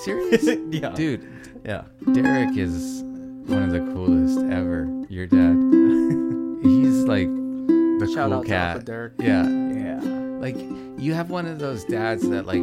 serious, 0.04 0.44
yeah, 0.72 0.90
dude. 0.90 1.26
Yeah. 1.64 1.84
Derek 2.14 2.58
is 2.58 3.04
one 3.46 3.64
of 3.64 3.72
the 3.72 3.80
coolest 3.94 4.40
ever. 4.52 4.90
Your 5.10 5.28
dad, 5.28 5.56
he's 6.64 7.04
like 7.04 7.28
the 7.28 8.10
Shout 8.14 8.30
cool 8.32 8.40
out 8.40 8.46
cat. 8.46 8.70
Uncle 8.78 8.86
Derek. 8.86 9.14
Yeah, 9.20 9.48
Yeah. 9.48 10.00
like 10.40 10.58
you 10.98 11.14
have 11.14 11.30
one 11.30 11.46
of 11.46 11.60
those 11.60 11.86
dads 11.86 12.28
that 12.30 12.46
like 12.46 12.62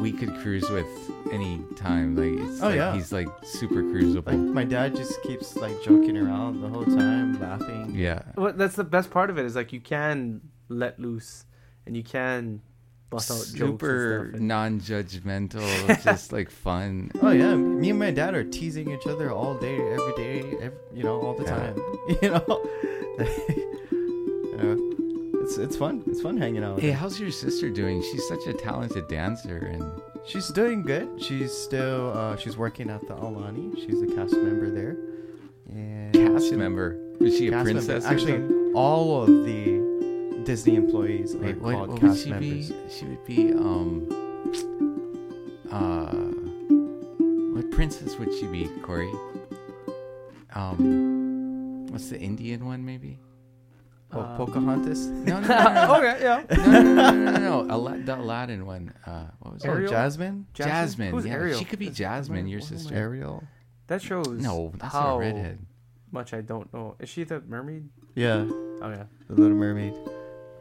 we 0.00 0.12
could 0.12 0.34
cruise 0.42 0.68
with 0.70 0.86
any 1.32 1.60
time. 1.76 2.16
Like 2.16 2.48
it's 2.48 2.62
Oh, 2.62 2.66
like 2.68 2.76
yeah. 2.76 2.94
he's 2.94 3.12
like 3.12 3.28
super 3.44 3.82
cruisable. 3.82 4.26
Like 4.26 4.38
my 4.38 4.64
dad 4.64 4.96
just 4.96 5.22
keeps 5.22 5.56
like 5.56 5.80
joking 5.82 6.16
around 6.16 6.60
the 6.62 6.68
whole 6.68 6.84
time, 6.84 7.40
laughing. 7.40 7.92
yeah. 7.94 8.22
Well, 8.36 8.52
that's 8.54 8.76
the 8.76 8.84
best 8.84 9.10
part 9.10 9.30
of 9.30 9.38
it 9.38 9.44
is 9.44 9.54
like 9.56 9.72
you 9.72 9.80
can 9.80 10.40
let 10.68 10.98
loose 10.98 11.44
and 11.86 11.96
you 11.96 12.02
can 12.02 12.62
bust 13.10 13.30
out 13.30 13.38
jokes 13.56 13.82
Super 13.82 14.30
and 14.34 14.46
non-judgmental, 14.48 16.02
just 16.04 16.32
like 16.32 16.50
fun. 16.50 17.10
Oh 17.22 17.30
yeah, 17.30 17.54
me 17.56 17.90
and 17.90 17.98
my 17.98 18.10
dad 18.10 18.34
are 18.34 18.44
teasing 18.44 18.90
each 18.90 19.06
other 19.06 19.32
all 19.32 19.54
day, 19.58 19.76
every 19.76 20.14
day, 20.16 20.38
every, 20.62 20.78
you 20.94 21.02
know, 21.02 21.20
all 21.20 21.34
the 21.34 21.44
Yeah. 21.44 21.56
time. 21.56 21.76
You 22.22 22.30
know, 22.30 22.70
Yeah. 23.18 23.54
it's 25.60 25.76
fun. 25.76 26.02
It's 26.06 26.20
fun 26.20 26.36
hanging 26.36 26.62
out. 26.64 26.76
With 26.76 26.84
Hey, 26.84 26.90
her. 26.90 26.96
how's 26.96 27.18
your 27.20 27.30
sister 27.30 27.70
doing? 27.70 28.02
She's 28.02 28.26
such 28.28 28.46
a 28.46 28.52
talented 28.52 29.08
dancer, 29.08 29.58
and 29.58 30.00
She's 30.26 30.48
doing 30.48 30.82
good. 30.82 31.22
She's 31.22 31.52
still 31.52 32.12
uh, 32.16 32.36
she's 32.36 32.56
working 32.56 32.90
at 32.90 33.00
the 33.08 33.14
Aulani. 33.14 33.74
She's 33.76 34.02
a 34.02 34.06
cast 34.14 34.34
member 34.36 34.70
there. 34.70 34.96
And 35.72 36.12
cast 36.14 36.52
member. 36.52 36.98
Is 37.20 37.38
she 37.38 37.48
a 37.48 37.62
princess? 37.62 38.04
Actually, 38.04 38.32
something? 38.38 38.72
all 38.74 39.22
of 39.22 39.28
the 39.46 40.42
Disney 40.44 40.76
employees 40.76 41.34
are 41.34 41.38
Wait, 41.38 41.60
what, 41.60 41.74
called 41.74 41.88
what 41.90 42.02
would 42.02 42.10
cast 42.10 42.24
she 42.24 42.30
members. 42.30 42.70
be? 42.70 42.76
She 42.90 43.04
would 43.06 43.24
be 43.24 43.52
um. 43.52 44.06
Uh, 45.70 46.10
what 47.54 47.70
princess 47.70 48.16
would 48.18 48.32
she 48.34 48.46
be, 48.46 48.68
Corey? 48.82 49.10
Um, 50.54 51.86
what's 51.88 52.08
the 52.10 52.18
Indian 52.18 52.66
one? 52.66 52.84
Maybe. 52.84 53.18
Oh, 54.12 54.20
Uh, 54.20 54.36
Pocahontas. 54.36 55.06
No, 55.26 55.38
no, 55.40 55.46
no, 55.46 55.56
no, 55.64 55.72
no. 55.86 55.94
okay, 55.96 56.18
yeah. 56.22 56.44
no, 56.50 56.70
no, 56.72 56.82
no, 56.82 57.10
no, 57.12 57.30
no, 57.30 57.62
no. 57.66 57.74
Ala- 57.74 57.98
the 57.98 58.16
Aladdin 58.16 58.66
one. 58.66 58.92
Uh, 59.06 59.26
what 59.40 59.54
was 59.54 59.64
it? 59.64 59.68
Ariel? 59.68 59.90
Jasmine. 59.90 60.46
Jasmine. 60.54 61.10
Who's 61.12 61.26
yeah, 61.26 61.34
Ariel? 61.34 61.58
she 61.58 61.64
could 61.64 61.78
be 61.78 61.90
Jasmine, 61.90 62.46
your 62.48 62.60
what 62.60 62.70
am 62.70 62.76
I- 62.76 62.78
sister. 62.80 62.94
Ariel. 62.94 63.44
That 63.86 64.02
shows 64.02 64.26
No, 64.28 64.72
that's 64.78 64.92
how 64.92 65.16
a 65.16 65.18
redhead. 65.18 65.58
much 66.12 66.32
I 66.34 66.40
don't 66.42 66.72
know. 66.74 66.96
Is 67.00 67.08
she 67.08 67.24
the 67.24 67.40
mermaid? 67.40 67.88
Yeah, 68.14 68.46
Oh 68.82 68.88
yeah. 68.90 69.04
the 69.28 69.34
Little 69.34 69.56
Mermaid. 69.56 69.94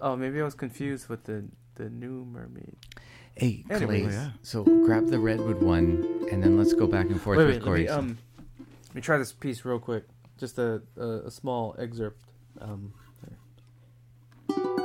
Oh, 0.02 0.16
maybe 0.16 0.40
I 0.42 0.44
was 0.44 0.54
confused 0.56 1.10
with 1.10 1.24
the 1.26 1.46
the 1.76 1.90
new 1.90 2.26
mermaid. 2.26 2.76
Hey, 3.36 3.64
Anyway, 3.70 4.02
Clay. 4.04 4.12
yeah. 4.14 4.32
So 4.44 4.64
grab 4.64 5.08
the 5.08 5.18
redwood 5.20 5.62
one, 5.62 6.28
and 6.32 6.44
then 6.44 6.58
let's 6.58 6.74
go 6.74 6.86
back 6.88 7.08
and 7.10 7.20
forth 7.22 7.38
wait, 7.38 7.46
with 7.46 7.56
wait, 7.56 7.62
let 7.62 7.66
Corey. 7.66 7.82
me, 7.84 7.88
um, 7.88 8.18
let 8.88 8.96
me 8.96 9.02
try 9.02 9.18
this 9.18 9.32
piece 9.32 9.64
real 9.66 9.80
quick. 9.80 10.04
Just 10.38 10.58
a 10.60 10.82
a, 10.98 11.08
a 11.28 11.32
small 11.32 11.76
excerpt. 11.80 12.22
Um, 12.62 12.94
there. 14.56 14.79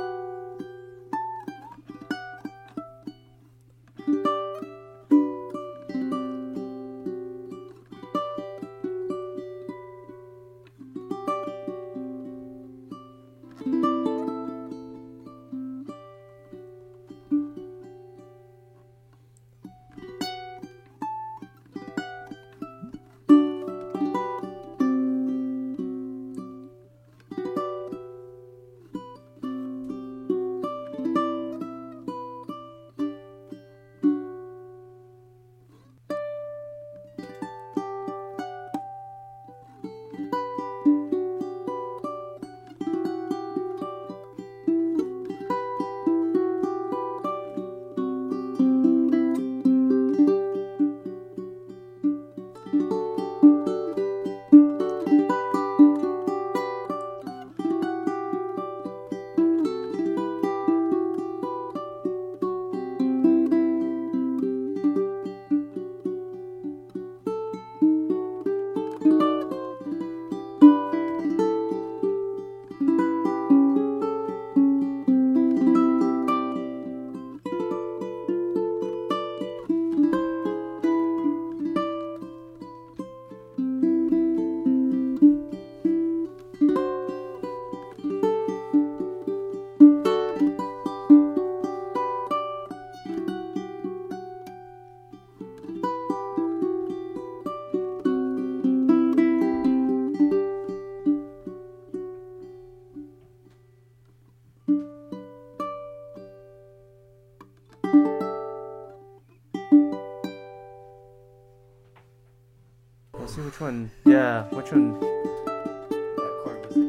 Which 113.55 113.61
one? 113.61 113.89
Yeah, 114.05 114.43
which 114.49 114.69
one? 114.69 114.99
That 114.99 116.33
chord 116.43 116.65
was 116.65 116.75
the 116.75 116.81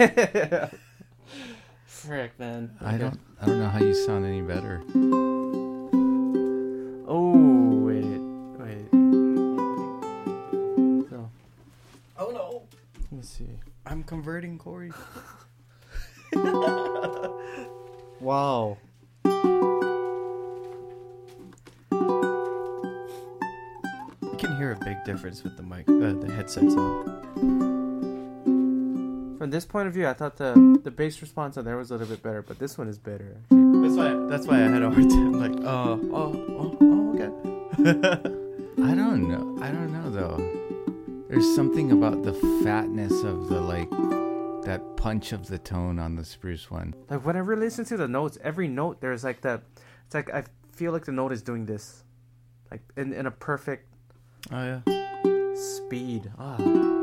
giveaway. 0.00 0.70
Frick, 1.86 2.38
man. 2.38 2.74
I 2.80 2.96
don't 2.96 3.20
I 3.38 3.44
don't 3.44 3.58
know 3.58 3.68
how 3.68 3.80
you 3.80 3.92
sound 3.92 4.24
any 4.24 4.40
better. 4.40 4.82
Oh 7.06 7.82
wait, 7.84 8.18
wait. 8.58 8.88
So 11.10 11.30
Oh 12.16 12.30
no! 12.30 12.62
let 12.94 13.12
me 13.12 13.22
see. 13.22 13.50
I'm 13.84 14.02
converting 14.04 14.56
Corey. 14.58 14.92
Wow. 18.20 18.78
Difference 25.04 25.42
with 25.44 25.56
the 25.56 25.62
mic, 25.62 25.88
uh, 25.88 26.12
the 26.20 26.32
headsets 26.32 26.74
on. 26.74 28.04
From 29.38 29.50
this 29.50 29.64
point 29.64 29.88
of 29.88 29.94
view, 29.94 30.06
I 30.06 30.14
thought 30.14 30.36
the 30.36 30.80
the 30.82 30.90
bass 30.90 31.20
response 31.20 31.56
on 31.56 31.64
there 31.64 31.76
was 31.76 31.90
a 31.90 31.94
little 31.94 32.08
bit 32.08 32.22
better, 32.22 32.42
but 32.42 32.58
this 32.58 32.78
one 32.78 32.88
is 32.88 32.98
better. 32.98 33.36
Actually. 33.42 33.82
That's 33.82 33.96
why. 33.96 34.26
That's 34.28 34.46
why 34.46 34.56
I 34.56 34.68
had 34.68 34.82
a 34.82 34.90
hard 34.90 35.10
time. 35.10 35.32
Like, 35.32 35.52
oh, 35.64 36.00
oh, 36.12 36.32
oh, 36.58 36.78
oh 36.80 37.14
okay. 37.14 37.30
I 38.82 38.94
don't 38.94 39.28
know. 39.28 39.58
I 39.62 39.70
don't 39.70 39.92
know 39.92 40.10
though. 40.10 40.38
There's 41.28 41.54
something 41.54 41.92
about 41.92 42.22
the 42.22 42.32
fatness 42.62 43.22
of 43.22 43.48
the 43.48 43.60
like 43.60 43.90
that 44.64 44.96
punch 44.96 45.32
of 45.32 45.46
the 45.48 45.58
tone 45.58 45.98
on 45.98 46.16
the 46.16 46.24
spruce 46.24 46.70
one. 46.70 46.94
Like 47.10 47.26
whenever 47.26 47.54
I 47.54 47.58
listen 47.58 47.84
to 47.86 47.96
the 47.96 48.08
notes, 48.08 48.38
every 48.42 48.68
note 48.68 49.00
there's 49.00 49.24
like 49.24 49.42
that. 49.42 49.62
It's 50.06 50.14
like 50.14 50.32
I 50.32 50.44
feel 50.72 50.92
like 50.92 51.04
the 51.04 51.12
note 51.12 51.32
is 51.32 51.42
doing 51.42 51.66
this, 51.66 52.04
like 52.70 52.82
in 52.96 53.12
in 53.12 53.26
a 53.26 53.30
perfect 53.30 53.92
oh 54.52 54.64
yeah. 54.86 54.93
Speed. 55.86 56.30
Ah. 56.38 56.93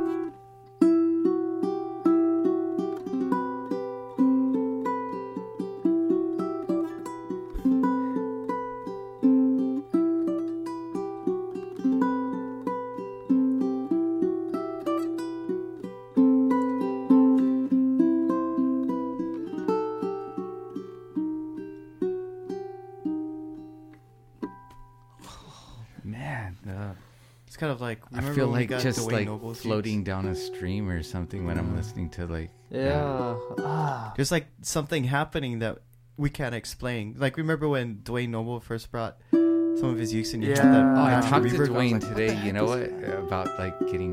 Got 28.72 28.82
just 28.82 29.00
Dwayne 29.00 29.12
like 29.12 29.26
Noble 29.28 29.54
seats? 29.54 29.64
floating 29.66 30.04
down 30.04 30.26
a 30.28 30.36
stream 30.36 30.90
or 30.90 31.04
something 31.04 31.46
when 31.46 31.58
I'm 31.60 31.76
listening 31.76 32.10
to 32.12 32.26
like 32.28 32.50
Yeah. 32.70 33.36
Ah. 33.60 34.14
There's 34.16 34.32
like 34.32 34.48
something 34.62 35.04
happening 35.04 35.60
that 35.60 35.80
we 36.18 36.30
can't 36.30 36.56
explain. 36.56 37.16
Like 37.18 37.38
remember 37.38 37.68
when 37.70 37.98
Dwayne 38.04 38.30
Noble 38.30 38.60
first 38.60 38.92
brought 38.92 39.18
some 39.32 39.86
of 39.90 39.98
his 39.98 40.14
use 40.14 40.34
and 40.34 40.44
you 40.44 40.50
had 40.50 40.58
Yeah. 40.60 40.72
that 40.72 40.86
Oh, 40.98 41.04
I 41.18 41.22
talked 41.30 41.48
to 41.50 41.52
reverb, 41.52 41.58
I 41.58 41.60
was 41.60 41.70
Dwayne 41.70 41.92
like, 41.94 42.10
today. 42.10 42.46
You 42.46 42.54
know 42.54 42.66
what 42.66 43.02
that? 43.02 43.20
about 43.20 43.48
like 43.60 43.78
getting 43.92 44.12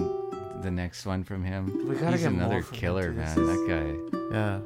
the 0.62 0.70
next 0.70 1.06
one 1.06 1.22
from 1.24 1.44
him? 1.44 1.88
We 1.88 1.94
gotta 1.96 2.12
He's 2.12 2.22
get 2.22 2.32
another 2.32 2.62
from 2.62 2.76
killer, 2.76 3.10
too. 3.12 3.18
This 3.18 3.36
man. 3.36 3.46
That 3.46 3.62
guy. 3.68 4.18
Yeah. 4.36 4.60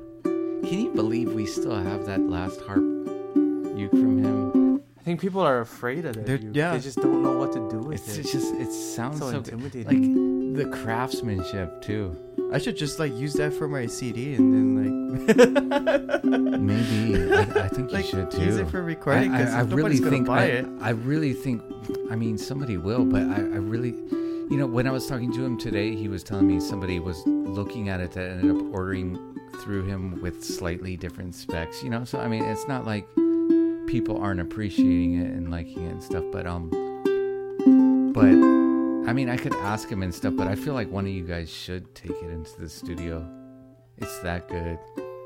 Can 0.69 0.79
you 0.81 0.91
believe 0.95 1.33
we 1.33 1.45
still 1.47 1.75
have 1.77 2.07
that 2.07 2.21
last 2.21 2.61
harp 2.63 2.79
uke 3.77 3.91
from 3.91 4.23
him? 4.23 4.62
I 5.03 5.05
think 5.05 5.21
people 5.21 5.41
are 5.41 5.59
afraid 5.61 6.05
of 6.05 6.17
it. 6.17 6.27
They're- 6.27 6.39
yeah. 6.53 6.75
They 6.75 6.79
just 6.81 6.99
don't 6.99 7.25
know 7.25 7.37
what 7.37 7.53
to 7.55 7.69
do 7.69 7.79
with 7.81 8.07
It's 8.09 8.19
it. 8.19 8.31
just 8.33 8.55
it 8.55 8.71
sounds 8.71 9.19
so 9.19 9.31
so, 9.33 9.37
intimidating. 9.39 10.55
like 10.55 10.71
the 10.71 10.77
craftsmanship 10.77 11.83
too. 11.83 12.17
I 12.53 12.59
should 12.59 12.77
just 12.77 13.01
like 13.01 13.13
use 13.17 13.33
that 13.35 13.53
for 13.53 13.67
my 13.67 13.87
CD 13.87 14.35
and 14.35 14.55
then 14.55 14.67
like 14.79 16.25
Maybe 16.25 17.33
I, 17.35 17.65
I 17.65 17.69
think 17.69 17.91
you 17.91 17.97
like 17.97 18.05
should 18.05 18.31
too. 18.31 18.43
use 18.43 18.57
it 18.59 18.69
for 18.71 18.83
recording 18.83 19.35
I, 19.35 19.39
because 19.39 19.55
I, 19.55 19.61
I 19.61 19.63
nobody's 19.65 20.01
really 20.01 20.01
gonna 20.01 20.11
think 20.11 20.27
buy 20.27 20.43
I, 20.43 20.47
it. 20.47 20.67
I 20.81 20.91
really 20.91 21.33
think 21.33 21.63
I 22.11 22.15
mean 22.17 22.39
somebody 22.39 22.77
will, 22.77 23.05
but 23.05 23.23
I, 23.23 23.37
I 23.37 23.59
really 23.59 23.91
you 24.51 24.57
know 24.59 24.67
when 24.67 24.87
I 24.87 24.91
was 24.93 25.07
talking 25.09 25.33
to 25.33 25.45
him 25.45 25.59
today, 25.59 25.97
he 25.97 26.07
was 26.09 26.23
telling 26.23 26.47
me 26.47 26.61
somebody 26.61 27.01
was 27.01 27.21
looking 27.27 27.89
at 27.89 28.01
it 28.01 28.13
that 28.13 28.31
ended 28.31 28.55
up 28.57 28.63
ordering 28.73 29.19
through 29.65 29.85
him 29.87 30.21
with 30.23 30.45
slightly 30.45 30.97
different 30.97 31.35
specs. 31.35 31.83
You 31.83 31.91
know, 31.91 32.05
so 32.05 32.21
I 32.21 32.29
mean 32.29 32.45
it's 32.45 32.69
not 32.69 32.85
like 32.87 33.09
people 33.87 34.19
aren't 34.19 34.41
appreciating 34.41 35.21
it 35.21 35.27
and 35.31 35.51
liking 35.51 35.85
it 35.87 35.91
and 35.93 36.03
stuff, 36.03 36.25
but 36.33 36.47
um, 36.47 36.71
but 38.15 38.25
I 39.09 39.13
mean 39.13 39.29
I 39.29 39.37
could 39.37 39.55
ask 39.55 39.89
him 39.89 40.03
and 40.03 40.15
stuff, 40.15 40.35
but 40.37 40.47
I 40.47 40.55
feel 40.55 40.75
like 40.75 40.91
one 40.91 41.05
of 41.07 41.13
you 41.13 41.25
guys 41.25 41.51
should 41.51 41.95
take 41.95 42.11
it 42.11 42.31
into 42.31 42.59
the 42.61 42.69
studio. 42.69 43.27
It's 43.99 44.19
that 44.21 44.49
good. 44.49 44.79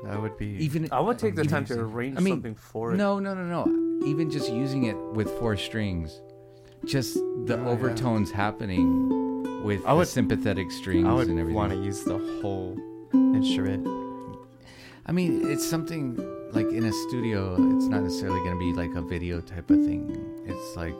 That 0.03 0.21
would 0.21 0.37
be 0.37 0.47
Even 0.63 0.87
I 0.91 0.99
would 0.99 1.17
take 1.17 1.35
the 1.35 1.43
time 1.43 1.65
to 1.65 1.79
arrange 1.79 2.17
I 2.17 2.21
mean, 2.21 2.33
something 2.33 2.55
for 2.55 2.93
it. 2.93 2.97
No, 2.97 3.19
no, 3.19 3.33
no, 3.33 3.43
no. 3.43 4.05
Even 4.05 4.29
just 4.29 4.51
using 4.51 4.83
it 4.83 4.95
with 5.13 5.29
four 5.39 5.57
strings, 5.57 6.21
just 6.85 7.15
the 7.15 7.55
Oh, 7.57 7.63
yeah. 7.63 7.69
overtones 7.69 8.29
happening 8.31 9.63
with 9.63 9.83
I 9.85 9.89
the 9.91 9.95
would- 9.97 10.07
sympathetic 10.07 10.69
strings 10.71 11.07
I 11.07 11.13
would 11.13 11.27
and 11.29 11.39
everything. 11.39 11.55
want 11.55 11.71
to 11.73 11.79
use 11.83 12.03
the 12.03 12.19
whole 12.41 12.77
instrument. 13.13 13.87
I 15.07 15.11
mean, 15.13 15.49
it's 15.49 15.67
something 15.67 16.15
like 16.57 16.73
in 16.73 16.85
a 16.85 16.91
studio. 16.91 17.53
It's 17.75 17.85
not 17.85 18.01
necessarily 18.01 18.39
going 18.39 18.53
to 18.53 18.59
be 18.59 18.73
like 18.73 18.95
a 18.95 19.01
video 19.01 19.41
type 19.41 19.69
of 19.69 19.77
thing. 19.85 20.43
It's 20.47 20.75
like, 20.75 20.95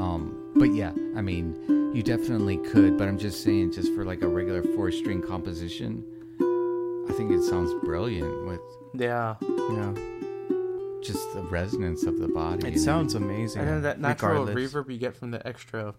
um, 0.00 0.52
but 0.56 0.74
yeah. 0.74 0.90
I 1.16 1.22
mean, 1.22 1.92
you 1.94 2.02
definitely 2.02 2.56
could. 2.56 2.98
But 2.98 3.06
I'm 3.06 3.16
just 3.18 3.44
saying, 3.44 3.72
just 3.72 3.94
for 3.94 4.04
like 4.04 4.22
a 4.22 4.28
regular 4.28 4.64
four 4.64 4.90
string 4.90 5.22
composition, 5.22 6.04
I 7.08 7.12
think 7.12 7.30
it 7.30 7.44
sounds 7.44 7.72
brilliant 7.84 8.46
with 8.48 8.60
Yeah. 8.94 9.36
Yeah, 9.40 9.94
just 11.04 11.32
the 11.34 11.42
resonance 11.50 12.02
of 12.02 12.18
the 12.18 12.26
body. 12.26 12.66
it 12.66 12.72
and 12.72 12.80
sounds 12.80 13.14
amazing. 13.14 13.60
And 13.60 13.70
then 13.70 13.82
that 13.82 14.00
natural 14.00 14.44
regardless. 14.44 14.72
reverb 14.72 14.90
you 14.90 14.98
get 14.98 15.14
from 15.14 15.30
the 15.30 15.46
extra 15.46 15.94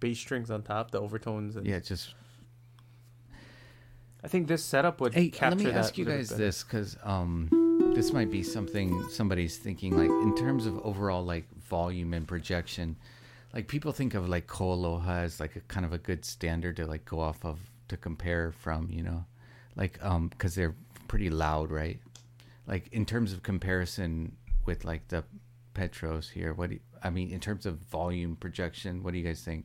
bass 0.00 0.18
strings 0.18 0.50
on 0.50 0.62
top, 0.62 0.90
the 0.90 1.00
overtones. 1.00 1.54
And 1.54 1.64
Yeah, 1.64 1.78
just 1.78 2.12
I 4.24 4.26
think 4.26 4.48
this 4.48 4.64
setup 4.64 5.00
would 5.00 5.14
Hey, 5.14 5.28
capture 5.28 5.56
let 5.56 5.64
me 5.64 5.70
that 5.70 5.78
ask 5.78 5.96
you 5.96 6.04
guys 6.04 6.28
this 6.28 6.64
because 6.64 6.96
um, 7.04 7.67
this 7.98 8.12
might 8.12 8.30
be 8.30 8.44
something 8.44 9.02
somebody's 9.08 9.56
thinking 9.56 9.96
like 9.96 10.08
in 10.08 10.32
terms 10.36 10.66
of 10.66 10.78
overall 10.86 11.24
like 11.24 11.48
volume 11.68 12.14
and 12.14 12.28
projection. 12.28 12.94
Like 13.52 13.66
people 13.66 13.90
think 13.90 14.14
of 14.14 14.28
like 14.28 14.46
Koaloha 14.46 15.22
as 15.22 15.40
like 15.40 15.56
a 15.56 15.60
kind 15.62 15.84
of 15.84 15.92
a 15.92 15.98
good 15.98 16.24
standard 16.24 16.76
to 16.76 16.86
like 16.86 17.04
go 17.04 17.18
off 17.18 17.44
of 17.44 17.58
to 17.88 17.96
compare 17.96 18.52
from, 18.52 18.88
you 18.88 19.02
know, 19.02 19.24
like 19.74 19.98
um 20.00 20.28
because 20.28 20.54
they're 20.54 20.76
pretty 21.08 21.28
loud, 21.28 21.72
right? 21.72 21.98
Like 22.68 22.86
in 22.92 23.04
terms 23.04 23.32
of 23.32 23.42
comparison 23.42 24.36
with 24.64 24.84
like 24.84 25.08
the 25.08 25.24
Petros 25.74 26.30
here, 26.30 26.54
what 26.54 26.68
do 26.68 26.76
you, 26.76 26.80
I 27.02 27.10
mean 27.10 27.32
in 27.32 27.40
terms 27.40 27.66
of 27.66 27.78
volume 27.78 28.36
projection, 28.36 29.02
what 29.02 29.10
do 29.12 29.18
you 29.18 29.24
guys 29.24 29.42
think? 29.42 29.64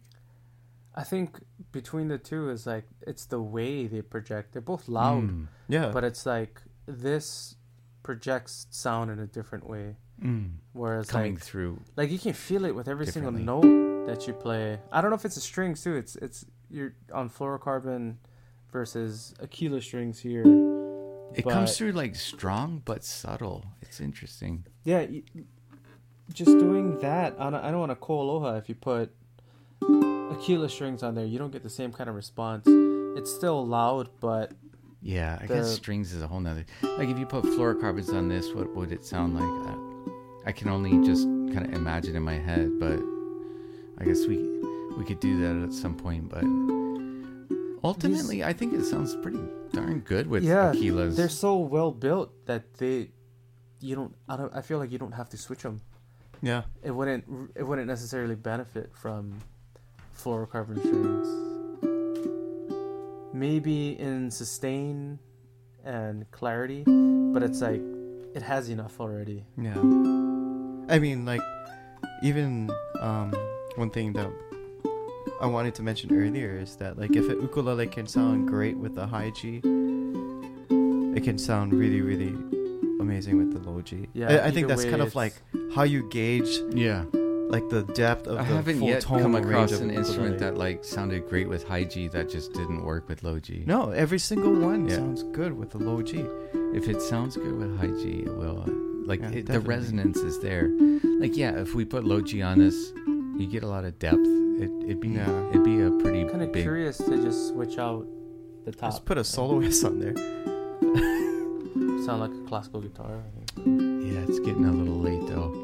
I 0.96 1.04
think 1.04 1.40
between 1.72 2.08
the 2.08 2.18
two 2.18 2.50
is 2.50 2.66
like 2.66 2.86
it's 3.06 3.26
the 3.26 3.40
way 3.40 3.86
they 3.86 4.02
project. 4.02 4.54
They're 4.54 4.62
both 4.64 4.88
loud, 4.90 5.22
Mm, 5.22 5.48
Yeah, 5.68 5.92
but 5.94 6.04
it's 6.04 6.26
like 6.26 6.64
this 6.88 7.58
projects 8.04 8.68
sound 8.70 9.10
in 9.12 9.20
a 9.20 9.26
different 9.28 9.68
way. 9.68 9.96
mm. 10.22 10.52
Whereas 10.74 11.10
coming 11.10 11.36
like 11.36 11.44
through. 11.44 11.80
like 11.96 12.12
you 12.12 12.20
can 12.20 12.34
feel 12.34 12.66
it 12.66 12.76
with 12.76 12.88
every 12.88 13.08
single 13.08 13.32
note 13.32 14.06
that 14.08 14.28
you 14.28 14.34
play. 14.34 14.80
I 14.92 15.02
don't 15.02 15.10
know 15.10 15.16
if 15.16 15.26
it's 15.26 15.36
the 15.36 15.42
strings 15.42 15.82
too. 15.84 15.96
It's 15.96 16.16
it's 16.18 16.46
you're 16.70 16.94
on 17.14 17.30
fluorocarbon 17.30 18.16
versus 18.72 19.34
Aquila 19.42 19.82
strings 19.82 20.20
here. 20.20 20.44
It 21.36 21.44
but- 21.46 21.54
comes 21.54 21.78
through 21.78 21.94
like 21.94 22.16
strong 22.16 22.82
but 22.86 23.04
subtle. 23.04 23.66
It's 23.82 24.00
interesting. 24.02 24.66
Yeah, 24.84 25.06
just 26.34 26.58
doing 26.60 27.00
that 27.00 27.38
on 27.38 27.54
a, 27.54 27.60
I 27.62 27.72
don't 27.72 27.80
want 27.80 27.92
a 27.92 27.96
Koaloha. 27.96 28.56
If 28.58 28.70
you 28.70 28.76
put 28.76 29.14
Aquila 29.82 30.70
strings 30.70 31.04
on 31.04 31.16
there, 31.16 31.26
you 31.26 31.38
don't 31.38 31.52
get 31.52 31.64
the 31.64 31.70
same 31.70 31.92
kind 31.92 32.10
of 32.10 32.16
response. 32.16 32.66
It's 33.18 33.32
still 33.34 33.66
loud, 33.66 34.10
but 34.20 34.52
Yeah, 35.04 35.38
I 35.42 35.46
The- 35.48 35.56
guess 35.56 35.76
strings 35.76 36.14
is 36.14 36.22
a 36.22 36.28
whole 36.28 36.40
nother. 36.40 36.66
Like 36.82 37.10
if 37.10 37.20
you 37.20 37.26
put 37.26 37.44
fluorocarbons 37.44 38.14
on 38.14 38.30
this, 38.30 38.54
what 38.54 38.74
would 38.76 38.92
it 38.92 39.04
sound 39.06 39.36
like? 39.36 39.44
I, 39.44 40.50
I 40.50 40.52
can 40.54 40.70
only 40.70 41.06
just 41.06 41.26
kind 41.54 41.66
of 41.68 41.74
imagine 41.74 42.16
in 42.16 42.24
my 42.24 42.40
head, 42.40 42.80
but 42.80 43.00
I 44.00 44.06
guess 44.06 44.26
we 44.26 44.38
we 44.98 45.04
could 45.06 45.20
do 45.20 45.40
that 45.42 45.64
at 45.68 45.74
some 45.74 45.96
point. 45.96 46.30
But 46.30 46.46
ultimately, 47.84 48.44
I 48.44 48.54
think 48.54 48.74
it 48.74 48.86
sounds 48.86 49.16
pretty 49.18 49.40
darn 49.74 50.00
good 50.02 50.28
with 50.28 50.44
yeah, 50.44 50.72
Aquilas. 50.74 51.16
they're 51.16 51.30
so 51.30 51.58
well 51.58 51.92
built 51.92 52.32
that 52.46 52.74
they 52.76 53.10
you 53.82 53.96
don't. 53.96 54.16
I 54.30 54.38
don't. 54.38 54.56
I 54.56 54.62
feel 54.62 54.78
like 54.80 54.92
you 54.92 54.98
don't 55.00 55.14
have 55.14 55.30
to 55.30 55.38
switch 55.38 55.64
them. 55.64 55.82
yeah. 56.42 56.64
It 56.82 56.92
wouldn't. 56.92 57.26
It 57.56 57.64
wouldn't 57.64 57.88
necessarily 57.88 58.36
benefit 58.36 58.92
from 58.96 59.40
fluorocarbon 60.18 60.80
strings. 60.80 61.28
Maybe 63.34 64.00
in 64.00 64.30
sustain 64.32 65.20
and 65.84 66.30
clarity, 66.32 66.84
but 66.86 67.44
it's 67.44 67.62
like 67.62 67.82
it 68.36 68.42
has 68.42 68.70
enough 68.70 69.00
already. 69.00 69.46
Yeah. 69.58 69.78
I 70.90 71.00
mean, 71.00 71.26
like, 71.26 71.42
even 72.22 72.70
um, 73.00 73.34
one 73.76 73.90
thing 73.90 74.14
that 74.14 74.30
I 75.42 75.48
wanted 75.48 75.76
to 75.76 75.84
mention 75.84 76.16
earlier 76.16 76.58
is 76.58 76.76
that 76.78 76.98
like 76.98 77.16
if 77.16 77.30
an 77.30 77.42
ukulele 77.42 77.88
can 77.88 78.08
sound 78.08 78.48
great 78.48 78.78
with 78.78 78.96
the 78.96 79.08
high 79.08 79.32
G, 79.32 79.58
it 79.58 81.24
can 81.24 81.38
sound 81.38 81.74
really 81.74 82.02
really 82.02 82.36
amazing 83.00 83.38
with 83.38 83.52
the 83.54 83.70
low 83.70 83.82
G. 83.82 84.08
Yeah, 84.14 84.28
I, 84.28 84.48
I 84.48 84.52
think 84.52 84.68
that's 84.68 84.86
kind 84.86 85.02
of 85.02 85.16
like 85.16 85.34
how 85.74 85.84
you 85.84 86.10
gauge 86.10 86.62
Yeah. 86.74 87.06
Like 87.50 87.70
the 87.70 87.84
depth 87.94 88.28
of 88.28 88.38
I 88.40 88.44
the 88.44 88.56
haven't 88.56 88.80
full 88.80 88.88
yet 88.88 89.02
tone 89.02 89.22
come 89.22 89.36
range 89.36 89.46
across 89.46 89.72
of 89.74 89.82
an 89.82 89.92
instrument 89.92 90.40
that 90.40 90.58
like 90.58 90.84
sounded 90.84 91.28
great 91.30 91.48
with 91.48 91.64
high 91.68 91.84
G 91.84 92.08
that 92.10 92.30
just 92.30 92.54
didn't 92.54 92.84
work 92.84 93.08
with 93.08 93.24
low 93.24 93.40
G. 93.40 93.64
No, 93.68 93.92
every 93.92 94.20
single 94.20 94.54
one 94.54 94.88
Yeah. 94.88 94.96
sounds 94.96 95.24
good 95.24 95.54
with 95.54 95.72
the 95.72 95.78
low 95.78 96.02
G. 96.02 96.26
If 96.74 96.88
it 96.88 97.02
sounds 97.02 97.36
good 97.38 97.56
with 97.58 97.78
high 97.80 97.88
G, 98.02 98.24
it 98.26 98.36
will. 98.36 98.62
Uh, 98.62 98.72
like 99.06 99.20
Yeah, 99.22 99.30
it, 99.30 99.46
the 99.48 99.60
resonance 99.60 100.18
is 100.18 100.40
there. 100.40 100.70
Like 101.20 101.36
yeah, 101.38 101.52
if 101.60 101.76
we 101.76 101.86
put 101.86 102.04
low 102.06 102.22
G 102.22 102.42
on 102.42 102.60
this, 102.60 102.92
you 103.38 103.48
get 103.52 103.64
a 103.64 103.68
lot 103.68 103.84
of 103.86 104.00
depth. 104.00 104.18
It, 104.18 104.72
it'd 104.86 105.00
be 105.02 105.10
Yeah. 105.10 105.50
it'd 105.50 105.64
be 105.64 105.82
a 105.82 105.92
pretty 105.92 106.24
kind 106.30 106.42
of 106.42 106.52
big. 106.52 106.64
curious 106.64 106.98
to 106.98 107.22
just 107.22 107.50
switch 107.50 107.78
out 107.78 108.08
the 108.66 108.72
top. 108.72 108.92
Just 108.92 109.06
put 109.06 109.18
a 109.18 109.24
soloist 109.24 109.84
on 109.84 110.00
there. 110.00 110.16
Sound 112.06 112.20
like 112.22 112.32
a 112.32 112.48
classical 112.50 112.82
guitar. 112.82 113.24
Yeah, 113.58 114.26
it's 114.28 114.40
getting 114.40 114.66
a 114.66 114.72
little 114.72 115.00
late 115.00 115.26
though. 115.28 115.63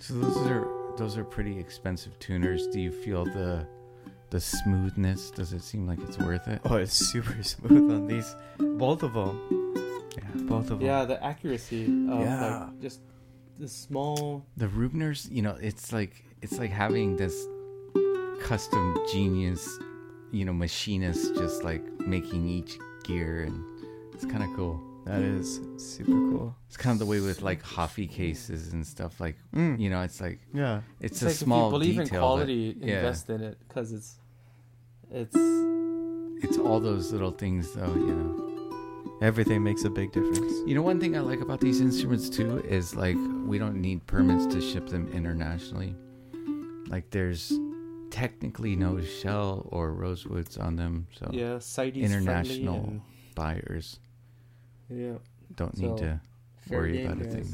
So 0.00 0.14
those 0.14 0.36
are 0.46 0.68
those 0.96 1.16
are 1.18 1.24
pretty 1.24 1.58
expensive 1.58 2.18
tuners. 2.18 2.66
Do 2.68 2.80
you 2.80 2.90
feel 2.92 3.24
the 3.24 3.66
the 4.30 4.40
smoothness? 4.40 5.30
Does 5.30 5.52
it 5.52 5.62
seem 5.62 5.86
like 5.86 5.98
it's 6.00 6.18
worth 6.18 6.46
it? 6.48 6.60
Oh, 6.64 6.76
it's 6.76 6.92
super 6.94 7.42
smooth 7.54 7.90
on 7.92 8.06
these, 8.06 8.34
both 8.58 9.02
of 9.02 9.14
them. 9.14 9.40
Yeah. 10.16 10.42
Both 10.42 10.70
of 10.70 10.78
them. 10.78 10.86
Yeah, 10.86 11.04
the 11.04 11.22
accuracy 11.24 11.84
of 11.84 12.20
Yeah. 12.20 12.64
like 12.66 12.80
just 12.80 13.00
the 13.58 13.68
small. 13.68 14.44
The 14.56 14.66
Rubners, 14.68 15.30
you 15.30 15.42
know, 15.42 15.56
it's 15.60 15.92
like 15.92 16.24
it's 16.42 16.58
like 16.58 16.70
having 16.70 17.16
this 17.16 17.46
custom 18.40 18.96
genius, 19.12 19.68
you 20.30 20.44
know, 20.44 20.52
machinist 20.52 21.34
just 21.36 21.64
like 21.64 21.82
making 22.00 22.46
each 22.48 22.78
gear, 23.04 23.42
and 23.42 23.64
it's 24.14 24.24
kind 24.24 24.42
of 24.42 24.50
cool. 24.56 24.80
That 25.08 25.22
is 25.22 25.60
super 25.78 26.12
cool. 26.12 26.56
It's 26.66 26.76
kind 26.76 26.92
of 26.94 26.98
the 26.98 27.06
way 27.06 27.20
with 27.20 27.40
like 27.42 27.62
Hoffee 27.62 28.06
cases 28.06 28.72
and 28.72 28.86
stuff. 28.86 29.20
Like, 29.20 29.36
Mm. 29.54 29.80
you 29.80 29.88
know, 29.90 30.02
it's 30.02 30.20
like 30.20 30.38
Yeah. 30.52 30.82
it's, 31.00 31.12
It's 31.14 31.22
a 31.22 31.26
like 31.26 31.34
small 31.34 31.68
if 31.68 31.72
you 31.72 31.78
believe 31.94 32.04
detail. 32.04 32.38
in 32.38 32.46
but 32.46 32.48
yeah. 32.86 32.96
invest 32.96 33.30
in 33.30 33.40
it 33.42 33.58
because 33.66 33.92
it's 33.92 34.18
it's 35.10 35.34
it's 36.44 36.58
all 36.58 36.78
those 36.80 37.10
little 37.12 37.30
things, 37.32 37.72
though. 37.72 37.94
You 37.94 38.14
know. 38.14 38.44
Everything 39.22 39.64
makes 39.64 39.84
a 39.84 39.90
big 39.90 40.12
difference. 40.12 40.52
You 40.66 40.74
know, 40.74 40.82
one 40.82 41.00
thing 41.00 41.16
I 41.16 41.20
like 41.20 41.40
about 41.40 41.60
these 41.60 41.80
instruments 41.80 42.28
too 42.28 42.58
is 42.60 42.94
like 42.94 43.16
we 43.46 43.58
don't 43.58 43.80
need 43.80 44.06
permits 44.06 44.46
to 44.54 44.60
ship 44.60 44.88
them 44.88 45.08
internationally. 45.12 45.96
Like, 46.88 47.10
there's 47.10 47.52
technically 48.10 48.76
no 48.76 49.00
shell 49.02 49.66
or 49.72 49.92
rosewoods 49.92 50.58
on 50.62 50.76
them, 50.76 51.06
so 51.18 51.28
yeah, 51.32 51.58
CITES 51.58 52.02
international 52.04 53.02
buyers 53.34 53.98
and, 54.00 54.07
yeah, 54.90 55.14
don't 55.56 55.76
need 55.78 55.96
to 55.98 56.20
worry 56.70 56.92
game, 56.98 57.06
about 57.10 57.26
a 57.26 57.30
thing. 57.30 57.52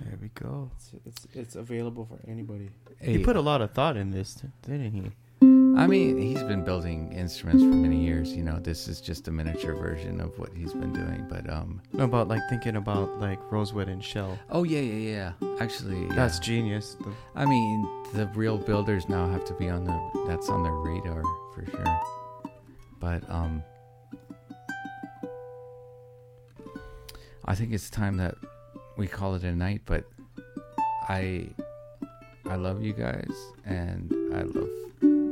There 0.00 0.18
we 0.20 0.28
go. 0.34 0.70
It's, 0.76 0.90
it's 1.06 1.26
it's 1.34 1.56
available 1.56 2.04
for 2.06 2.18
anybody. 2.30 2.70
He 3.00 3.18
put 3.18 3.36
a 3.36 3.40
lot 3.40 3.60
of 3.62 3.72
thought 3.72 3.96
in 3.96 4.10
this, 4.10 4.42
didn't 4.62 4.92
he? 4.92 5.10
I 5.78 5.86
mean, 5.86 6.16
he's 6.18 6.42
been 6.42 6.64
building 6.64 7.12
instruments 7.12 7.62
for 7.62 7.68
many 7.68 8.02
years. 8.02 8.32
You 8.32 8.42
know, 8.42 8.58
this 8.58 8.88
is 8.88 8.98
just 9.00 9.28
a 9.28 9.30
miniature 9.30 9.74
version 9.74 10.22
of 10.22 10.38
what 10.38 10.48
he's 10.54 10.72
been 10.72 10.92
doing. 10.94 11.26
But 11.28 11.48
um, 11.50 11.82
No, 11.92 12.04
about 12.04 12.28
like 12.28 12.40
thinking 12.48 12.76
about 12.76 13.20
like 13.20 13.38
rosewood 13.52 13.88
and 13.88 14.02
shell. 14.02 14.38
oh 14.50 14.64
yeah, 14.64 14.80
yeah, 14.80 15.32
yeah. 15.40 15.56
Actually, 15.60 16.06
That's 16.08 16.38
yeah. 16.38 16.42
genius. 16.44 16.94
The- 16.94 17.12
I 17.34 17.44
mean, 17.44 17.86
the 18.14 18.26
real 18.34 18.56
builders 18.56 19.06
now 19.10 19.28
have 19.28 19.44
to 19.46 19.54
be 19.54 19.68
on 19.68 19.84
the 19.84 20.24
that's 20.26 20.48
on 20.48 20.62
their 20.62 20.72
radar 20.72 21.22
for 21.54 21.66
sure. 21.70 22.00
But 22.98 23.28
um 23.30 23.62
I 27.46 27.54
think 27.54 27.72
it's 27.72 27.90
time 27.90 28.16
that 28.18 28.34
we 28.96 29.06
call 29.06 29.34
it 29.34 29.44
a 29.44 29.54
night, 29.54 29.82
but 29.84 30.04
I 31.08 31.48
I 32.46 32.56
love 32.56 32.82
you 32.82 32.92
guys 32.92 33.30
and 33.64 34.12
I 34.34 34.42
love 34.42 34.68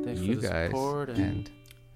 Thanks 0.05 0.21
you 0.21 0.37
guys 0.37 0.73
and, 0.75 1.19
and 1.19 1.51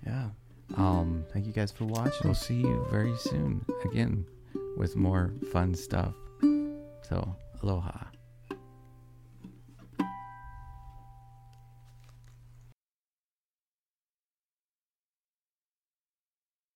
yeah. 0.06 0.28
um 0.76 1.24
Thank 1.32 1.46
you 1.46 1.52
guys 1.52 1.70
for 1.70 1.84
watching. 1.84 2.20
we'll 2.24 2.34
see 2.34 2.60
you 2.60 2.86
very 2.90 3.16
soon 3.16 3.64
again 3.84 4.24
with 4.76 4.96
more 4.96 5.32
fun 5.52 5.74
stuff. 5.74 6.14
So, 7.02 7.34
aloha. 7.62 8.04